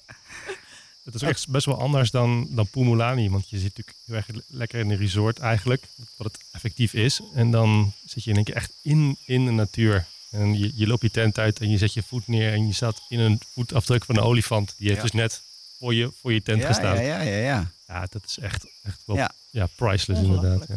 Het 1.03 1.15
is 1.15 1.21
echt 1.21 1.47
best 1.47 1.65
wel 1.65 1.79
anders 1.79 2.11
dan, 2.11 2.47
dan 2.49 2.67
Pumulani. 2.67 3.29
Want 3.29 3.49
je 3.49 3.57
zit 3.59 3.77
natuurlijk 3.77 3.97
heel 4.05 4.15
erg 4.15 4.27
lekker 4.47 4.79
in 4.79 4.89
een 4.89 4.97
resort 4.97 5.39
eigenlijk. 5.39 5.83
Wat 6.17 6.27
het 6.31 6.41
effectief 6.51 6.93
is. 6.93 7.19
En 7.33 7.51
dan 7.51 7.93
zit 8.05 8.23
je 8.23 8.29
in 8.29 8.35
één 8.35 8.45
keer 8.45 8.55
echt 8.55 8.71
in, 8.81 9.17
in 9.25 9.45
de 9.45 9.51
natuur. 9.51 10.05
En 10.31 10.57
je, 10.59 10.71
je 10.75 10.87
loopt 10.87 11.01
je 11.01 11.11
tent 11.11 11.37
uit 11.37 11.59
en 11.59 11.69
je 11.69 11.77
zet 11.77 11.93
je 11.93 12.03
voet 12.03 12.27
neer. 12.27 12.53
En 12.53 12.67
je 12.67 12.73
staat 12.73 13.01
in 13.09 13.19
een 13.19 13.39
voetafdruk 13.53 14.05
van 14.05 14.17
een 14.17 14.23
olifant. 14.23 14.73
Die 14.77 14.87
heeft 14.87 15.01
Ja. 15.01 15.07
dus 15.07 15.11
net 15.21 15.41
voor 15.79 15.93
je, 15.93 16.11
voor 16.21 16.33
je 16.33 16.41
tent 16.41 16.61
Ja, 16.61 16.67
gestaan. 16.67 16.95
ja, 16.95 17.01
Ja, 17.01 17.21
ja, 17.21 17.37
ja, 17.37 17.71
ja. 17.87 18.05
dat 18.09 18.23
is 18.27 18.37
echt, 18.39 18.65
echt 18.83 19.01
wel 19.05 19.15
Ja. 19.15 19.31
ja. 19.49 19.67
priceless 19.75 20.21
inderdaad. 20.21 20.65
Ja. 20.67 20.75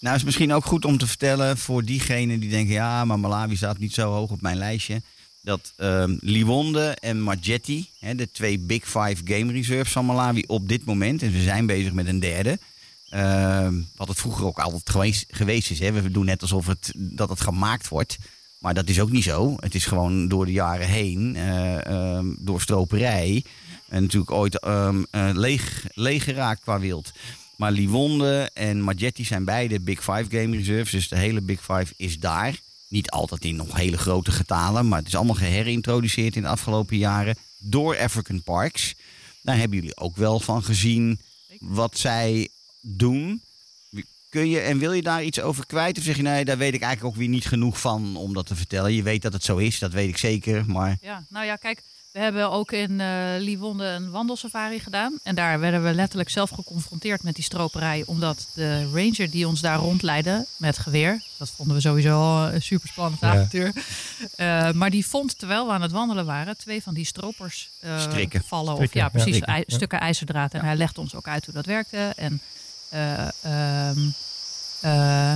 Nou, 0.00 0.16
is 0.16 0.24
misschien 0.24 0.52
ook 0.52 0.64
goed 0.64 0.84
om 0.84 0.98
te 0.98 1.06
vertellen 1.06 1.58
voor 1.58 1.84
diegenen 1.84 2.40
die 2.40 2.50
denken: 2.50 2.74
ja, 2.74 3.04
maar 3.04 3.20
Malawi 3.20 3.56
staat 3.56 3.78
niet 3.78 3.94
zo 3.94 4.12
hoog 4.12 4.30
op 4.30 4.40
mijn 4.40 4.56
lijstje. 4.56 5.02
Dat 5.42 5.72
ehm 5.76 6.16
Liwonde 6.20 6.96
en 7.00 7.20
Margetti, 7.20 7.90
hè, 7.98 8.14
de 8.14 8.30
twee 8.30 8.58
Big 8.58 8.84
Five 8.84 9.16
Game 9.24 9.52
Reserves 9.52 9.92
van 9.92 10.06
Malawi 10.06 10.44
op 10.46 10.68
dit 10.68 10.84
moment, 10.84 11.22
en 11.22 11.32
ze 11.32 11.42
zijn 11.42 11.66
bezig 11.66 11.92
met 11.92 12.06
een 12.06 12.20
derde. 12.20 12.58
ehm, 13.06 13.74
wat 13.96 14.08
het 14.08 14.18
vroeger 14.18 14.44
ook 14.44 14.58
altijd 14.58 15.26
geweest, 15.28 15.70
is. 15.70 15.78
Hè. 15.78 15.92
We 15.92 16.10
doen 16.10 16.24
net 16.24 16.42
alsof 16.42 16.66
het, 16.66 16.92
dat 16.96 17.28
het 17.28 17.40
gemaakt 17.40 17.88
wordt. 17.88 18.16
Maar 18.58 18.74
dat 18.74 18.88
is 18.88 19.00
ook 19.00 19.10
niet 19.10 19.24
zo. 19.24 19.54
Het 19.60 19.74
is 19.74 19.86
gewoon 19.86 20.28
door 20.28 20.46
de 20.46 20.52
jaren 20.52 20.86
heen, 20.86 21.36
eh, 21.36 21.86
ehm, 21.86 22.26
door 22.38 22.60
stroperij. 22.60 23.44
En 23.88 24.02
natuurlijk 24.02 24.30
ooit 24.30 24.58
eh, 24.58 24.94
leeg, 25.32 25.86
leeg 25.94 26.24
geraakt 26.24 26.60
qua 26.60 26.80
wild. 26.80 27.12
Maar 27.56 27.72
Liwonde 27.72 28.50
en 28.54 28.80
Margetti 28.80 29.24
zijn 29.24 29.44
beide 29.44 29.80
Big 29.80 29.98
Five 29.98 30.26
Game 30.28 30.56
Reserves. 30.56 30.90
Dus 30.90 31.08
de 31.08 31.16
hele 31.16 31.40
Big 31.40 31.60
Five 31.60 31.94
is 31.96 32.18
daar. 32.18 32.58
Niet 32.88 33.10
altijd 33.10 33.44
in 33.44 33.56
nog 33.56 33.76
hele 33.76 33.98
grote 33.98 34.30
getalen. 34.30 34.88
Maar 34.88 34.98
het 34.98 35.08
is 35.08 35.14
allemaal 35.14 35.34
geherintroduceerd 35.34 36.36
in 36.36 36.42
de 36.42 36.48
afgelopen 36.48 36.96
jaren. 36.96 37.36
Door 37.58 37.98
African 37.98 38.42
Parks. 38.42 38.94
Daar 39.42 39.56
hebben 39.58 39.78
jullie 39.78 39.96
ook 39.96 40.16
wel 40.16 40.40
van 40.40 40.62
gezien 40.64 41.20
wat 41.60 41.98
zij 41.98 42.48
doen. 42.80 43.42
Kun 44.28 44.48
je 44.48 44.60
en 44.60 44.78
wil 44.78 44.92
je 44.92 45.02
daar 45.02 45.24
iets 45.24 45.40
over 45.40 45.66
kwijt? 45.66 45.98
Of 45.98 46.04
zeg 46.04 46.16
je 46.16 46.22
nee, 46.22 46.44
daar 46.44 46.58
weet 46.58 46.74
ik 46.74 46.82
eigenlijk 46.82 47.14
ook 47.14 47.20
weer 47.20 47.28
niet 47.30 47.46
genoeg 47.46 47.80
van 47.80 48.16
om 48.16 48.34
dat 48.34 48.46
te 48.46 48.56
vertellen. 48.56 48.92
Je 48.92 49.02
weet 49.02 49.22
dat 49.22 49.32
het 49.32 49.44
zo 49.44 49.56
is, 49.56 49.78
dat 49.78 49.92
weet 49.92 50.08
ik 50.08 50.16
zeker. 50.16 50.64
Maar 50.66 50.98
Ja, 51.00 51.24
nou 51.28 51.46
ja, 51.46 51.56
kijk, 51.56 51.82
we 52.16 52.22
hebben 52.22 52.50
ook 52.50 52.72
in 52.72 53.00
eh 53.00 53.34
Livonde 53.38 53.84
een 53.84 54.10
wandelsafari 54.10 54.80
gedaan. 54.80 55.18
En 55.22 55.34
daar 55.34 55.60
werden 55.60 55.82
we 55.84 55.94
letterlijk 55.94 56.30
zelf 56.30 56.50
geconfronteerd 56.50 57.22
met 57.22 57.34
die 57.34 57.44
stroperij. 57.44 58.02
Omdat 58.06 58.46
de 58.54 58.88
ranger 58.92 59.30
die 59.30 59.48
ons 59.48 59.60
daar 59.60 59.78
rondleidde 59.78 60.46
met 60.56 60.78
geweer. 60.78 61.22
Dat 61.38 61.50
vonden 61.50 61.74
we 61.76 61.80
sowieso 61.80 62.44
een 62.44 62.62
super 62.62 62.88
spannend 62.88 63.20
Ja. 63.20 63.28
avontuur. 63.28 63.72
Eh, 64.36 64.70
maar 64.72 64.90
die 64.90 65.06
vond, 65.06 65.38
terwijl 65.38 65.66
we 65.66 65.72
aan 65.72 65.82
het 65.82 65.92
wandelen 65.92 66.26
waren, 66.26 66.56
twee 66.56 66.82
van 66.82 66.94
die 66.94 67.04
stropers 67.04 67.70
eh, 67.80 68.00
Strikken. 68.00 68.42
vallen. 68.46 68.74
Strikken, 68.74 69.04
of 69.04 69.12
ja, 69.12 69.18
precies, 69.22 69.42
ja. 69.46 69.62
stukken 69.66 70.00
ijzerdraad. 70.00 70.52
En 70.54 70.64
hij 70.64 70.76
legde 70.76 71.00
ons 71.00 71.14
ook 71.14 71.28
uit 71.28 71.44
hoe 71.44 71.54
dat 71.54 71.66
werkte. 71.66 72.12
En 72.16 72.40
eh, 72.88 73.28
ehm, 73.42 73.98
eh, 74.80 75.32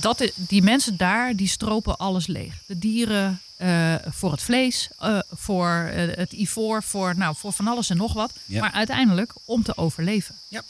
dat, 0.00 0.30
die 0.34 0.62
mensen 0.62 0.96
daar, 0.96 1.36
die 1.36 1.48
stropen 1.48 1.96
alles 1.96 2.26
leeg. 2.26 2.54
De 2.66 2.78
dieren 2.78 3.40
eh, 3.56 3.94
voor 4.04 4.30
het 4.30 4.42
vlees, 4.42 4.88
eh, 4.98 5.18
voor 5.30 5.68
eh, 5.68 6.16
het 6.16 6.32
ivoor, 6.32 6.82
voor, 6.82 7.16
nou, 7.16 7.36
voor 7.36 7.52
van 7.52 7.66
alles 7.66 7.90
en 7.90 7.96
nog 7.96 8.12
wat. 8.12 8.32
Ja. 8.44 8.60
Maar 8.60 8.72
uiteindelijk 8.72 9.32
om 9.44 9.62
te 9.62 9.76
overleven. 9.76 10.34
Ja. 10.48 10.62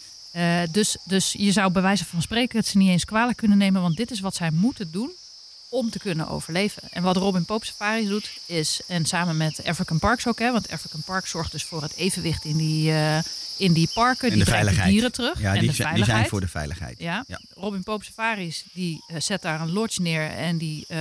Dus, 0.70 0.96
dus 1.04 1.32
je 1.38 1.52
zou 1.52 1.70
bij 1.72 1.82
wijze 1.82 2.04
van 2.04 2.22
spreken 2.22 2.58
het 2.58 2.66
ze 2.66 2.78
niet 2.78 2.88
eens 2.88 3.04
kwalijk 3.04 3.36
kunnen 3.36 3.58
nemen. 3.58 3.82
Want 3.82 3.96
dit 3.96 4.10
is 4.10 4.20
wat 4.20 4.34
zij 4.34 4.50
moeten 4.50 4.90
doen 4.90 5.10
om 5.68 5.90
te 5.90 5.98
kunnen 5.98 6.28
overleven. 6.28 6.82
En 6.90 7.02
wat 7.02 7.16
Robin 7.16 7.44
Pope 7.44 7.66
Safari 7.66 8.08
doet 8.08 8.30
is, 8.46 8.80
en 8.86 9.06
samen 9.06 9.36
met 9.36 9.64
African 9.64 9.98
Parks 9.98 10.26
ook, 10.26 10.38
hè, 10.38 10.52
want 10.52 10.70
African 10.70 11.02
Parks 11.04 11.30
zorgt 11.30 11.52
dus 11.52 11.64
voor 11.64 11.82
het 11.82 11.96
evenwicht 11.96 12.44
in 12.44 12.56
die, 12.56 12.92
eh, 12.92 13.18
in 13.56 13.72
die 13.72 13.90
parken. 13.94 14.28
en 14.28 14.34
die 14.34 14.44
de 14.44 14.50
veiligheid. 14.50 14.88
dieren 14.88 15.12
terug. 15.12 15.40
Ja, 15.40 15.54
en 15.54 15.60
die, 15.60 15.68
de 15.68 15.74
zijn, 15.74 15.94
die 15.94 16.04
veiligheid. 16.04 16.18
zijn 16.18 16.28
voor 16.28 16.40
de 16.40 16.48
veiligheid. 16.48 16.98
Ja. 16.98 17.24
Ja. 17.26 17.40
Robin 17.54 17.82
Pope 17.82 18.04
Safaris 18.04 18.64
die 18.72 19.04
eh, 19.06 19.16
zet 19.20 19.42
daar 19.42 19.60
een 19.60 19.72
lodge 19.72 20.02
neer 20.02 20.30
en 20.30 20.58
die 20.58 20.84
eh, 20.88 20.98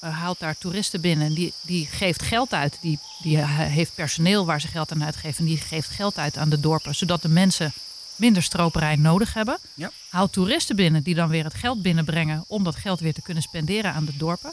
haalt 0.00 0.38
daar 0.38 0.58
toeristen 0.58 1.00
binnen. 1.00 1.26
En 1.26 1.34
die, 1.34 1.52
die 1.62 1.86
geeft 1.86 2.22
geld 2.22 2.52
uit. 2.52 2.78
Die, 2.80 2.98
die 3.22 3.38
heeft 3.46 3.94
personeel 3.94 4.46
waar 4.46 4.60
ze 4.60 4.68
geld 4.68 4.92
aan 4.92 5.04
uitgeven. 5.04 5.38
En 5.38 5.44
die 5.44 5.56
geeft 5.56 5.88
geld 5.88 6.18
uit 6.18 6.36
aan 6.36 6.48
de 6.48 6.60
dorpen, 6.60 6.94
zodat 6.94 7.22
de 7.22 7.28
mensen 7.28 7.72
minder 8.18 8.42
stroperij 8.42 8.96
nodig 8.96 9.34
hebben. 9.34 9.58
Ja. 9.74 9.90
Haalt 10.08 10.32
toeristen 10.32 10.76
binnen 10.76 11.02
die 11.02 11.14
dan 11.14 11.28
weer 11.28 11.44
het 11.44 11.54
geld 11.54 11.82
binnenbrengen 11.82 12.44
om 12.46 12.64
dat 12.64 12.76
geld 12.76 13.00
weer 13.00 13.14
te 13.14 13.22
kunnen 13.22 13.42
spenderen 13.42 13.92
aan 13.92 14.04
de 14.04 14.16
dorpen. 14.16 14.52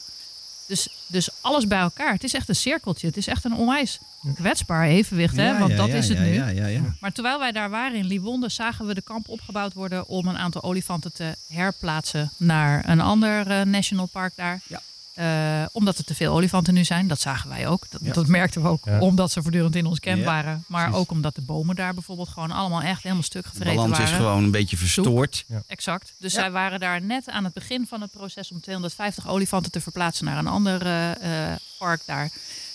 Dus, 0.67 0.87
dus 1.07 1.29
alles 1.41 1.67
bij 1.67 1.79
elkaar. 1.79 2.13
Het 2.13 2.23
is 2.23 2.33
echt 2.33 2.49
een 2.49 2.55
cirkeltje. 2.55 3.07
Het 3.07 3.17
is 3.17 3.27
echt 3.27 3.45
een 3.45 3.53
onwijs 3.53 3.99
kwetsbaar 4.35 4.87
evenwicht. 4.87 5.35
Hè? 5.35 5.59
Want 5.59 5.71
ja, 5.71 5.77
dat 5.77 5.87
ja, 5.87 5.95
is 5.95 6.07
het 6.07 6.17
ja, 6.17 6.23
nu. 6.23 6.33
Ja, 6.33 6.47
ja, 6.47 6.67
ja. 6.67 6.81
Maar 6.99 7.11
terwijl 7.11 7.39
wij 7.39 7.51
daar 7.51 7.69
waren 7.69 7.97
in 7.97 8.05
Liwonde, 8.05 8.49
zagen 8.49 8.87
we 8.87 8.93
de 8.93 9.01
kamp 9.01 9.29
opgebouwd 9.29 9.73
worden 9.73 10.07
om 10.07 10.27
een 10.27 10.37
aantal 10.37 10.63
olifanten 10.63 11.13
te 11.13 11.35
herplaatsen 11.47 12.31
naar 12.37 12.89
een 12.89 13.01
ander 13.01 13.51
eh, 13.51 13.61
national 13.61 14.05
park 14.05 14.33
daar. 14.35 14.61
Ja. 14.67 14.81
Eh, 15.15 15.65
omdat 15.71 15.97
er 15.97 16.03
te 16.03 16.15
veel 16.15 16.33
olifanten 16.33 16.73
nu 16.73 16.83
zijn. 16.83 17.07
Dat 17.07 17.19
zagen 17.19 17.49
wij 17.49 17.67
ook. 17.67 17.85
Dat, 17.89 18.01
Ja. 18.03 18.13
dat 18.13 18.27
merkten 18.27 18.61
we 18.61 18.67
ook 18.67 18.85
Ja. 18.85 18.99
omdat 18.99 19.31
ze 19.31 19.41
voortdurend 19.41 19.75
in 19.75 19.85
ons 19.85 19.99
camp 19.99 20.17
Ja, 20.17 20.23
waren. 20.23 20.63
Maar 20.67 20.81
precies. 20.83 20.99
ook 21.01 21.11
omdat 21.11 21.35
de 21.35 21.41
bomen 21.41 21.75
daar 21.75 21.93
bijvoorbeeld 21.93 22.29
gewoon 22.29 22.51
allemaal 22.51 22.81
echt 22.81 23.03
helemaal 23.03 23.23
stuk 23.23 23.43
De 23.43 23.49
gevreten 23.49 23.75
balans 23.75 23.91
waren. 23.97 24.05
is 24.13 24.17
gewoon 24.17 24.43
een 24.43 24.51
beetje 24.51 24.77
verstoord. 24.77 25.45
Exact. 25.67 26.13
Dus 26.19 26.33
Ja. 26.33 26.39
zij 26.39 26.51
waren 26.51 26.79
daar 26.79 27.01
net 27.01 27.29
aan 27.29 27.43
het 27.43 27.53
begin 27.53 27.85
van 27.87 28.01
het 28.01 28.11
proces 28.11 28.51
om 28.51 28.61
250 28.61 29.27
olifanten 29.27 29.71
te 29.71 29.81
verplaatsen 29.81 30.25
naar 30.25 30.37
een 30.37 30.47
ander 30.47 30.81
eh, 30.85 31.51
eh, 31.51 31.55
park 31.77 32.01
daar. 32.05 32.29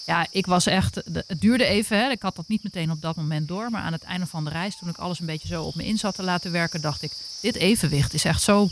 Ja, 0.06 0.26
ik 0.30 0.46
was 0.46 0.66
echt. 0.66 0.94
de- 0.94 1.24
Het 1.26 1.40
duurde 1.40 1.64
even. 1.64 1.98
Hè. 1.98 2.10
Ik 2.10 2.22
had 2.22 2.36
dat 2.36 2.48
niet 2.48 2.62
meteen 2.62 2.90
op 2.90 3.00
dat 3.02 3.16
moment 3.16 3.48
door. 3.48 3.70
Maar 3.70 3.82
aan 3.82 3.92
het 3.92 4.02
einde 4.02 4.26
van 4.26 4.44
de 4.44 4.50
reis, 4.50 4.76
toen 4.78 4.88
ik 4.88 4.96
alles 4.98 5.20
een 5.20 5.26
beetje 5.26 5.48
zo 5.48 5.62
op 5.62 5.74
me 5.74 5.86
in 5.86 5.98
zat 5.98 6.14
te 6.14 6.22
laten 6.22 6.52
werken, 6.52 6.80
dacht 6.80 7.02
ik: 7.02 7.12
dit 7.40 7.54
evenwicht 7.54 8.14
is 8.14 8.24
echt 8.24 8.42
zo 8.42 8.68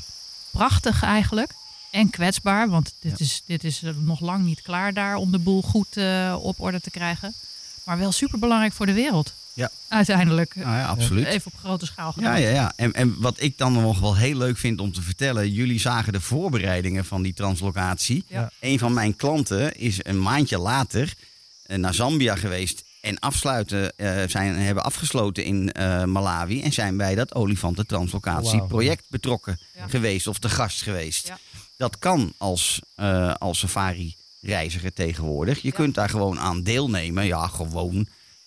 prachtig 0.50 1.02
eigenlijk. 1.02 1.52
En 1.90 2.10
kwetsbaar. 2.10 2.68
Want 2.68 2.94
dit, 3.00 3.20
is, 3.20 3.42
dit 3.46 3.64
is 3.64 3.82
eh, 3.82 3.90
nog 3.96 4.20
lang 4.20 4.44
niet 4.44 4.62
klaar 4.62 4.92
daar 4.92 5.16
om 5.16 5.30
de 5.32 5.38
boel 5.38 5.62
goed 5.62 5.96
eh, 5.96 6.36
op 6.40 6.60
orde 6.60 6.80
te 6.80 6.90
krijgen. 6.90 7.34
Maar 7.84 7.98
wel 7.98 8.12
super 8.12 8.38
belangrijk 8.38 8.72
voor 8.72 8.86
de 8.86 8.92
wereld. 8.92 9.32
Ja. 9.54 9.70
Uiteindelijk. 9.88 10.54
Nou 10.54 10.76
ja, 10.76 10.86
absoluut. 10.86 11.26
Even 11.26 11.52
op 11.54 11.58
grote 11.60 11.86
schaal 11.86 12.06
Ja, 12.06 12.12
gedaan. 12.12 12.40
ja, 12.40 12.48
ja. 12.48 12.72
En, 12.76 12.92
en 12.92 13.20
wat 13.20 13.40
ik 13.40 13.58
dan 13.58 13.72
nog 13.72 14.00
wel 14.00 14.16
heel 14.16 14.36
leuk 14.36 14.58
vind 14.58 14.80
om 14.80 14.92
te 14.92 15.02
vertellen. 15.02 15.50
Jullie 15.52 15.80
zagen 15.80 16.12
de 16.12 16.20
voorbereidingen 16.20 17.04
van 17.04 17.22
die 17.22 17.34
translocatie. 17.34 18.24
Ja. 18.28 18.50
Een 18.60 18.78
van 18.78 18.92
mijn 18.92 19.16
klanten 19.16 19.76
is 19.76 19.98
een 20.02 20.20
maandje 20.22 20.58
later 20.58 21.14
eh, 21.62 21.78
naar 21.78 21.94
Zambia 21.94 22.36
geweest. 22.36 22.84
En 23.00 23.18
afsluiten, 23.18 23.96
eh, 23.96 24.22
zijn, 24.28 24.54
hebben 24.54 24.84
afgesloten 24.84 25.44
in 25.44 25.72
eh, 25.72 26.04
Malawi. 26.04 26.62
En 26.62 26.72
zijn 26.72 26.96
bij 26.96 27.14
dat 27.14 27.34
olifantentranslocatieproject 27.34 29.04
betrokken 29.08 29.58
Ja. 29.76 29.86
geweest. 29.88 30.26
Of 30.26 30.38
te 30.38 30.48
gast 30.48 30.82
geweest. 30.82 31.26
Ja. 31.26 31.38
Dat 31.78 31.98
kan 31.98 32.32
als, 32.36 32.80
eh, 32.94 33.34
als 33.34 33.58
safari-reiziger 33.58 34.92
tegenwoordig. 34.92 35.60
Je 35.62 35.68
Ja. 35.68 35.74
kunt 35.74 35.94
daar 35.94 36.08
gewoon 36.08 36.38
aan 36.38 36.62
deelnemen. 36.62 37.26
Ja, 37.26 37.46
gewoon. 37.46 37.94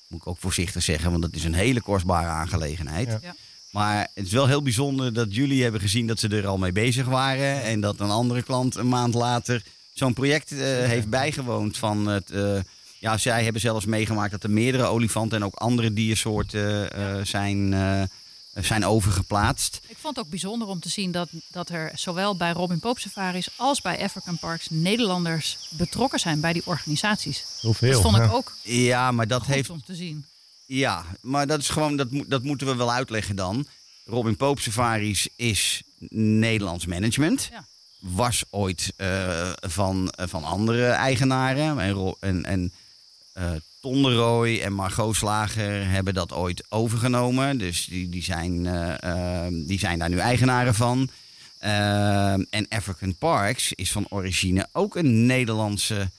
Moet 0.07 0.19
ik 0.21 0.27
ook 0.27 0.37
voorzichtig 0.39 0.83
zeggen, 0.83 1.09
want 1.11 1.21
dat 1.23 1.33
is 1.33 1.43
een 1.43 1.53
hele 1.53 1.81
kostbare 1.81 2.27
aangelegenheid. 2.27 3.07
Ja. 3.07 3.19
Ja. 3.21 3.35
Maar 3.71 4.07
het 4.13 4.25
is 4.25 4.31
wel 4.31 4.47
heel 4.47 4.61
bijzonder 4.61 5.13
dat 5.13 5.35
jullie 5.35 5.63
hebben 5.63 5.81
gezien 5.81 6.07
dat 6.07 6.19
ze 6.19 6.27
er 6.27 6.47
al 6.47 6.57
mee 6.57 6.71
bezig 6.71 7.05
waren. 7.05 7.63
En 7.63 7.79
dat 7.81 7.99
een 7.99 8.09
andere 8.09 8.41
klant 8.43 8.75
een 8.75 8.87
maand 8.89 9.13
later 9.13 9.63
zo'n 9.93 10.13
project 10.13 10.51
eh, 10.51 10.57
heeft 10.63 11.09
bijgewoond. 11.09 11.77
Van 11.77 12.07
het, 12.07 12.31
eh, 12.31 12.59
ja, 12.99 13.17
zij 13.17 13.43
hebben 13.43 13.61
zelfs 13.61 13.85
meegemaakt 13.85 14.31
dat 14.31 14.43
er 14.43 14.51
meerdere 14.51 14.83
olifanten 14.83 15.37
en 15.37 15.45
ook 15.45 15.55
andere 15.55 15.93
diersoorten 15.93 16.91
eh, 16.93 17.25
zijn, 17.25 17.73
eh, 17.73 18.01
zijn 18.53 18.85
overgeplaatst. 18.85 19.79
Ik 19.87 19.97
vond 19.99 20.15
het 20.15 20.25
ook 20.25 20.31
bijzonder 20.31 20.67
om 20.67 20.79
te 20.79 20.89
zien 20.89 21.11
dat, 21.11 21.29
dat 21.51 21.69
er 21.69 21.91
zowel 21.95 22.35
bij 22.35 22.51
Robin 22.51 22.79
Pope 22.79 22.99
Safaris 22.99 23.47
als 23.55 23.81
bij 23.81 24.03
African 24.03 24.37
Parks 24.37 24.67
Nederlanders 24.69 25.57
betrokken 25.69 26.19
zijn 26.19 26.39
bij 26.39 26.53
die 26.53 26.65
organisaties. 26.65 27.43
Heel 27.61 27.73
veel. 27.73 27.91
dat 27.91 28.01
vond 28.01 28.15
ik 28.17 28.23
ja. 28.23 28.29
ook 28.29 28.53
Ja, 28.61 29.11
maar 29.11 29.27
dat 29.27 29.43
goed 29.43 29.53
heeft 29.53 29.69
om 29.69 29.83
te 29.83 29.95
zien. 29.95 30.25
Ja, 30.65 31.05
maar 31.21 31.47
dat 31.47 31.59
is 31.59 31.69
gewoon, 31.69 31.97
dat, 31.97 32.11
moet- 32.11 32.29
dat 32.29 32.43
moeten 32.43 32.67
we 32.67 32.75
wel 32.75 32.91
uitleggen 32.91 33.35
dan. 33.35 33.65
Robin 34.05 34.35
Pope 34.35 34.61
Safaris 34.61 35.27
is 35.35 35.81
Nederlands 36.09 36.85
management. 36.85 37.49
Ja. 37.51 37.65
Was 37.99 38.43
ooit 38.49 38.93
eh, 38.95 39.51
van, 39.59 40.09
eh, 40.09 40.27
van 40.27 40.43
andere 40.43 40.85
eigenaren. 40.85 41.79
En, 42.19 42.45
en 42.45 42.73
eh, 43.33 43.51
Ton 43.81 44.01
de 44.01 44.13
Rooij 44.13 44.61
en 44.61 44.73
Margot 44.73 45.15
Slager 45.15 45.89
hebben 45.89 46.13
dat 46.13 46.33
ooit 46.33 46.63
overgenomen. 46.69 47.57
Dus 47.57 47.85
die, 47.85 48.09
die, 48.09 48.23
zijn, 48.23 48.65
eh, 48.65 49.45
eh, 49.45 49.53
die 49.67 49.79
zijn 49.79 49.99
daar 49.99 50.09
nu 50.09 50.17
eigenaren 50.17 50.75
van. 50.75 51.09
Eh, 51.57 52.33
en 52.33 52.67
African 52.69 53.15
Parks 53.15 53.73
is 53.73 53.91
van 53.91 54.05
origine 54.09 54.67
ook 54.71 54.95
een 54.95 55.25
Nederlandse 55.25 56.09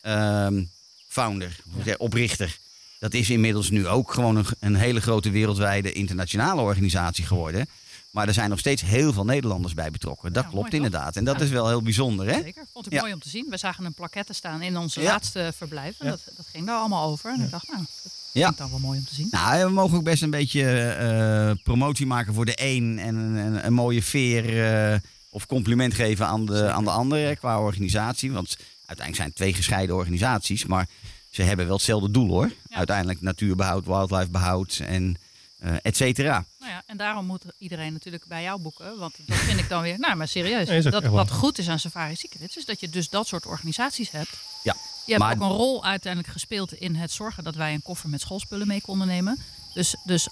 ehm, 0.00 0.62
founder, 1.08 1.56
oprichter. 1.96 2.58
Dat 2.98 3.14
is 3.14 3.30
inmiddels 3.30 3.70
nu 3.70 3.86
ook 3.86 4.12
gewoon 4.12 4.36
een, 4.36 4.46
een 4.60 4.74
hele 4.74 5.00
grote 5.00 5.30
wereldwijde 5.30 5.92
internationale 5.92 6.60
organisatie 6.60 7.26
geworden. 7.26 7.66
Maar 8.10 8.26
er 8.28 8.34
zijn 8.34 8.50
nog 8.50 8.58
steeds 8.58 8.82
heel 8.82 9.12
veel 9.12 9.24
Nederlanders 9.24 9.74
bij 9.74 9.90
betrokken. 9.90 10.32
Dat 10.32 10.42
Ja, 10.44 10.48
klopt 10.50 10.64
mooi, 10.72 10.76
inderdaad. 10.84 11.16
En 11.16 11.24
dat 11.24 11.38
Ja. 11.38 11.44
is 11.44 11.50
wel 11.50 11.68
heel 11.68 11.82
bijzonder, 11.82 12.26
hè? 12.26 12.40
Zeker. 12.42 12.64
Vond 12.72 12.86
ik 12.86 12.92
Ja. 12.92 13.00
mooi 13.00 13.12
om 13.12 13.20
te 13.20 13.28
zien. 13.28 13.46
We 13.50 13.56
zagen 13.56 13.84
een 13.84 13.94
plaquette 13.94 14.32
staan 14.32 14.62
in 14.62 14.76
onze 14.76 15.00
Ja. 15.00 15.06
laatste 15.10 15.52
verblijf. 15.56 15.94
En 15.98 16.04
Ja. 16.06 16.10
dat, 16.10 16.20
dat 16.36 16.46
ging 16.52 16.66
daar 16.66 16.76
allemaal 16.78 17.10
over. 17.10 17.30
En 17.32 17.40
ik 17.40 17.50
dacht, 17.50 17.68
nou, 17.68 17.78
dat 18.02 18.12
Ja. 18.32 18.40
vind 18.40 18.52
ik 18.52 18.58
dan 18.58 18.70
wel 18.70 18.78
mooi 18.78 18.98
om 18.98 19.04
te 19.04 19.14
zien. 19.14 19.28
Nou, 19.30 19.64
we 19.64 19.70
mogen 19.70 19.96
ook 19.96 20.04
best 20.04 20.22
een 20.22 20.30
beetje 20.30 20.64
eh, 20.90 21.62
promotie 21.62 22.06
maken 22.06 22.34
voor 22.34 22.44
de 22.44 22.52
een. 22.62 22.98
En 22.98 23.14
een, 23.16 23.34
een, 23.36 23.66
een 23.66 23.72
mooie 23.72 24.02
veer 24.02 24.64
eh, 24.92 24.98
of 25.30 25.46
compliment 25.46 25.94
geven 25.94 26.26
aan 26.26 26.46
de, 26.46 26.70
aan 26.70 26.84
de 26.84 26.90
ander 26.90 27.18
hè, 27.26 27.34
qua 27.36 27.60
organisatie. 27.60 28.32
Want 28.32 28.56
uiteindelijk 28.76 29.16
zijn 29.16 29.28
het 29.28 29.36
twee 29.36 29.54
gescheiden 29.54 29.96
organisaties. 29.96 30.66
Maar 30.66 30.86
ze 31.30 31.42
hebben 31.42 31.66
wel 31.66 31.74
hetzelfde 31.76 32.10
doel 32.10 32.28
hoor. 32.28 32.52
Ja. 32.68 32.76
Uiteindelijk 32.76 33.20
natuurbehoud, 33.20 33.84
wildlifebehoud 33.86 34.80
en 34.86 35.16
eh 35.60 35.74
et 35.82 35.96
cetera. 35.96 36.44
Nou 36.58 36.70
ja, 36.72 36.82
en 36.86 36.96
daarom 36.96 37.26
moet 37.26 37.44
iedereen 37.58 37.92
natuurlijk 37.92 38.26
bij 38.26 38.42
jou 38.42 38.60
boeken. 38.60 38.98
Want 38.98 39.14
dat 39.26 39.36
vind 39.36 39.58
ik 39.58 39.68
dan 39.68 39.82
weer, 39.82 39.98
nou 39.98 40.14
maar 40.16 40.28
serieus. 40.28 40.68
Nee, 40.68 40.82
dat, 40.82 41.04
wat 41.04 41.30
goed 41.30 41.58
is 41.58 41.68
aan 41.68 41.78
Safari 41.78 42.16
Secrets, 42.16 42.56
is 42.56 42.64
dat 42.64 42.80
je 42.80 42.88
dus 42.88 43.08
dat 43.08 43.26
soort 43.26 43.46
organisaties 43.46 44.10
hebt. 44.10 44.30
Ja, 44.62 44.74
Je 45.06 45.12
hebt 45.12 45.18
maar- 45.24 45.34
ook 45.34 45.40
een 45.40 45.56
rol 45.56 45.84
uiteindelijk 45.84 46.32
gespeeld 46.32 46.72
in 46.72 46.94
het 46.96 47.10
zorgen 47.12 47.44
dat 47.44 47.54
wij 47.54 47.74
een 47.74 47.82
koffer 47.82 48.08
met 48.08 48.20
schoolspullen 48.20 48.66
mee 48.66 48.80
konden 48.80 49.06
nemen. 49.06 49.38
Dus, 49.74 49.94
dus 50.04 50.28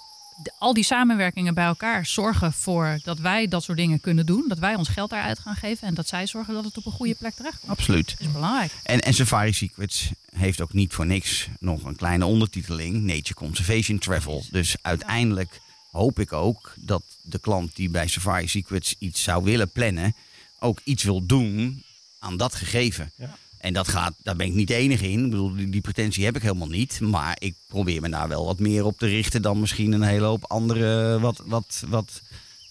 al 0.57 0.73
die 0.73 0.83
samenwerkingen 0.83 1.53
bij 1.53 1.65
elkaar 1.65 2.05
zorgen 2.05 2.53
voor 2.53 2.99
dat 3.03 3.19
wij 3.19 3.47
dat 3.47 3.63
soort 3.63 3.77
dingen 3.77 3.99
kunnen 3.99 4.25
doen. 4.25 4.45
Dat 4.47 4.59
wij 4.59 4.75
ons 4.75 4.87
geld 4.87 5.09
daaruit 5.09 5.39
gaan 5.39 5.55
geven. 5.55 5.87
En 5.87 5.93
dat 5.93 6.07
zij 6.07 6.27
zorgen 6.27 6.53
dat 6.53 6.63
het 6.63 6.77
op 6.77 6.85
een 6.85 6.91
goede 6.91 7.15
plek 7.15 7.33
terechtkomt. 7.33 7.71
Absoluut. 7.71 8.09
Dat 8.09 8.27
is 8.27 8.31
belangrijk. 8.31 8.71
En, 8.83 8.99
en 8.99 9.13
Safari 9.13 9.53
Secrets 9.53 10.09
heeft 10.35 10.61
ook 10.61 10.73
niet 10.73 10.93
voor 10.93 11.05
niks 11.05 11.47
nog 11.59 11.83
een 11.83 11.95
kleine 11.95 12.25
ondertiteling: 12.25 13.01
Nature 13.01 13.33
Conservation 13.33 13.99
Travel. 13.99 14.45
Dus 14.51 14.75
uiteindelijk 14.81 15.61
hoop 15.91 16.19
ik 16.19 16.33
ook 16.33 16.73
dat 16.75 17.03
de 17.21 17.39
klant 17.39 17.75
die 17.75 17.89
bij 17.89 18.07
Safari 18.07 18.47
Secrets 18.47 18.95
iets 18.99 19.23
zou 19.23 19.43
willen 19.43 19.69
plannen, 19.69 20.15
ook 20.59 20.79
iets 20.83 21.03
wil 21.03 21.25
doen 21.25 21.83
aan 22.19 22.37
dat 22.37 22.55
gegeven. 22.55 23.11
Ja. 23.15 23.37
En 23.59 23.73
dat 23.73 23.87
gaat, 23.87 24.13
daar 24.23 24.35
ben 24.35 24.47
ik 24.47 24.53
niet 24.53 24.67
de 24.67 24.75
enige 24.75 25.09
in. 25.09 25.23
Ik 25.23 25.29
bedoel, 25.29 25.55
die, 25.55 25.69
die 25.69 25.81
pretentie 25.81 26.25
heb 26.25 26.35
ik 26.35 26.41
helemaal 26.41 26.67
niet. 26.67 26.99
Maar 26.99 27.35
ik 27.39 27.55
probeer 27.67 28.01
me 28.01 28.09
daar 28.09 28.27
wel 28.27 28.45
wat 28.45 28.59
meer 28.59 28.85
op 28.85 28.97
te 28.97 29.07
richten 29.07 29.41
dan 29.41 29.59
misschien 29.59 29.91
een 29.91 30.01
hele 30.01 30.25
hoop 30.25 30.43
andere, 30.47 31.19
wat, 31.19 31.41
wat, 31.45 31.83
wat 31.87 32.21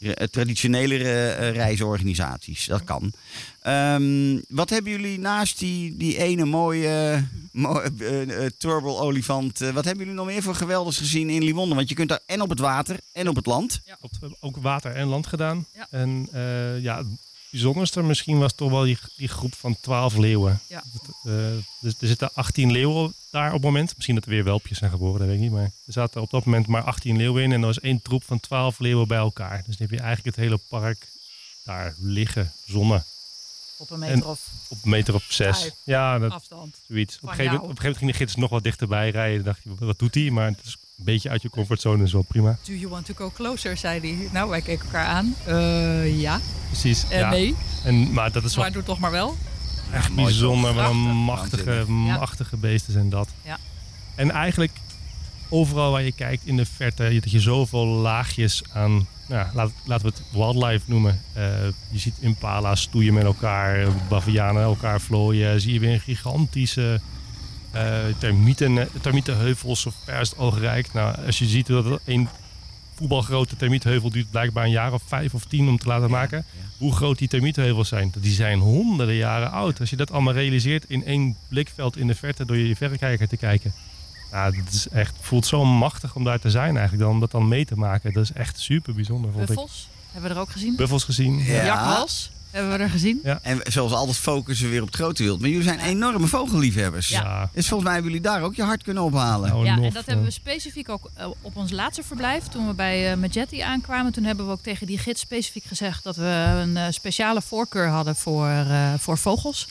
eh, 0.01 0.13
traditionelere 0.13 1.31
eh, 1.31 1.53
reisorganisaties. 1.53 2.67
Dat 2.67 2.85
kan. 2.85 3.13
Ehm, 3.63 4.39
wat 4.49 4.71
hebben 4.71 4.93
jullie 4.93 5.19
naast 5.19 5.59
die, 5.59 5.97
die 5.97 6.19
ene 6.19 6.45
mooie, 6.45 7.25
mooie 7.53 7.91
eh, 7.99 8.45
eh, 8.45 8.51
turbo 8.59 8.97
olifant, 8.97 9.61
eh, 9.61 9.71
wat 9.71 9.85
hebben 9.85 10.05
jullie 10.05 10.19
nog 10.21 10.27
meer 10.27 10.43
voor 10.43 10.55
geweldigs 10.55 10.99
gezien 10.99 11.31
in 11.31 11.45
Liwonde? 11.45 11.75
Want 11.75 11.89
je 11.89 11.95
kunt 11.95 12.09
daar 12.09 12.21
en 12.27 12.41
op 12.41 12.49
het 12.49 12.59
water 12.59 12.97
en 13.13 13.29
op 13.29 13.37
het 13.37 13.47
land. 13.47 13.81
Hebben 13.85 14.37
ook 14.41 14.57
water 14.57 14.93
en 14.93 15.07
land 15.07 15.27
gedaan. 15.27 15.67
Ja. 15.75 15.87
En 15.91 16.29
eh, 16.33 16.83
ja, 16.83 17.03
bijzonderste 17.51 18.03
misschien 18.03 18.39
was 18.39 18.53
toch 18.53 18.71
wel 18.71 18.83
die, 18.83 18.99
die 19.17 19.29
groep 19.29 19.55
van 19.55 19.77
12 19.81 20.17
leeuwen. 20.17 20.61
Ja. 20.69 20.83
Eh, 21.25 21.33
dus 21.81 21.95
er 22.01 22.07
zitten 22.07 22.31
18 22.35 22.73
leeuwen 22.73 23.15
daar 23.31 23.47
op 23.47 23.53
het 23.53 23.63
moment. 23.63 23.93
Misschien 23.95 24.15
dat 24.15 24.25
er 24.25 24.31
weer 24.31 24.45
welpjes 24.45 24.79
zijn 24.79 24.91
geboren, 24.91 25.19
dat 25.19 25.27
weet 25.29 25.37
ik 25.37 25.43
niet. 25.43 25.53
Maar 25.53 25.63
er 25.87 25.93
zaten 25.93 26.21
op 26.21 26.31
dat 26.31 26.45
moment 26.45 26.67
maar 26.67 26.83
18 26.83 27.17
leeuwen 27.17 27.43
in. 27.43 27.53
En 27.53 27.61
er 27.61 27.67
was 27.67 27.81
één 27.81 28.03
troep 28.03 28.25
van 28.25 28.41
12 28.41 28.79
leeuwen 28.79 29.09
bij 29.09 29.19
elkaar. 29.19 29.57
Dus 29.67 29.77
dan 29.77 29.87
heb 29.89 29.99
je 29.99 30.05
eigenlijk 30.05 30.37
het 30.37 30.45
hele 30.45 30.61
park 30.69 31.09
daar 31.65 31.95
liggen, 31.99 32.53
zonnen. 32.67 33.05
Op 33.79 33.91
een 33.91 33.99
meter 33.99 34.15
En- 34.15 34.25
of 34.25 34.47
Op 34.69 34.79
een 34.83 34.91
meter 34.91 35.15
of 35.15 35.25
zes. 35.29 35.59
Vijf. 35.61 35.75
Ja, 35.85 36.19
dat, 36.19 36.31
afstand. 36.31 36.77
zoiets. 36.89 37.17
Op 37.17 37.23
een, 37.23 37.29
gegeven, 37.29 37.45
moment- 37.45 37.61
jou. 37.61 37.63
op 37.63 37.69
een 37.71 37.77
gegeven 37.77 37.85
moment 37.85 37.97
ging 37.99 38.11
de 38.11 38.17
gids 38.17 38.35
nog 38.35 38.51
wat 38.51 38.63
dichterbij 38.63 39.11
rijden. 39.11 39.45
Dan 39.45 39.45
dacht 39.45 39.79
je, 39.79 39.85
wat 39.87 39.99
doet 39.99 40.15
hij? 40.15 40.31
Maar 40.31 40.47
het 40.47 40.61
is 40.65 40.77
een 40.99 41.05
beetje 41.05 41.29
uit 41.29 41.43
je 41.43 41.51
comfortzone, 41.51 42.03
is 42.05 42.13
wel 42.13 42.23
prima. 42.29 42.59
Do 42.65 42.73
you 42.73 42.89
want 42.89 43.07
to 43.07 43.15
go 43.15 43.31
closer, 43.35 43.77
zei 43.77 44.01
hij. 44.01 44.29
Nou, 44.33 44.51
wij 44.51 44.61
keken 44.61 44.85
elkaar 44.85 45.07
aan. 45.07 45.35
Eh, 45.47 46.21
ja. 46.21 46.41
Precies. 46.67 47.09
En 47.09 47.19
ja. 47.19 47.31
nee, 47.31 47.55
En, 47.85 48.13
maar 48.13 48.33
dat 48.33 48.45
is 48.45 48.55
wel 48.55 48.65
maar 48.65 48.73
doe 48.73 48.83
toch 48.83 48.99
maar 48.99 49.11
wel. 49.11 49.37
echt 49.93 50.15
bijzonder. 50.15 50.75
Wat 50.75 50.91
een 50.91 50.97
machtige, 50.97 51.85
machtige 51.89 52.57
beesten 52.57 52.93
zijn 52.93 53.09
dat. 53.09 53.29
Ja. 53.45 53.59
En 54.15 54.31
eigenlijk 54.31 54.73
overal 55.49 55.91
waar 55.91 56.03
je 56.03 56.13
kijkt 56.13 56.47
in 56.47 56.57
de 56.57 56.67
verte, 56.67 57.19
dat 57.21 57.31
je 57.31 57.41
zoveel 57.41 57.87
laagjes 57.87 58.63
aan, 58.73 59.07
nou, 59.29 59.47
laat, 59.55 59.71
laten 59.85 60.07
we 60.07 60.13
het 60.17 60.23
wildlife 60.33 60.85
noemen. 60.87 61.21
Eh, 61.33 61.45
je 61.91 61.99
ziet 61.99 62.15
impala's 62.21 62.81
stoeien 62.81 63.15
met 63.15 63.25
elkaar, 63.25 63.87
bavianen 64.09 64.63
elkaar 64.63 65.01
vlooien. 65.01 65.61
Zie 65.61 65.73
je 65.73 65.81
weer 65.81 65.93
een 65.93 66.01
gigantische 66.01 67.01
termieten, 68.19 68.89
termietenheuvels 69.01 69.81
zo 69.81 69.93
ver 70.05 70.19
als 70.19 70.31
het 70.31 70.39
oog 70.39 70.59
reikt. 70.59 70.93
Nou, 70.93 71.27
als 71.27 71.39
je 71.39 71.47
ziet 71.47 71.67
dat 71.67 71.85
het 71.85 72.01
een 72.05 72.29
voetbalgrote 72.95 73.57
termietenheuvel 73.57 74.11
duurt 74.11 74.31
blijkbaar 74.31 74.65
een 74.65 74.71
jaar 74.71 74.93
of 74.93 75.03
vijf 75.07 75.35
of 75.35 75.45
tien 75.45 75.69
om 75.69 75.79
te 75.79 75.87
laten 75.87 76.11
maken. 76.11 76.45
Hoe 76.79 76.93
groot 76.93 77.19
die 77.19 77.29
termietenheuvels 77.29 77.89
zijn. 77.89 78.13
Die 78.19 78.33
zijn 78.33 78.59
honderden 78.59 79.15
jaren 79.15 79.51
oud. 79.51 79.81
Als 79.81 79.91
je 79.91 79.97
dat 79.97 80.13
allemaal 80.13 80.33
realiseert 80.33 80.85
in 80.89 81.05
één 81.05 81.37
blikveld 81.49 81.97
in 81.97 82.07
de 82.07 82.15
verte 82.15 82.45
door 82.45 82.57
je 82.57 82.77
verrekijker 82.77 83.29
te 83.29 83.37
kijken. 83.37 83.73
Nou, 84.33 84.57
dat 84.65 84.73
is 84.73 84.89
echt, 84.89 85.17
voelt 85.21 85.47
zo 85.47 85.65
machtig 85.65 86.15
om 86.15 86.25
daar 86.25 86.39
te 86.39 86.51
zijn 86.51 86.77
eigenlijk, 86.77 87.03
dan, 87.05 87.13
om 87.13 87.21
dat 87.21 87.31
dan 87.31 87.49
mee 87.49 87.65
te 87.65 87.77
maken. 87.77 88.13
Dat 88.13 88.23
is 88.23 88.33
echt 88.33 88.61
super 88.61 88.95
bijzonder, 88.95 89.33
vond 89.33 89.43
ik. 89.43 89.57
Buffels 89.57 89.89
hebben 90.13 90.31
we 90.31 90.37
er 90.37 90.43
ook 90.43 90.51
gezien. 90.51 90.77
Buffels 90.77 91.05
gezien. 91.05 91.39
Ja. 91.39 91.65
Jakhals 91.65 92.31
hebben 92.51 92.73
we 92.73 92.79
er 92.83 92.91
gezien. 92.91 93.21
En 93.43 93.61
zoals 93.65 93.93
altijd 93.93 94.17
focussen 94.17 94.65
we 94.67 94.71
weer 94.73 94.81
op 94.81 94.87
het 94.87 94.97
grote 94.97 95.23
wild. 95.23 95.41
Maar 95.41 95.49
jullie 95.49 95.65
zijn 95.65 95.79
enorme 95.81 96.27
vogelliefhebbers. 96.27 97.09
Ja. 97.09 97.51
Dus 97.53 97.67
volgens 97.67 97.85
mij 97.89 97.93
hebben 97.93 98.13
jullie 98.13 98.27
daar 98.27 98.43
ook 98.43 98.55
je 98.55 98.63
hart 98.63 98.83
kunnen 98.83 99.03
ophalen. 99.03 99.49
Nou, 99.49 99.65
Ja, 99.65 99.73
en 99.77 99.83
dat 99.93 100.07
hebben 100.07 100.25
we 100.25 100.31
eh, 100.31 100.37
specifiek 100.37 100.89
ook 100.89 101.11
eh, 101.15 101.27
op 101.41 101.57
ons 101.57 101.71
laatste 101.71 102.03
verblijf. 102.03 102.45
Toen 102.47 102.67
we 102.67 102.73
bij 102.75 103.11
eh 103.11 103.17
Majetti 103.17 103.61
aankwamen, 103.61 104.13
toen 104.13 104.25
hebben 104.25 104.47
we 104.47 104.53
ook 104.53 104.63
tegen 104.63 104.87
die 104.87 104.99
gids 104.99 105.21
specifiek 105.21 105.65
gezegd 105.65 106.05
dat 106.05 106.17
we 106.17 106.25
een 106.75 106.93
speciale 106.95 107.43
voorkeur 107.43 107.87
hadden 107.89 108.17
voor, 108.17 108.49
eh, 108.49 108.95
voor 108.99 109.19
vogels. 109.19 109.69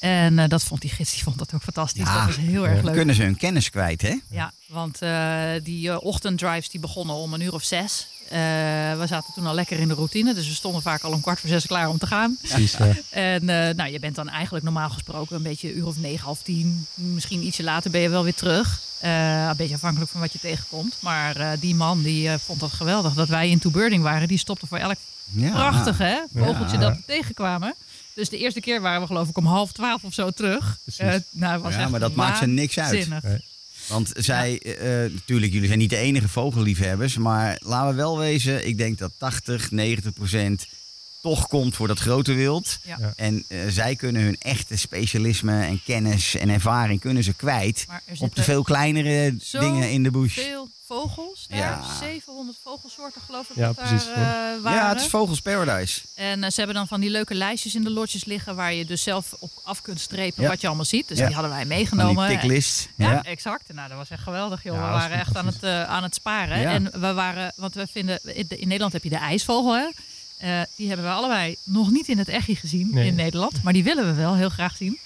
En 0.00 0.38
eh, 0.38 0.48
dat 0.48 0.62
vond 0.62 0.80
die 0.80 0.90
gids, 0.90 1.12
die 1.12 1.22
vond 1.22 1.38
dat 1.38 1.54
ook 1.54 1.62
fantastisch. 1.62 2.02
Ja. 2.06 2.16
dat 2.16 2.26
was 2.26 2.36
heel 2.36 2.64
erg 2.66 2.74
Dan 2.76 2.84
leuk. 2.84 2.94
kunnen 2.94 3.14
ze 3.14 3.22
hun 3.22 3.36
kennis 3.36 3.70
kwijt, 3.70 4.02
hè? 4.02 4.16
Ja, 4.30 4.52
want 4.66 5.02
eh, 5.02 5.50
die 5.62 6.00
ochtenddrives 6.00 6.68
die 6.70 6.80
begonnen 6.80 7.14
om 7.16 7.34
een 7.34 7.40
uur 7.40 7.52
of 7.54 7.62
zes. 7.62 8.08
Eh, 8.28 8.38
we 8.98 9.04
zaten 9.06 9.32
toen 9.34 9.46
al 9.46 9.54
lekker 9.54 9.78
in 9.78 9.88
de 9.88 9.94
routine, 9.94 10.34
dus 10.34 10.48
we 10.48 10.54
stonden 10.54 10.82
vaak 10.82 11.02
al 11.02 11.12
om 11.12 11.20
kwart 11.20 11.40
voor 11.40 11.48
zes 11.48 11.66
klaar 11.66 11.88
om 11.88 11.98
te 11.98 12.06
gaan. 12.06 12.36
Precies, 12.42 12.76
ja. 12.76 12.86
En 13.10 13.48
eh, 13.48 13.74
nou, 13.74 13.90
je 13.90 13.98
bent 14.00 14.14
dan 14.14 14.28
eigenlijk 14.28 14.64
normaal 14.64 14.90
gesproken 14.90 15.36
een 15.36 15.42
beetje 15.42 15.68
een 15.70 15.76
uur 15.78 15.86
of 15.86 15.96
negen, 15.98 16.24
half 16.24 16.42
tien. 16.42 16.86
Misschien 16.94 17.42
ietsje 17.46 17.62
later 17.62 17.90
ben 17.90 18.00
je 18.00 18.08
wel 18.08 18.24
weer 18.24 18.34
terug. 18.34 18.80
Eh, 19.00 19.46
een 19.48 19.56
beetje 19.56 19.74
afhankelijk 19.74 20.10
van 20.10 20.20
wat 20.20 20.32
je 20.32 20.38
tegenkomt. 20.38 20.96
Maar 21.00 21.36
eh, 21.36 21.50
die 21.60 21.74
man 21.74 22.02
die 22.02 22.28
eh, 22.28 22.34
vond 22.38 22.60
dat 22.60 22.72
geweldig. 22.72 23.14
Dat 23.14 23.28
wij 23.28 23.48
in 23.48 23.60
Birding 23.72 24.02
waren, 24.02 24.28
die 24.28 24.38
stopte 24.38 24.66
voor 24.66 24.78
elk 24.78 24.96
Ja. 25.30 25.50
prachtig 25.50 25.98
hè, 25.98 26.16
vogeltje 26.34 26.76
Ja. 26.76 26.82
dat 26.82 26.96
we 26.96 27.02
tegenkwamen. 27.06 27.74
Dus 28.14 28.28
de 28.28 28.38
eerste 28.38 28.60
keer 28.60 28.80
waren 28.80 29.00
we 29.00 29.06
geloof 29.06 29.28
ik 29.28 29.36
om 29.38 29.46
half 29.46 29.72
twaalf 29.72 30.04
of 30.04 30.14
zo 30.14 30.30
terug. 30.30 30.78
Eh, 30.96 31.14
nou, 31.30 31.62
was 31.62 31.74
Ja, 31.74 31.80
echt 31.80 31.90
maar 31.90 32.00
dat 32.00 32.14
maakt 32.14 32.38
ze 32.38 32.46
niks 32.46 32.78
uit. 32.78 33.08
Nee. 33.08 33.40
Want 33.88 34.12
zij, 34.16 34.58
eh, 34.58 35.12
natuurlijk, 35.12 35.52
jullie 35.52 35.66
zijn 35.66 35.78
niet 35.78 35.90
de 35.90 35.96
enige 35.96 36.28
vogelliefhebbers. 36.28 37.16
Maar 37.16 37.60
laten 37.64 37.90
we 37.90 37.94
wel 37.94 38.18
wezen, 38.18 38.66
ik 38.66 38.78
denk 38.78 38.98
dat 38.98 39.12
80, 39.18 39.70
90 39.70 40.12
procent 40.12 40.66
toch 41.24 41.48
komt 41.48 41.74
voor 41.76 41.88
dat 41.88 41.98
grote 41.98 42.32
wild. 42.32 42.78
Ja. 42.84 42.96
Ja. 43.00 43.12
En 43.16 43.44
eh, 43.48 43.58
zij 43.68 43.96
kunnen 43.96 44.22
hun 44.22 44.36
echte 44.38 44.76
specialisme 44.76 45.62
en 45.64 45.82
kennis 45.84 46.34
en 46.36 46.48
ervaring 46.48 47.00
kunnen 47.00 47.22
ze 47.24 47.32
kwijt 47.34 47.84
Maar 47.88 48.02
op 48.18 48.34
de 48.34 48.42
veel 48.42 48.62
kleinere 48.62 49.36
dingen 49.50 49.90
in 49.90 50.02
de 50.02 50.10
bush. 50.10 50.34
veel 50.34 50.68
vogels. 50.86 51.46
Daar. 51.48 51.58
Ja. 51.58 51.82
700 52.00 52.58
vogelsoorten 52.62 53.20
geloof 53.26 53.50
ik 53.50 53.56
Ja, 53.56 53.66
dat 53.66 53.76
daar 53.76 53.86
precies. 53.88 54.08
eh, 54.08 54.14
waren. 54.16 54.72
Ja, 54.72 54.88
het 54.88 55.00
is 55.00 55.06
Vogels 55.06 55.40
Paradise. 55.40 56.00
En 56.14 56.44
eh, 56.44 56.50
ze 56.50 56.56
hebben 56.56 56.74
dan 56.76 56.86
van 56.86 57.00
die 57.00 57.10
leuke 57.10 57.34
lijstjes 57.34 57.74
in 57.74 57.82
de 57.84 57.90
lotjes 57.90 58.24
liggen 58.24 58.56
waar 58.56 58.72
je 58.74 58.84
dus 58.84 59.02
zelf 59.02 59.32
op 59.38 59.50
af 59.64 59.82
kunt 59.82 60.00
strepen 60.00 60.42
Ja. 60.42 60.48
wat 60.48 60.60
je 60.60 60.66
allemaal 60.66 60.84
ziet. 60.84 61.08
Dus 61.08 61.18
Ja. 61.18 61.24
die 61.26 61.34
hadden 61.34 61.52
wij 61.52 61.64
meegenomen. 61.64 62.28
die 62.28 62.38
ticklist. 62.38 62.88
Ja, 62.96 63.10
Ja. 63.10 63.22
exact. 63.22 63.72
Nou, 63.72 63.88
dat 63.88 63.96
was 63.96 64.10
echt 64.10 64.22
geweldig, 64.22 64.62
joh. 64.62 64.74
Ja, 64.74 64.80
we 64.86 64.88
waren 64.92 65.18
echt 65.18 65.36
aan 65.36 65.46
het, 65.46 65.64
aan 65.64 66.02
het 66.02 66.14
sparen. 66.14 66.60
Ja. 66.60 66.70
En 66.72 66.90
we 67.00 67.12
waren, 67.12 67.52
want 67.56 67.74
we 67.74 67.86
vinden, 67.90 68.20
in 68.22 68.46
in 68.48 68.64
Nederland 68.66 68.92
heb 68.92 69.02
je 69.02 69.08
de 69.10 69.16
ijsvogel, 69.16 69.74
hè? 69.76 69.88
Eh, 70.38 70.60
die 70.76 70.88
hebben 70.88 71.06
we 71.06 71.12
allebei 71.12 71.56
nog 71.64 71.90
niet 71.90 72.08
in 72.08 72.18
het 72.18 72.28
echi 72.28 72.56
gezien 72.56 72.88
Nee. 72.92 73.06
in 73.06 73.14
Nederland. 73.14 73.62
Maar 73.62 73.72
die 73.72 73.84
willen 73.84 74.06
we 74.06 74.12
wel 74.12 74.34
heel 74.34 74.48
graag 74.48 74.76
zien. 74.76 74.98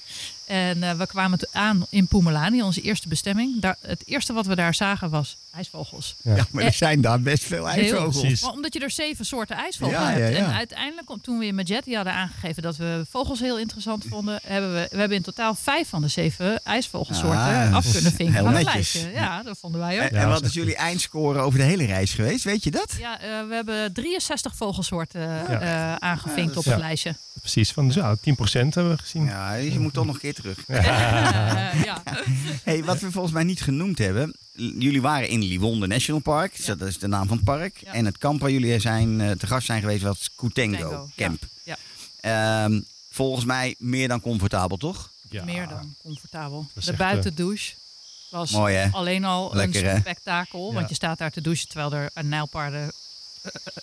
En 0.49 0.83
eh, 0.83 0.93
we 0.95 1.07
kwamen 1.07 1.39
aan 1.53 1.87
in 1.91 2.07
Pumalani, 2.07 2.63
onze 2.63 2.81
eerste 2.81 3.09
bestemming. 3.09 3.61
Daar, 3.61 3.77
het 3.81 4.03
eerste 4.07 4.33
wat 4.33 4.47
we 4.47 4.55
daar 4.55 4.75
zagen 4.75 5.11
was 5.11 5.37
ijsvogels. 5.55 6.15
Ja. 6.23 6.37
Ja, 6.37 6.47
maar 6.51 6.65
er 6.65 6.73
zijn 6.73 7.01
daar 7.01 7.21
best 7.21 7.45
veel 7.45 7.69
ijsvogels. 7.69 8.41
Maar 8.43 8.51
omdat 8.53 8.75
je 8.75 8.81
er 8.81 8.91
zeven 8.91 9.25
soorten 9.25 9.57
ijsvogels 9.57 9.99
Ja, 9.99 10.11
hebt. 10.11 10.33
ja, 10.33 10.39
ja. 10.41 10.47
En 10.47 10.55
uiteindelijk, 10.55 11.09
toen 11.23 11.39
we 11.39 11.47
in 11.47 11.55
Majetti 11.55 11.95
hadden 11.95 12.13
aangegeven 12.13 12.63
dat 12.63 12.77
we 12.77 13.07
vogels 13.11 13.41
heel 13.41 13.59
interessant 13.59 14.05
vonden, 14.09 14.41
hebben 14.45 14.73
we, 14.75 14.87
we 14.91 14.99
hebben 14.99 15.17
in 15.17 15.23
totaal 15.23 15.55
vijf 15.55 15.89
van 15.89 16.01
de 16.03 16.09
zeven 16.09 16.61
ijsvogelsoorten 16.65 17.39
Ah, 17.39 17.75
af 17.75 17.93
kunnen 17.93 18.13
vinken 18.13 18.35
heel 18.35 18.49
netjes. 18.49 18.75
lijstje. 18.75 19.11
Ja, 19.13 19.43
dat 19.43 19.59
vonden 19.59 19.81
wij 19.81 20.05
ook. 20.05 20.11
En, 20.11 20.29
wat 20.29 20.43
is 20.45 20.53
jullie 20.53 20.77
eindscore 20.77 21.39
over 21.39 21.59
de 21.59 21.65
hele 21.65 21.85
reis 21.85 22.13
geweest? 22.13 22.45
Weet 22.45 22.65
je 22.65 22.71
dat? 22.71 22.93
Ja, 22.99 23.21
eh, 23.21 23.29
we 23.49 23.55
hebben 23.55 23.93
63 23.93 24.57
vogelsoorten 24.57 25.47
eh, 25.61 25.95
aangevinkt 25.95 26.57
op 26.57 26.65
het 26.65 26.73
Ja. 26.75 26.79
lijstje. 26.81 27.15
Precies, 27.41 27.73
van 27.73 27.91
ja, 27.95 28.17
10% 28.17 28.21
hebben 28.51 28.89
we 28.89 28.99
gezien. 28.99 29.25
Ja, 29.25 29.55
je 29.55 29.79
moet 29.79 29.93
toch 29.93 30.07
nog 30.07 30.15
een 30.15 30.21
keer 30.21 30.35
terug. 30.35 30.59
Eh, 30.69 31.85
ja. 31.85 32.03
Hey, 32.63 32.85
wat 32.85 33.01
we 33.01 33.11
volgens 33.11 33.35
mij 33.35 33.45
niet 33.45 33.61
genoemd 33.61 33.99
hebben. 33.99 34.35
Jullie 34.53 35.03
waren 35.03 35.29
in 35.29 35.45
Liwonde 35.45 35.87
National 35.87 36.21
Park. 36.21 36.55
Ja. 36.55 36.75
Dat 36.75 36.89
is 36.89 36.99
de 36.99 37.07
naam 37.07 37.27
van 37.27 37.37
het 37.37 37.45
park. 37.45 37.77
Ja. 37.85 37.93
En 37.93 38.05
het 38.05 38.19
kamp 38.19 38.41
waar 38.41 38.51
jullie 38.51 38.81
zijn, 38.81 39.21
eh, 39.21 39.31
te 39.31 39.47
gast 39.47 39.67
zijn 39.67 39.81
geweest 39.81 40.03
was 40.03 40.31
Kutengo 40.35 41.09
Camp. 41.17 41.43
Ja. 41.63 41.77
Ehm, 42.21 42.81
volgens 43.11 43.45
mij 43.45 43.75
meer 43.79 44.09
dan 44.09 44.21
comfortabel, 44.21 44.77
toch? 44.77 45.11
Ja. 45.31 45.45
Meer 45.45 45.69
dan 45.69 45.95
comfortabel. 46.03 46.67
De 46.85 46.93
buitendouche 46.93 47.75
was 48.31 48.51
Mooi, 48.51 48.89
alleen 48.93 49.25
al 49.25 49.51
Lekker, 49.55 49.87
een 49.87 50.01
spektakel. 50.01 50.75
Want 50.75 50.89
je 50.89 50.95
staat 50.95 51.19
daar 51.19 51.31
te 51.31 51.41
douchen 51.41 51.69
terwijl 51.69 51.93
er 51.93 52.11
een 52.15 52.29
nijlpaarden 52.29 52.83
eh, 52.83 52.89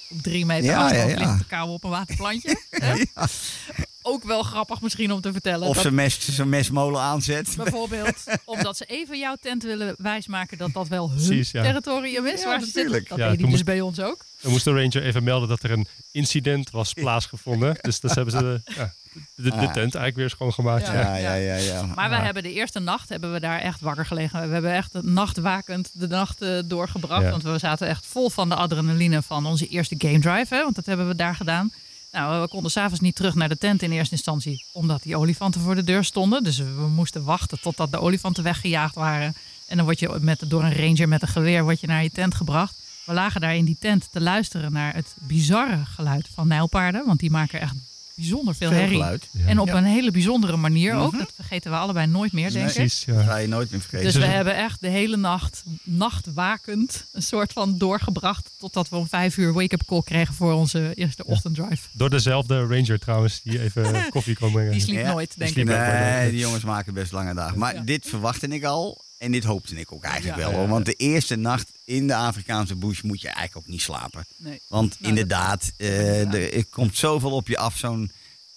op 0.09 0.21
drie 0.21 0.45
meter 0.45 0.69
Ja, 0.69 0.83
afstand 0.83 1.09
ja, 1.11 1.17
ja. 1.19 1.25
ligt 1.25 1.37
te 1.37 1.45
kauwen 1.47 1.73
op 1.75 1.83
een 1.83 1.89
waterplantje. 1.89 2.59
Ook 4.07 4.23
wel 4.23 4.43
grappig 4.43 4.81
misschien 4.81 5.11
om 5.11 5.21
te 5.21 5.31
vertellen. 5.31 5.67
Of 5.67 5.73
dat- 5.73 5.81
zijn 5.81 5.95
mes, 5.95 6.19
zijn 6.35 6.49
mesmolen 6.49 7.01
aanzet. 7.01 7.53
Bijvoorbeeld, 7.57 8.23
omdat 8.45 8.77
ze 8.77 8.85
even 8.85 9.19
jouw 9.19 9.35
tent 9.41 9.63
willen 9.63 9.95
wijsmaken 9.97 10.57
dat 10.57 10.73
dat 10.73 10.87
wel 10.87 11.07
hun 11.09 11.15
Precies, 11.17 11.51
ja. 11.51 11.61
territorium 11.63 12.25
is 12.25 12.41
Ja, 12.41 12.47
waar 12.47 12.59
ze 12.59 12.65
zitten. 12.71 12.91
Dat 12.91 13.07
Ja, 13.07 13.15
deed 13.15 13.25
hij 13.25 13.29
toen 13.35 13.41
dus 13.41 13.49
moest- 13.49 13.63
bij 13.65 13.81
ons 13.81 13.99
ook. 13.99 14.25
We 14.39 14.49
moesten 14.49 14.73
de 14.73 14.79
ranger 14.81 15.03
even 15.03 15.23
melden 15.23 15.49
dat 15.49 15.63
er 15.63 15.71
een 15.71 15.87
incident 16.11 16.69
was 16.71 16.93
plaatsgevonden. 16.93 17.77
Dus 17.81 17.99
dat 17.99 18.15
hebben 18.15 18.33
ze 18.33 18.39
de, 18.39 18.61
ja, 18.77 18.93
de, 19.35 19.43
de 19.43 19.51
Ah. 19.51 19.59
tent 19.59 19.75
eigenlijk 19.75 20.15
weer 20.15 20.29
schoongemaakt. 20.29 20.85
Ja. 20.87 20.93
Ja. 20.93 21.15
Ja, 21.15 21.33
ja, 21.33 21.55
ja. 21.55 21.55
ja. 21.73 21.85
Maar 21.95 22.09
we 22.09 22.15
hebben 22.15 22.43
de 22.43 22.53
eerste 22.53 22.79
nacht 22.79 23.09
hebben 23.09 23.33
we 23.33 23.39
daar 23.39 23.59
echt 23.59 23.81
wakker 23.81 24.05
gelegen. 24.05 24.47
We 24.47 24.53
hebben 24.53 24.73
echt 24.73 24.93
nachtwakend 25.01 25.89
de 25.93 26.07
nacht 26.07 26.41
eh, 26.41 26.59
doorgebracht. 26.65 27.23
Ja. 27.23 27.29
Want 27.29 27.43
we 27.43 27.57
zaten 27.57 27.87
echt 27.87 28.05
vol 28.05 28.29
van 28.29 28.49
de 28.49 28.55
adrenaline 28.55 29.21
van 29.21 29.45
onze 29.45 29.67
eerste 29.67 29.95
game 29.97 30.19
drive. 30.19 30.55
Hè, 30.55 30.63
want 30.63 30.75
dat 30.75 30.85
hebben 30.85 31.07
we 31.07 31.15
daar 31.15 31.35
gedaan. 31.35 31.71
Nou, 32.15 32.41
we 32.41 32.47
konden 32.47 32.71
s'avonds 32.71 32.99
niet 32.99 33.15
terug 33.15 33.35
naar 33.35 33.49
de 33.49 33.57
tent 33.57 33.81
in 33.81 33.91
eerste 33.91 34.15
instantie. 34.15 34.65
Omdat 34.71 35.03
die 35.03 35.17
olifanten 35.17 35.61
voor 35.61 35.75
de 35.75 35.83
deur 35.83 36.03
stonden. 36.03 36.43
Dus 36.43 36.57
we 36.57 36.87
moesten 36.95 37.23
wachten 37.23 37.59
totdat 37.61 37.91
de 37.91 37.99
olifanten 37.99 38.43
weggejaagd 38.43 38.95
waren. 38.95 39.35
En 39.67 39.75
dan 39.75 39.85
word 39.85 39.99
je 39.99 40.17
met, 40.21 40.49
door 40.49 40.63
een 40.63 40.75
ranger 40.75 41.07
met 41.07 41.21
een 41.21 41.27
geweer 41.27 41.63
word 41.63 41.79
je 41.79 41.87
naar 41.87 42.03
je 42.03 42.11
tent 42.11 42.35
gebracht. 42.35 42.75
We 43.05 43.13
lagen 43.13 43.41
daar 43.41 43.55
in 43.55 43.65
die 43.65 43.77
tent 43.79 44.07
te 44.11 44.21
luisteren 44.21 44.71
naar 44.71 44.93
het 44.93 45.15
bizarre 45.19 45.85
geluid 45.85 46.27
van 46.33 46.47
nijlpaarden. 46.47 47.05
Want 47.05 47.19
die 47.19 47.31
maken 47.31 47.61
echt 47.61 47.75
bijzonder 48.15 48.55
veel, 48.55 48.69
Veel 48.69 48.77
herrie. 48.77 48.93
geluid. 48.97 49.27
Ja. 49.31 49.45
En 49.45 49.59
op 49.59 49.67
Ja. 49.67 49.73
een 49.77 49.83
hele 49.83 50.11
bijzondere 50.11 50.57
manier 50.57 50.93
ook. 50.95 51.11
Mhm. 51.11 51.19
Dat 51.21 51.31
vergeten 51.35 51.71
we 51.71 51.77
allebei 51.77 52.07
nooit 52.07 52.31
meer, 52.31 52.51
denk 52.51 52.67
ik. 52.67 52.73
Precies, 52.73 53.05
ja. 53.05 53.13
Dat 53.13 53.23
ga 53.23 53.37
je 53.37 53.47
nooit 53.47 53.71
meer 53.71 53.79
vergeten. 53.81 54.05
Dus 54.05 54.15
we 54.15 54.25
hebben 54.25 54.55
echt 54.55 54.81
de 54.81 54.87
hele 54.87 55.17
nacht, 55.17 55.63
nachtwakend, 55.83 57.05
een 57.11 57.21
soort 57.21 57.53
van 57.53 57.77
doorgebracht. 57.77 58.51
Totdat 58.57 58.89
we 58.89 58.95
om 58.95 59.07
vijf 59.07 59.37
uur 59.37 59.53
wake-up 59.53 59.81
call 59.85 60.01
kregen 60.01 60.33
voor 60.33 60.53
onze 60.53 60.91
eerste 60.93 61.25
ochtenddrive. 61.25 61.87
Door 61.93 62.09
dezelfde 62.09 62.59
ranger 62.65 62.99
trouwens, 62.99 63.41
die 63.41 63.61
even 63.61 64.05
koffie 64.09 64.35
kon 64.35 64.51
brengen. 64.51 64.71
Die 64.71 64.81
sliep 64.81 64.99
Ja, 64.99 65.11
nooit, 65.11 65.37
denk 65.37 65.51
sliep 65.51 65.69
ik. 65.69 65.77
Nee, 65.77 66.29
die 66.31 66.39
jongens 66.39 66.63
maken 66.63 66.93
best 66.93 67.11
lange 67.11 67.33
dagen. 67.33 67.59
Maar 67.59 67.73
Ja. 67.75 67.81
dit 67.81 68.05
verwachtte 68.07 68.47
ik 68.47 68.63
al. 68.63 69.03
En 69.25 69.31
dit 69.31 69.43
hoopte 69.43 69.75
ik 69.75 69.91
ook 69.91 70.03
eigenlijk 70.03 70.39
Ja. 70.39 70.47
wel. 70.49 70.59
Hoor. 70.59 70.67
Want 70.67 70.85
de 70.85 70.93
eerste 70.93 71.35
nacht 71.35 71.67
in 71.85 72.07
de 72.07 72.15
Afrikaanse 72.15 72.75
bush 72.75 73.01
moet 73.01 73.21
je 73.21 73.27
eigenlijk 73.27 73.57
ook 73.57 73.71
niet 73.73 73.81
slapen. 73.81 74.25
Nee. 74.37 74.61
Want 74.67 74.95
Nou, 74.99 75.09
inderdaad, 75.09 75.71
eh, 75.77 76.33
er, 76.33 76.53
er 76.53 76.65
komt 76.65 76.97
zoveel 76.97 77.31
op 77.31 77.47
je 77.47 77.57
af. 77.57 77.77
Zo'n, 77.77 78.11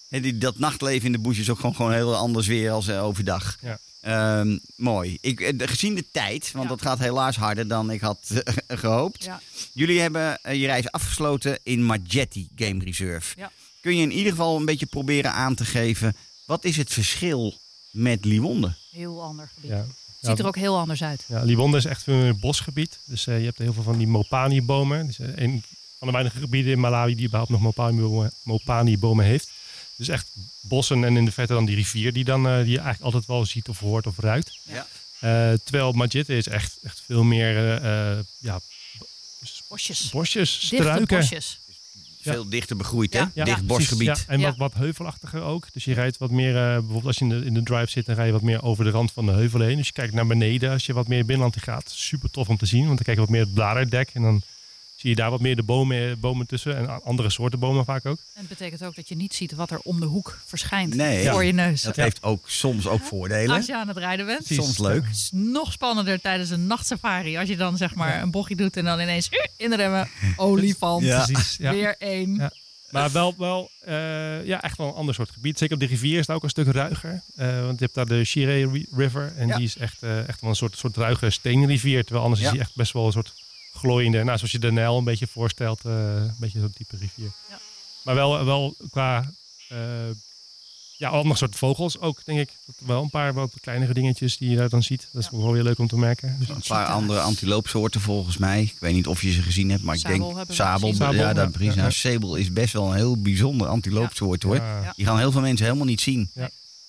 hè, 0.09 0.19
die, 0.19 0.37
dat 0.37 0.59
nachtleven 0.59 1.05
in 1.05 1.11
de 1.11 1.19
bush 1.19 1.39
is 1.39 1.49
ook 1.49 1.59
gewoon, 1.59 1.75
gewoon 1.75 1.93
heel 1.93 2.15
anders 2.15 2.47
weer 2.47 2.71
als 2.71 2.87
eh, 2.87 3.03
overdag. 3.03 3.57
Ja. 3.61 3.79
Ehm, 4.01 4.57
mooi. 4.75 5.17
Ik, 5.21 5.39
eh, 5.41 5.67
gezien 5.67 5.95
de 5.95 6.05
tijd, 6.11 6.51
want 6.51 6.63
Ja. 6.69 6.69
dat 6.75 6.81
gaat 6.81 6.99
helaas 6.99 7.35
harder 7.35 7.67
dan 7.67 7.91
ik 7.91 8.01
had 8.01 8.19
eh, 8.43 8.53
gehoopt. 8.79 9.23
Ja. 9.23 9.41
Jullie 9.73 9.99
hebben 9.99 10.39
je 10.43 10.65
reis 10.65 10.91
afgesloten 10.91 11.59
in 11.63 11.83
Majetti 11.85 12.49
Game 12.55 12.83
Reserve. 12.83 13.33
Ja. 13.37 13.51
Kun 13.81 13.95
je 13.95 14.01
in 14.01 14.11
ieder 14.11 14.31
geval 14.31 14.57
een 14.57 14.65
beetje 14.65 14.85
proberen 14.85 15.33
aan 15.33 15.55
te 15.55 15.65
geven... 15.65 16.15
wat 16.45 16.63
is 16.65 16.77
het 16.77 16.93
verschil 16.93 17.57
met 17.91 18.25
Liwonde? 18.25 18.75
Heel 18.91 19.23
ander 19.23 19.49
gebied. 19.53 19.71
Ja. 20.19 20.29
Ziet 20.29 20.39
er 20.39 20.47
ook 20.47 20.55
heel 20.55 20.77
anders 20.77 21.03
uit. 21.03 21.23
Ja, 21.27 21.43
Liwonde 21.43 21.77
is 21.77 21.85
echt 21.85 22.07
een 22.07 22.39
bosgebied. 22.39 22.99
Dus 23.05 23.27
eh, 23.27 23.39
je 23.39 23.45
hebt 23.45 23.57
heel 23.57 23.73
veel 23.73 23.83
van 23.83 23.97
die 23.97 24.07
Mopani-bomen. 24.07 25.05
Dus, 25.05 25.19
eh, 25.19 25.27
een 25.35 25.63
van 25.97 26.07
de 26.07 26.13
weinige 26.13 26.39
gebieden 26.39 26.71
in 26.71 26.79
Malawi 26.79 27.15
die 27.15 27.25
überhaupt 27.25 27.51
nog 27.51 27.61
Mopani-bomen 28.43 29.25
heeft. 29.25 29.49
Dus 29.95 30.07
echt 30.07 30.27
bossen 30.61 31.03
en 31.03 31.17
in 31.17 31.25
de 31.25 31.31
verte 31.31 31.53
dan 31.53 31.65
die 31.65 31.75
rivier 31.75 32.13
die, 32.13 32.23
dan, 32.23 32.47
eh, 32.47 32.55
die 32.57 32.69
je 32.71 32.79
eigenlijk 32.79 33.01
altijd 33.01 33.25
wel 33.25 33.45
ziet 33.45 33.69
of 33.69 33.79
hoort 33.79 34.07
of 34.07 34.17
ruikt. 34.19 34.57
Ja. 34.63 34.87
Eh, 35.19 35.53
terwijl 35.63 35.91
Majite 35.91 36.37
is 36.37 36.47
echt, 36.47 36.77
echt 36.83 37.01
veel 37.05 37.23
meer 37.23 37.57
eh, 37.57 38.11
eh, 38.11 38.19
ja, 38.37 38.59
Bosjes. 39.67 40.09
bosjes, 40.09 40.59
Dichte 40.59 40.75
struiken. 40.75 41.19
bosjes. 41.19 41.59
Ja. 42.21 42.31
Veel 42.31 42.49
dichter 42.49 42.77
begroeid, 42.77 43.13
hè? 43.13 43.43
Dicht 43.43 43.67
bosgebied. 43.67 44.07
ja. 44.07 44.15
en 44.27 44.39
Ja. 44.39 44.45
wat, 44.47 44.57
wat 44.57 44.73
heuvelachtiger 44.73 45.41
ook. 45.41 45.73
Dus 45.73 45.83
je 45.85 45.93
rijdt 45.93 46.17
wat 46.17 46.31
meer, 46.31 46.55
eh, 46.55 46.63
bijvoorbeeld 46.73 47.05
als 47.05 47.17
je 47.17 47.23
in 47.23 47.29
de, 47.29 47.45
in 47.45 47.53
de 47.53 47.63
drive 47.63 47.89
zit, 47.89 48.05
dan 48.05 48.15
rij 48.15 48.25
je 48.25 48.31
wat 48.31 48.41
meer 48.41 48.63
over 48.63 48.83
de 48.83 48.89
rand 48.89 49.11
van 49.11 49.25
de 49.25 49.31
heuvel 49.31 49.59
heen. 49.59 49.77
Dus 49.77 49.85
je 49.87 49.93
kijkt 49.93 50.13
naar 50.13 50.27
beneden 50.27 50.71
als 50.71 50.85
je 50.85 50.93
wat 50.93 51.07
meer 51.07 51.25
binnenland 51.25 51.55
in 51.55 51.61
gaat. 51.61 51.91
Super 51.95 52.29
tof 52.31 52.49
om 52.49 52.57
te 52.57 52.65
zien, 52.65 52.85
want 52.85 52.95
dan 52.95 53.05
kijk 53.05 53.15
je 53.17 53.21
wat 53.23 53.31
meer 53.31 53.41
het 53.41 53.53
bladerdek. 53.53 54.09
En 54.13 54.21
dan 54.21 54.41
zie 54.99 55.09
je 55.09 55.15
daar 55.15 55.29
wat 55.29 55.39
meer 55.39 55.55
de 55.55 55.63
bomen, 55.63 56.19
bomen 56.19 56.45
tussen. 56.47 56.77
En 56.77 57.03
andere 57.03 57.29
soorten 57.29 57.59
bomen 57.59 57.85
vaak 57.85 58.05
ook. 58.05 58.17
En 58.33 58.39
het 58.39 58.47
betekent 58.47 58.83
ook 58.83 58.95
dat 58.95 59.07
je 59.09 59.15
niet 59.15 59.33
ziet 59.33 59.53
wat 59.53 59.71
er 59.71 59.79
om 59.83 59.99
de 59.99 60.05
hoek 60.05 60.39
verschijnt 60.45 60.95
Nee. 60.95 61.29
voor 61.29 61.43
je 61.43 61.51
neus. 61.51 61.81
Dat 61.81 61.95
heeft 61.95 62.23
ook 62.23 62.49
soms 62.49 62.87
ook 62.87 63.01
voordelen. 63.01 63.55
Als 63.55 63.65
je 63.65 63.75
aan 63.77 63.87
het 63.87 63.97
rijden 63.97 64.25
bent. 64.25 64.37
Precies. 64.43 64.55
Soms 64.63 64.77
leuk. 64.77 65.03
Het 65.05 65.15
is 65.15 65.29
nog 65.33 65.71
spannender 65.71 66.21
tijdens 66.21 66.49
een 66.49 66.67
nachtsafari. 66.67 67.37
Als 67.37 67.49
je 67.49 67.57
dan 67.57 67.77
zeg 67.77 67.95
maar 67.95 68.21
een 68.21 68.31
bochtje 68.31 68.55
doet 68.55 68.77
en 68.77 68.85
dan 68.85 68.99
ineens 68.99 69.29
eh, 69.29 69.39
in 69.57 69.69
de 69.69 69.75
remmen. 69.75 70.09
Olifant. 70.35 71.03
Ja. 71.03 71.25
Precies, 71.25 71.57
ja. 71.57 71.71
Weer 71.71 71.95
één. 71.99 72.35
Ja. 72.35 72.51
Maar 72.89 73.11
wel, 73.11 73.35
wel 73.37 73.69
eh, 73.79 74.45
ja, 74.45 74.61
echt 74.61 74.77
wel 74.77 74.87
een 74.87 74.93
ander 74.93 75.13
soort 75.15 75.29
gebied. 75.29 75.57
Zeker 75.57 75.73
op 75.75 75.79
de 75.81 75.87
rivier 75.87 76.19
is 76.19 76.27
het 76.27 76.35
ook 76.35 76.43
een 76.43 76.49
stuk 76.49 76.67
ruiger. 76.67 77.21
Eh, 77.35 77.61
want 77.61 77.79
je 77.79 77.83
hebt 77.85 77.93
daar 77.95 78.05
de 78.05 78.23
Shire 78.23 78.69
Ri- 78.71 78.85
River. 78.95 79.33
En 79.37 79.47
Ja. 79.47 79.55
die 79.55 79.65
is 79.65 79.77
echt, 79.77 80.03
eh, 80.03 80.27
echt 80.27 80.41
wel 80.41 80.49
een 80.49 80.55
soort, 80.55 80.77
soort 80.77 80.97
ruige 80.97 81.29
steenrivier. 81.29 82.01
Terwijl 82.03 82.23
anders 82.23 82.41
Ja. 82.41 82.47
is 82.47 82.53
die 82.53 82.61
echt 82.61 82.75
best 82.75 82.93
wel 82.93 83.05
een 83.05 83.11
soort 83.11 83.33
glooiende. 83.73 84.23
Nou, 84.23 84.37
zoals 84.37 84.51
je 84.51 84.59
de 84.59 84.71
Nijl 84.71 84.97
een 84.97 85.03
beetje 85.03 85.27
voorstelt. 85.27 85.79
eh, 85.85 85.91
een 86.15 86.35
beetje 86.39 86.59
zo'n 86.59 86.73
type 86.73 86.97
rivier. 86.97 87.31
Ja. 87.49 87.59
Maar 88.03 88.15
wel, 88.15 88.45
wel 88.45 88.75
qua 88.91 89.29
eh, 89.69 89.77
ja, 90.97 91.09
allemaal 91.09 91.35
soort 91.35 91.55
vogels 91.55 91.99
ook, 91.99 92.25
denk 92.25 92.39
ik. 92.39 92.49
Dat 92.65 92.75
wel 92.85 93.01
een 93.01 93.09
paar 93.09 93.33
wat 93.33 93.53
kleinere 93.61 93.93
dingetjes 93.93 94.37
die 94.37 94.49
je 94.49 94.55
daar 94.55 94.69
dan 94.69 94.83
ziet. 94.83 95.07
Dat 95.11 95.21
is 95.23 95.29
wel 95.31 95.51
weer 95.51 95.63
leuk 95.63 95.79
om 95.79 95.87
te 95.87 95.97
merken. 95.97 96.35
Dus, 96.39 96.49
Een 96.49 96.61
paar 96.67 96.85
andere 96.85 97.19
antiloopsoorten 97.19 98.01
volgens 98.01 98.37
mij. 98.37 98.61
Ik 98.61 98.75
weet 98.79 98.93
niet 98.93 99.07
of 99.07 99.21
je 99.21 99.31
ze 99.31 99.41
gezien 99.41 99.69
hebt, 99.69 99.83
maar 99.83 99.95
ik 99.95 100.01
Sabel 100.01 100.33
denk 100.33 100.51
sabel. 100.51 100.93
Sabel, 100.93 101.13
ja, 101.13 101.33
dat 101.33 101.53
ja. 101.59 101.65
Ja, 101.65 101.75
Nou, 101.75 101.91
sabel 101.91 102.35
is 102.35 102.53
best 102.53 102.73
wel 102.73 102.89
een 102.89 102.95
heel 102.95 103.21
bijzonder 103.21 103.67
antiloopsoort 103.67 104.43
hoor. 104.43 104.61
Die 104.95 105.05
gaan 105.05 105.17
heel 105.17 105.31
veel 105.31 105.41
mensen 105.41 105.65
helemaal 105.65 105.87
niet 105.87 106.01
zien. 106.01 106.31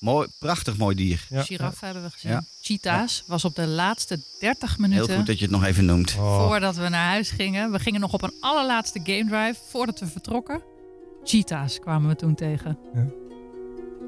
Mooi, 0.01 0.29
prachtig 0.39 0.77
mooi 0.77 0.97
dier. 0.97 1.27
ja, 1.29 1.43
Giraffe 1.43 1.85
hebben 1.85 2.03
we 2.03 2.11
gezien. 2.11 2.31
Ja. 2.31 2.43
Cheetahs 2.61 3.25
was 3.27 3.45
op 3.45 3.55
de 3.55 3.67
laatste 3.67 4.21
30 4.39 4.69
Heel 4.69 4.89
minuten 4.89 5.17
goed 5.17 5.27
dat 5.27 5.39
je 5.39 5.45
het 5.45 5.53
nog 5.55 5.65
even 5.65 5.85
noemt. 5.85 6.17
Oh, 6.19 6.47
voordat 6.47 6.77
we 6.77 6.89
naar 6.89 7.09
huis 7.09 7.31
gingen. 7.31 7.73
We 7.73 7.79
gingen 7.79 8.01
nog 8.01 8.13
op 8.13 8.23
een 8.23 8.33
allerlaatste 8.41 9.01
game 9.05 9.27
drive 9.27 9.57
voordat 9.69 10.01
we 10.01 10.07
vertrokken. 10.07 10.63
Cheetahs 11.25 11.79
kwamen 11.79 12.09
we 12.09 12.17
toen 12.17 12.35
tegen. 12.35 12.79
Ja. 12.95 13.07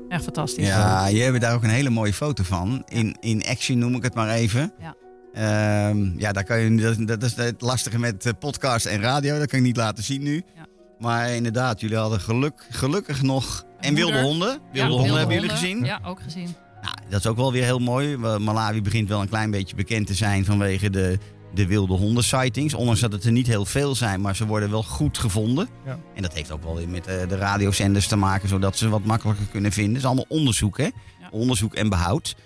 Echt 0.09 0.23
fantastisch. 0.25 0.67
Ja, 0.67 1.07
je 1.07 1.21
hebt 1.21 1.41
daar 1.41 1.55
ook 1.55 1.63
een 1.63 1.71
hele 1.71 1.91
mooie 1.91 2.13
foto 2.13 2.43
van. 2.43 2.83
In, 2.89 3.17
in 3.21 3.45
action 3.47 3.79
noem 3.79 3.95
ik 3.95 4.03
het 4.03 4.15
maar 4.15 4.31
even. 4.31 4.73
Ja. 4.81 4.95
Ehm, 5.33 6.19
ja, 6.19 6.33
daar 6.33 6.45
kan 6.45 6.61
je, 6.61 6.75
dat, 6.77 7.07
dat 7.09 7.23
is 7.23 7.35
het 7.35 7.61
lastige 7.61 7.99
met 7.99 8.27
eh, 8.27 8.33
podcast 8.39 8.87
en 8.87 9.01
radio. 9.01 9.39
Dat 9.39 9.49
kan 9.49 9.59
ik 9.59 9.65
niet 9.65 9.77
laten 9.77 10.05
zien 10.05 10.23
nu. 10.23 10.43
Ja. 10.57 10.67
Maar 10.99 11.31
inderdaad, 11.31 11.81
jullie 11.81 11.97
hadden 11.97 12.21
geluk, 12.21 12.67
gelukkig 12.71 13.23
nog... 13.23 13.65
En 13.83 13.95
wilde 13.95 14.23
honden. 14.23 14.61
Wilde 14.73 14.91
Ja, 14.93 14.99
honden 14.99 15.17
hebben 15.17 15.35
jullie 15.35 15.51
gezien. 15.51 15.85
Ja, 15.85 16.01
ook 16.05 16.23
gezien. 16.23 16.55
Nou, 16.83 16.95
dat 17.09 17.21
is 17.21 17.27
ook 17.27 17.37
wel 17.37 17.53
weer 17.53 17.65
heel 17.65 17.79
mooi. 17.79 18.17
Malawi 18.17 18.83
begint 18.83 19.09
wel 19.09 19.21
een 19.21 19.29
klein 19.29 19.51
beetje 19.51 19.77
bekend 19.77 20.07
te 20.07 20.15
zijn 20.15 20.45
vanwege 20.45 20.91
de, 20.91 21.19
de 21.55 21.67
wilde 21.67 21.95
honden 21.95 22.25
sightings. 22.25 22.75
Ondanks 22.75 23.01
dat 23.01 23.13
het 23.13 23.25
er 23.25 23.33
niet 23.33 23.47
heel 23.47 23.65
veel 23.65 23.95
zijn, 23.95 24.21
maar 24.21 24.37
ze 24.37 24.47
worden 24.47 24.71
wel 24.71 24.83
goed 24.83 25.19
gevonden. 25.19 25.69
Ja. 25.87 25.99
En 26.15 26.23
dat 26.23 26.35
heeft 26.35 26.51
ook 26.51 26.63
wel 26.63 26.77
weer 26.77 26.89
met 26.89 27.07
eh, 27.07 27.29
de 27.29 27.37
radiozenders 27.37 28.07
te 28.07 28.17
maken, 28.17 28.49
zodat 28.49 28.77
ze 28.77 28.89
wat 28.89 29.05
makkelijker 29.05 29.47
kunnen 29.47 29.73
vinden. 29.73 29.93
Het 29.93 30.03
is 30.03 30.07
allemaal 30.07 30.27
onderzoek, 30.29 30.79
hè? 30.79 30.89
Onderzoek 31.31 31.75
en 31.75 31.89
behoud. 31.89 32.37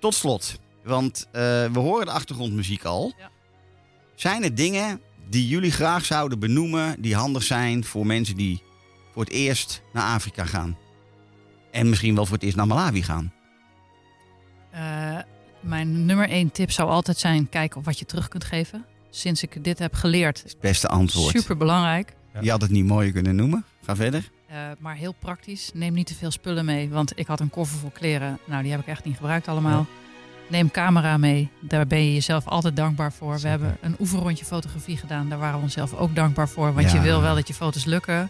Tot 0.00 0.14
slot, 0.14 0.58
want 0.84 1.26
eh, 1.32 1.42
we 1.72 1.78
horen 1.78 2.06
de 2.06 2.12
achtergrondmuziek 2.12 2.84
al. 2.84 3.12
Ja. 3.18 3.30
Zijn 4.14 4.44
er 4.44 4.54
dingen 4.54 5.00
die 5.28 5.48
jullie 5.48 5.70
graag 5.70 6.04
zouden 6.04 6.38
benoemen, 6.38 7.00
die 7.00 7.14
handig 7.14 7.42
zijn 7.42 7.84
voor 7.84 8.06
mensen 8.06 8.36
die 8.36 8.62
voor 9.12 9.22
het 9.24 9.32
eerst 9.32 9.82
naar 9.92 10.14
Afrika 10.14 10.44
gaan? 10.44 10.76
En 11.70 11.88
misschien 11.88 12.14
wel 12.14 12.24
voor 12.26 12.34
het 12.34 12.44
eerst 12.44 12.56
naar 12.56 12.66
Malawi 12.66 13.02
gaan? 13.02 13.32
Eh, 14.70 15.16
mijn 15.60 16.06
nummer 16.06 16.28
één 16.28 16.50
tip 16.52 16.70
zou 16.70 16.88
altijd 16.90 17.18
zijn: 17.18 17.48
kijken 17.48 17.78
of 17.78 17.84
wat 17.84 17.98
je 17.98 18.04
terug 18.04 18.28
kunt 18.28 18.44
geven. 18.44 18.84
Sinds 19.10 19.42
ik 19.42 19.64
dit 19.64 19.78
heb 19.78 19.94
geleerd, 19.94 20.42
Het 20.42 20.56
beste 20.60 20.88
antwoord. 20.88 21.36
super 21.38 21.56
belangrijk. 21.56 22.14
Ja. 22.34 22.40
Je 22.40 22.50
had 22.50 22.60
het 22.60 22.70
niet 22.70 22.84
mooier 22.86 23.12
kunnen 23.12 23.36
noemen. 23.36 23.64
Ga 23.84 23.96
verder. 23.96 24.30
Eh, 24.46 24.56
maar 24.78 24.94
heel 24.94 25.12
praktisch. 25.18 25.70
Neem 25.74 25.94
niet 25.94 26.06
te 26.06 26.14
veel 26.14 26.30
spullen 26.30 26.64
mee. 26.64 26.88
Want 26.88 27.18
ik 27.18 27.26
had 27.26 27.40
een 27.40 27.50
koffer 27.50 27.78
vol 27.78 27.90
kleren. 27.90 28.38
Nou, 28.46 28.62
die 28.62 28.70
heb 28.70 28.80
ik 28.80 28.86
echt 28.86 29.04
niet 29.04 29.16
gebruikt 29.16 29.48
allemaal. 29.48 29.86
Neem 30.48 30.70
camera 30.70 31.16
mee. 31.16 31.50
Daar 31.60 31.86
ben 31.86 31.98
je 32.04 32.14
jezelf 32.14 32.46
altijd 32.46 32.76
dankbaar 32.76 33.12
voor. 33.12 33.38
We 33.40 33.48
hebben 33.48 33.76
een 33.80 33.96
oefenrondje 34.00 34.44
fotografie 34.44 34.96
gedaan. 34.96 35.28
Daar 35.28 35.38
waren 35.38 35.56
we 35.56 35.62
onszelf 35.62 35.94
ook 35.94 36.14
dankbaar 36.14 36.48
voor. 36.48 36.74
Want 36.74 36.90
Ja. 36.90 36.96
je 36.96 37.00
wil 37.02 37.20
wel 37.20 37.34
dat 37.34 37.48
je 37.48 37.54
foto's 37.54 37.84
lukken. 37.84 38.28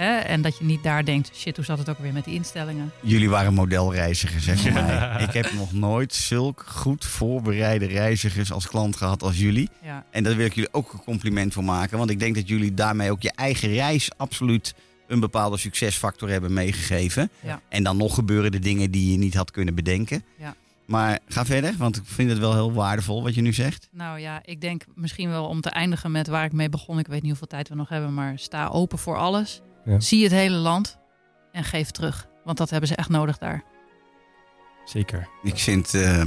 Hè? 0.00 0.18
En 0.18 0.42
dat 0.42 0.58
je 0.58 0.64
niet 0.64 0.82
daar 0.82 1.04
denkt, 1.04 1.30
shit, 1.36 1.56
hoe 1.56 1.64
zat 1.64 1.78
het 1.78 1.88
ook 1.88 1.98
weer 1.98 2.12
met 2.12 2.24
die 2.24 2.34
instellingen? 2.34 2.90
Jullie 3.02 3.30
waren 3.30 3.54
modelreizigers, 3.54 4.44
zeg 4.44 4.62
Ja. 4.64 4.72
mij. 4.72 5.22
Ik 5.24 5.32
heb 5.32 5.52
nog 5.52 5.72
nooit 5.72 6.14
zulk 6.14 6.64
goed 6.68 7.04
voorbereide 7.04 7.86
reizigers 7.86 8.52
als 8.52 8.66
klant 8.68 8.96
gehad 8.96 9.22
als 9.22 9.38
jullie. 9.38 9.68
Ja, 9.82 10.04
En 10.10 10.22
daar 10.22 10.36
wil 10.36 10.46
ik 10.46 10.54
jullie 10.54 10.72
ook 10.72 10.92
een 10.92 11.04
compliment 11.04 11.52
voor 11.52 11.64
maken. 11.64 11.98
Want 11.98 12.10
ik 12.10 12.18
denk 12.18 12.34
dat 12.34 12.48
jullie 12.48 12.74
daarmee 12.74 13.10
ook 13.10 13.22
je 13.22 13.32
eigen 13.34 13.68
reis 13.72 14.10
absoluut 14.16 14.74
een 15.06 15.20
bepaalde 15.20 15.56
succesfactor 15.56 16.28
hebben 16.28 16.52
meegegeven. 16.52 17.30
Ja. 17.40 17.60
En 17.68 17.82
dan 17.82 17.96
nog 17.96 18.14
gebeuren 18.14 18.52
de 18.52 18.58
dingen 18.58 18.90
die 18.90 19.10
je 19.12 19.18
niet 19.18 19.34
had 19.34 19.50
kunnen 19.50 19.74
bedenken. 19.74 20.24
Ja. 20.38 20.54
Maar 20.84 21.18
ga 21.28 21.44
verder, 21.44 21.74
want 21.78 21.96
ik 21.96 22.02
vind 22.04 22.30
het 22.30 22.38
wel 22.38 22.52
heel 22.52 22.72
waardevol 22.72 23.22
wat 23.22 23.34
je 23.34 23.40
nu 23.40 23.52
zegt. 23.52 23.88
nou 23.92 24.18
ja, 24.18 24.40
ik 24.44 24.60
denk 24.60 24.84
misschien 24.94 25.28
wel 25.30 25.46
om 25.46 25.60
te 25.60 25.70
eindigen 25.70 26.10
met 26.10 26.26
waar 26.26 26.44
ik 26.44 26.52
mee 26.52 26.68
begon. 26.68 26.98
Ik 26.98 27.06
weet 27.06 27.20
niet 27.20 27.30
hoeveel 27.30 27.46
tijd 27.46 27.68
we 27.68 27.74
nog 27.74 27.88
hebben, 27.88 28.14
maar 28.14 28.38
sta 28.38 28.66
open 28.66 28.98
voor 28.98 29.16
alles. 29.16 29.60
Ja. 29.84 30.00
Zie 30.00 30.22
het 30.22 30.32
hele 30.32 30.56
land 30.56 30.98
en 31.52 31.64
geef 31.64 31.90
terug. 31.90 32.28
Want 32.44 32.58
dat 32.58 32.70
hebben 32.70 32.88
ze 32.88 32.94
echt 32.96 33.08
nodig 33.08 33.38
daar. 33.38 33.64
Zeker. 34.84 35.28
Ik 35.42 35.58
vind 35.58 35.92
het 35.92 36.02
eh, 36.02 36.22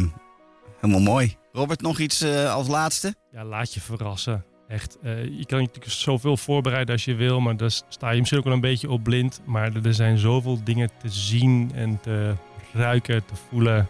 helemaal 0.79 1.01
mooi. 1.01 1.35
Robert, 1.51 1.81
nog 1.81 1.99
iets 1.99 2.21
eh, 2.21 2.53
als 2.53 2.67
laatste? 2.67 3.15
Ja, 3.31 3.43
laat 3.45 3.73
je 3.73 3.81
verrassen. 3.81 4.45
Echt. 4.67 4.97
eh, 5.01 5.23
je 5.25 5.45
kan 5.45 5.59
natuurlijk 5.59 5.91
zoveel 5.91 6.37
voorbereiden 6.37 6.93
als 6.93 7.05
je 7.05 7.15
wil, 7.15 7.39
maar 7.39 7.57
daar 7.57 7.71
sta 7.89 8.09
je 8.09 8.17
misschien 8.17 8.39
ook 8.39 8.45
wel 8.45 8.53
een 8.53 8.59
beetje 8.61 8.89
op 8.89 9.03
blind. 9.03 9.41
Maar 9.45 9.75
er- 9.75 9.85
er 9.85 9.93
zijn 9.93 10.17
zoveel 10.17 10.63
dingen 10.63 10.89
te 11.01 11.09
zien 11.09 11.71
en 11.75 11.99
te 12.01 12.35
ruiken, 12.73 13.25
te 13.25 13.33
voelen. 13.49 13.87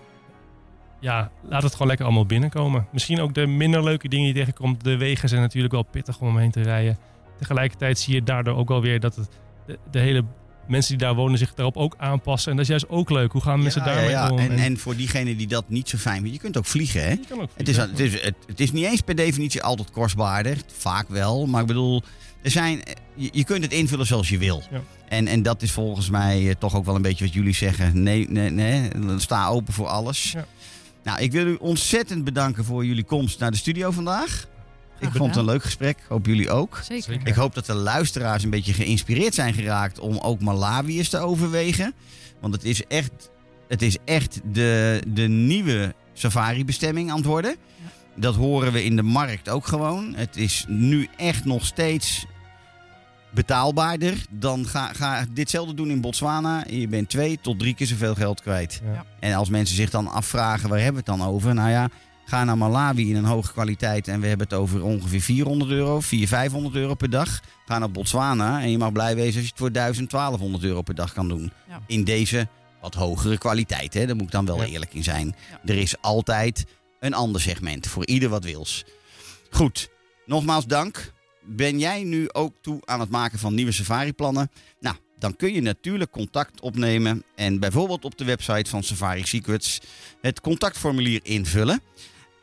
Ja, 0.99 1.31
laat 1.41 1.63
het 1.63 1.71
gewoon 1.71 1.87
lekker 1.87 2.05
allemaal 2.05 2.25
binnenkomen. 2.25 2.87
Misschien 2.91 3.19
ook 3.21 3.33
de 3.33 3.45
minder 3.47 3.83
leuke 3.83 4.07
dingen 4.07 4.25
die 4.25 4.33
je 4.33 4.39
tegenkomt. 4.39 4.83
De 4.83 4.97
wegen 4.97 5.29
zijn 5.29 5.41
natuurlijk 5.41 5.73
wel 5.73 5.83
pittig 5.83 6.19
om 6.19 6.27
omheen 6.27 6.51
te 6.51 6.61
rijden. 6.61 6.97
Tegelijkertijd 7.37 7.99
zie 7.99 8.13
je 8.13 8.23
daardoor 8.23 8.55
ook 8.55 8.67
wel 8.67 8.81
weer 8.81 8.99
dat 8.99 9.15
het, 9.15 9.29
de, 9.65 9.79
de 9.91 9.99
hele 9.99 10.23
mensen 10.67 10.97
die 10.97 11.07
daar 11.07 11.15
wonen 11.15 11.37
zich 11.37 11.53
daarop 11.53 11.77
ook 11.77 11.95
aanpassen. 11.97 12.51
En 12.51 12.57
dat 12.57 12.65
is 12.65 12.71
juist 12.71 12.89
ook 12.89 13.09
leuk. 13.09 13.31
Hoe 13.31 13.41
gaan 13.41 13.61
mensen 13.61 13.81
Ja, 13.81 13.87
ja, 13.87 13.93
daarmee 13.95 14.11
ja. 14.11 14.29
om? 14.31 14.37
En, 14.37 14.51
en 14.51 14.77
voor 14.77 14.95
diegenen 14.95 15.37
die 15.37 15.47
dat 15.47 15.63
niet 15.67 15.89
zo 15.89 15.97
fijn 15.97 16.15
vinden, 16.15 16.33
je 16.33 16.39
kunt 16.39 16.57
ook 16.57 16.65
vliegen, 16.65 17.03
hè? 17.03 17.15
Het 17.53 17.69
is, 17.69 17.77
het, 17.77 17.99
is, 17.99 18.21
het, 18.21 18.35
het 18.47 18.59
is 18.59 18.71
niet 18.71 18.85
eens 18.85 19.01
per 19.01 19.15
definitie 19.15 19.63
altijd 19.63 19.91
kostbaarder. 19.91 20.57
Vaak 20.77 21.09
wel. 21.09 21.45
Maar 21.45 21.61
ik 21.61 21.67
bedoel, 21.67 22.03
er 22.41 22.51
zijn, 22.51 22.81
je, 23.15 23.29
je 23.31 23.43
kunt 23.43 23.63
het 23.63 23.73
invullen 23.73 24.05
zoals 24.05 24.29
je 24.29 24.37
wil. 24.37 24.63
Ja. 24.71 24.81
En, 25.09 25.27
en 25.27 25.43
dat 25.43 25.61
is 25.61 25.71
volgens 25.71 26.09
mij 26.09 26.49
eh, 26.49 26.55
toch 26.59 26.75
ook 26.75 26.85
wel 26.85 26.95
een 26.95 27.01
beetje 27.01 27.25
wat 27.25 27.33
jullie 27.33 27.53
zeggen. 27.53 28.03
Nee, 28.03 28.29
nee, 28.29 28.49
nee. 28.49 28.89
Sta 29.17 29.47
open 29.47 29.73
voor 29.73 29.87
alles. 29.87 30.31
Ja. 30.31 30.45
Nou, 31.03 31.21
ik 31.21 31.31
wil 31.31 31.47
u 31.47 31.55
ontzettend 31.55 32.23
bedanken 32.23 32.65
voor 32.65 32.85
jullie 32.85 33.03
komst 33.03 33.39
naar 33.39 33.51
de 33.51 33.57
studio 33.57 33.91
vandaag. 33.91 34.47
Ik 35.03 35.11
vond 35.11 35.29
het 35.29 35.39
een 35.39 35.45
leuk 35.45 35.63
gesprek. 35.63 35.97
Hoop 36.07 36.25
jullie 36.25 36.49
ook. 36.49 36.79
Zeker. 36.87 37.19
Ik 37.23 37.33
hoop 37.33 37.53
dat 37.53 37.65
de 37.65 37.73
luisteraars 37.73 38.43
een 38.43 38.49
beetje 38.49 38.73
geïnspireerd 38.73 39.33
zijn 39.33 39.53
geraakt 39.53 39.99
om 39.99 40.17
ook 40.17 40.41
Malawi 40.41 40.97
eens 40.97 41.09
te 41.09 41.17
overwegen. 41.17 41.93
Want 42.39 42.53
het 42.53 42.63
is 42.63 42.87
echt, 42.87 43.31
het 43.67 43.81
is 43.81 43.97
echt 44.05 44.41
de, 44.51 45.01
de 45.07 45.27
nieuwe 45.27 45.93
safari-bestemming 46.13 47.09
aan 47.09 47.17
het 47.17 47.25
worden. 47.25 47.55
Dat 48.15 48.35
horen 48.35 48.71
we 48.71 48.83
in 48.83 48.95
de 48.95 49.01
markt 49.01 49.49
ook 49.49 49.67
gewoon. 49.67 50.13
Het 50.15 50.37
is 50.37 50.65
nu 50.67 51.07
echt 51.17 51.45
nog 51.45 51.65
steeds 51.65 52.25
betaalbaarder. 53.29 54.25
Dan 54.29 54.65
ga, 54.65 54.93
ga 54.93 55.25
ditzelfde 55.33 55.73
doen 55.73 55.89
in 55.89 56.01
Botswana. 56.01 56.63
Je 56.69 56.87
bent 56.87 57.09
twee 57.09 57.39
tot 57.41 57.59
drie 57.59 57.75
keer 57.75 57.87
zoveel 57.87 58.15
geld 58.15 58.41
kwijt. 58.41 58.81
Ja. 58.93 59.05
En 59.19 59.33
als 59.33 59.49
mensen 59.49 59.75
zich 59.75 59.89
dan 59.89 60.07
afvragen, 60.07 60.69
waar 60.69 60.79
hebben 60.79 61.03
we 61.03 61.11
het 61.11 61.19
dan 61.19 61.27
over? 61.27 61.53
Nou 61.53 61.69
ja, 61.69 61.89
ga 62.25 62.43
naar 62.43 62.57
Malawi 62.57 63.09
in 63.09 63.15
een 63.15 63.23
hoge 63.25 63.51
kwaliteit. 63.51 64.07
En 64.07 64.19
we 64.21 64.27
hebben 64.27 64.47
het 64.49 64.55
over 64.57 64.83
ongeveer 64.83 65.21
400 65.21 65.71
euro, 65.71 65.99
400, 65.99 66.29
500 66.29 66.75
euro 66.75 66.93
per 66.93 67.09
dag. 67.09 67.39
Ga 67.65 67.79
naar 67.79 67.91
Botswana 67.91 68.61
en 68.61 68.71
je 68.71 68.77
mag 68.77 68.91
blij 68.91 69.15
wezen 69.15 69.33
als 69.35 69.43
je 69.43 69.49
het 69.49 69.57
voor 69.59 69.71
1000, 69.71 70.09
1200 70.09 70.63
euro 70.63 70.81
per 70.81 70.95
dag 70.95 71.13
kan 71.13 71.27
doen. 71.27 71.51
Ja. 71.69 71.81
In 71.87 72.03
deze 72.03 72.47
wat 72.81 72.93
hogere 72.93 73.37
kwaliteit. 73.37 73.93
Hè? 73.93 74.05
Daar 74.05 74.15
moet 74.15 74.25
ik 74.25 74.31
dan 74.31 74.45
wel 74.45 74.57
Ja. 74.57 74.65
eerlijk 74.65 74.93
in 74.93 75.03
zijn. 75.03 75.35
Ja. 75.51 75.59
Er 75.73 75.77
is 75.77 76.01
altijd 76.01 76.65
een 76.99 77.13
ander 77.13 77.41
segment 77.41 77.87
voor 77.87 78.05
ieder 78.05 78.29
wat 78.29 78.43
wils. 78.43 78.83
Goed, 79.49 79.89
nogmaals 80.25 80.65
dank. 80.65 81.11
Ben 81.45 81.79
jij 81.79 82.03
nu 82.03 82.29
ook 82.31 82.53
toe 82.61 82.81
aan 82.85 82.99
het 82.99 83.09
maken 83.09 83.39
van 83.39 83.53
nieuwe 83.53 83.71
safari-plannen? 83.71 84.51
Nou, 84.79 84.95
dan 85.19 85.35
kun 85.35 85.53
je 85.53 85.61
natuurlijk 85.61 86.11
contact 86.11 86.61
opnemen 86.61 87.23
en 87.35 87.59
bijvoorbeeld 87.59 88.05
op 88.05 88.17
de 88.17 88.23
website 88.23 88.69
van 88.69 88.83
Safari 88.83 89.25
Secrets 89.25 89.79
het 90.21 90.41
contactformulier 90.41 91.19
invullen. 91.23 91.81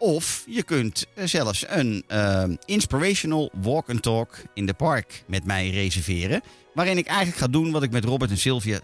Of 0.01 0.45
je 0.47 0.63
kunt 0.63 1.07
eh, 1.15 1.27
zelfs 1.27 1.65
een 1.69 2.05
eh, 2.07 2.45
inspirational 2.65 3.51
walk 3.63 3.91
and 3.91 4.03
talk 4.03 4.37
in 4.55 4.67
de 4.67 4.75
park 4.75 5.25
met 5.27 5.45
mij 5.45 5.71
reserveren. 5.71 6.43
Waarin 6.75 6.99
ik 6.99 7.07
eigenlijk 7.07 7.39
ga 7.39 7.47
doen 7.47 7.71
wat 7.71 7.83
ik 7.83 7.91
met 7.91 8.05
Robert 8.05 8.31
en 8.31 8.39
Sylvia 8.39 8.81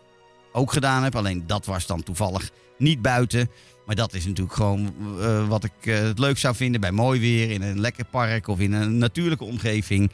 ook 0.52 0.72
gedaan 0.72 1.02
heb. 1.02 1.16
Alleen 1.16 1.46
dat 1.46 1.66
was 1.66 1.86
dan 1.86 2.02
toevallig 2.02 2.50
niet 2.78 3.02
buiten. 3.02 3.50
Maar 3.86 3.94
dat 3.94 4.14
is 4.14 4.26
natuurlijk 4.26 4.56
gewoon 4.56 4.94
eh, 5.20 5.48
wat 5.48 5.64
ik 5.64 5.72
het 5.80 6.18
leuk 6.18 6.38
zou 6.38 6.54
vinden 6.54 6.80
bij 6.80 6.92
mooi 6.92 7.20
weer. 7.20 7.50
In 7.50 7.62
een 7.62 7.80
lekker 7.80 8.04
park 8.04 8.48
of 8.48 8.58
in 8.58 8.72
een 8.72 8.98
natuurlijke 8.98 9.44
omgeving. 9.44 10.10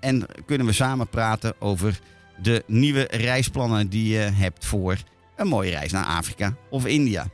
En 0.00 0.26
kunnen 0.46 0.66
we 0.66 0.72
samen 0.72 1.08
praten 1.08 1.54
over 1.58 2.00
de 2.42 2.62
nieuwe 2.66 3.08
reisplannen 3.10 3.88
die 3.88 4.08
je 4.08 4.18
hebt 4.18 4.64
voor 4.64 4.96
een 5.36 5.48
mooie 5.48 5.70
reis 5.70 5.92
naar 5.92 6.04
Afrika 6.04 6.56
of 6.70 6.86
India. 6.86 7.26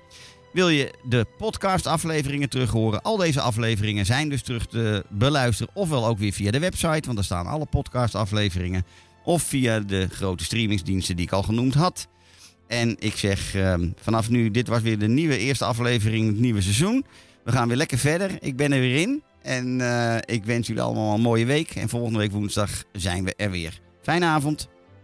Wil 0.53 0.69
je 0.69 0.95
de 1.03 1.27
podcast-afleveringen 1.39 2.49
terug 2.49 2.71
horen? 2.71 3.03
Al 3.03 3.17
deze 3.17 3.41
afleveringen 3.41 4.07
zijn 4.07 4.29
dus 4.29 4.43
terug 4.43 4.67
te 4.67 5.05
beluisteren. 5.09 5.73
Ofwel 5.75 6.07
ook 6.07 6.19
weer 6.19 6.33
via 6.33 6.51
de 6.51 6.59
website, 6.59 7.03
want 7.05 7.15
daar 7.15 7.25
staan 7.25 7.47
alle 7.47 7.67
podcast-afleveringen. 7.67 8.85
Of 9.25 9.43
via 9.43 9.81
de 9.81 10.09
grote 10.11 10.45
streamingsdiensten 10.45 11.17
die 11.17 11.25
ik 11.25 11.33
al 11.33 11.43
genoemd 11.43 11.75
had. 11.75 12.09
En 12.67 12.97
ik 12.99 13.17
zeg 13.17 13.55
ehm, 13.55 13.89
vanaf 14.01 14.31
nu, 14.31 14.51
dit 14.51 14.69
was 14.69 14.83
weer 14.83 14.99
de 14.99 15.09
nieuwe 15.09 15.39
eerste 15.39 15.65
aflevering, 15.65 16.27
het 16.27 16.39
nieuwe 16.39 16.61
seizoen. 16.61 17.05
We 17.45 17.53
gaan 17.53 17.69
weer 17.69 17.77
lekker 17.77 17.99
verder. 17.99 18.31
Ik 18.41 18.57
ben 18.57 18.73
er 18.73 18.81
weer 18.81 18.97
in. 18.97 19.23
En 19.43 19.81
eh, 19.81 20.17
ik 20.37 20.45
wens 20.45 20.67
jullie 20.67 20.83
allemaal 20.83 21.15
een 21.15 21.21
mooie 21.21 21.47
week. 21.47 21.71
En 21.71 21.89
volgende 21.89 22.19
week 22.19 22.33
woensdag 22.33 22.71
zijn 22.93 23.25
we 23.25 23.35
er 23.37 23.51
weer. 23.51 23.81
Fijne 24.03 24.27
avond. 24.27 24.69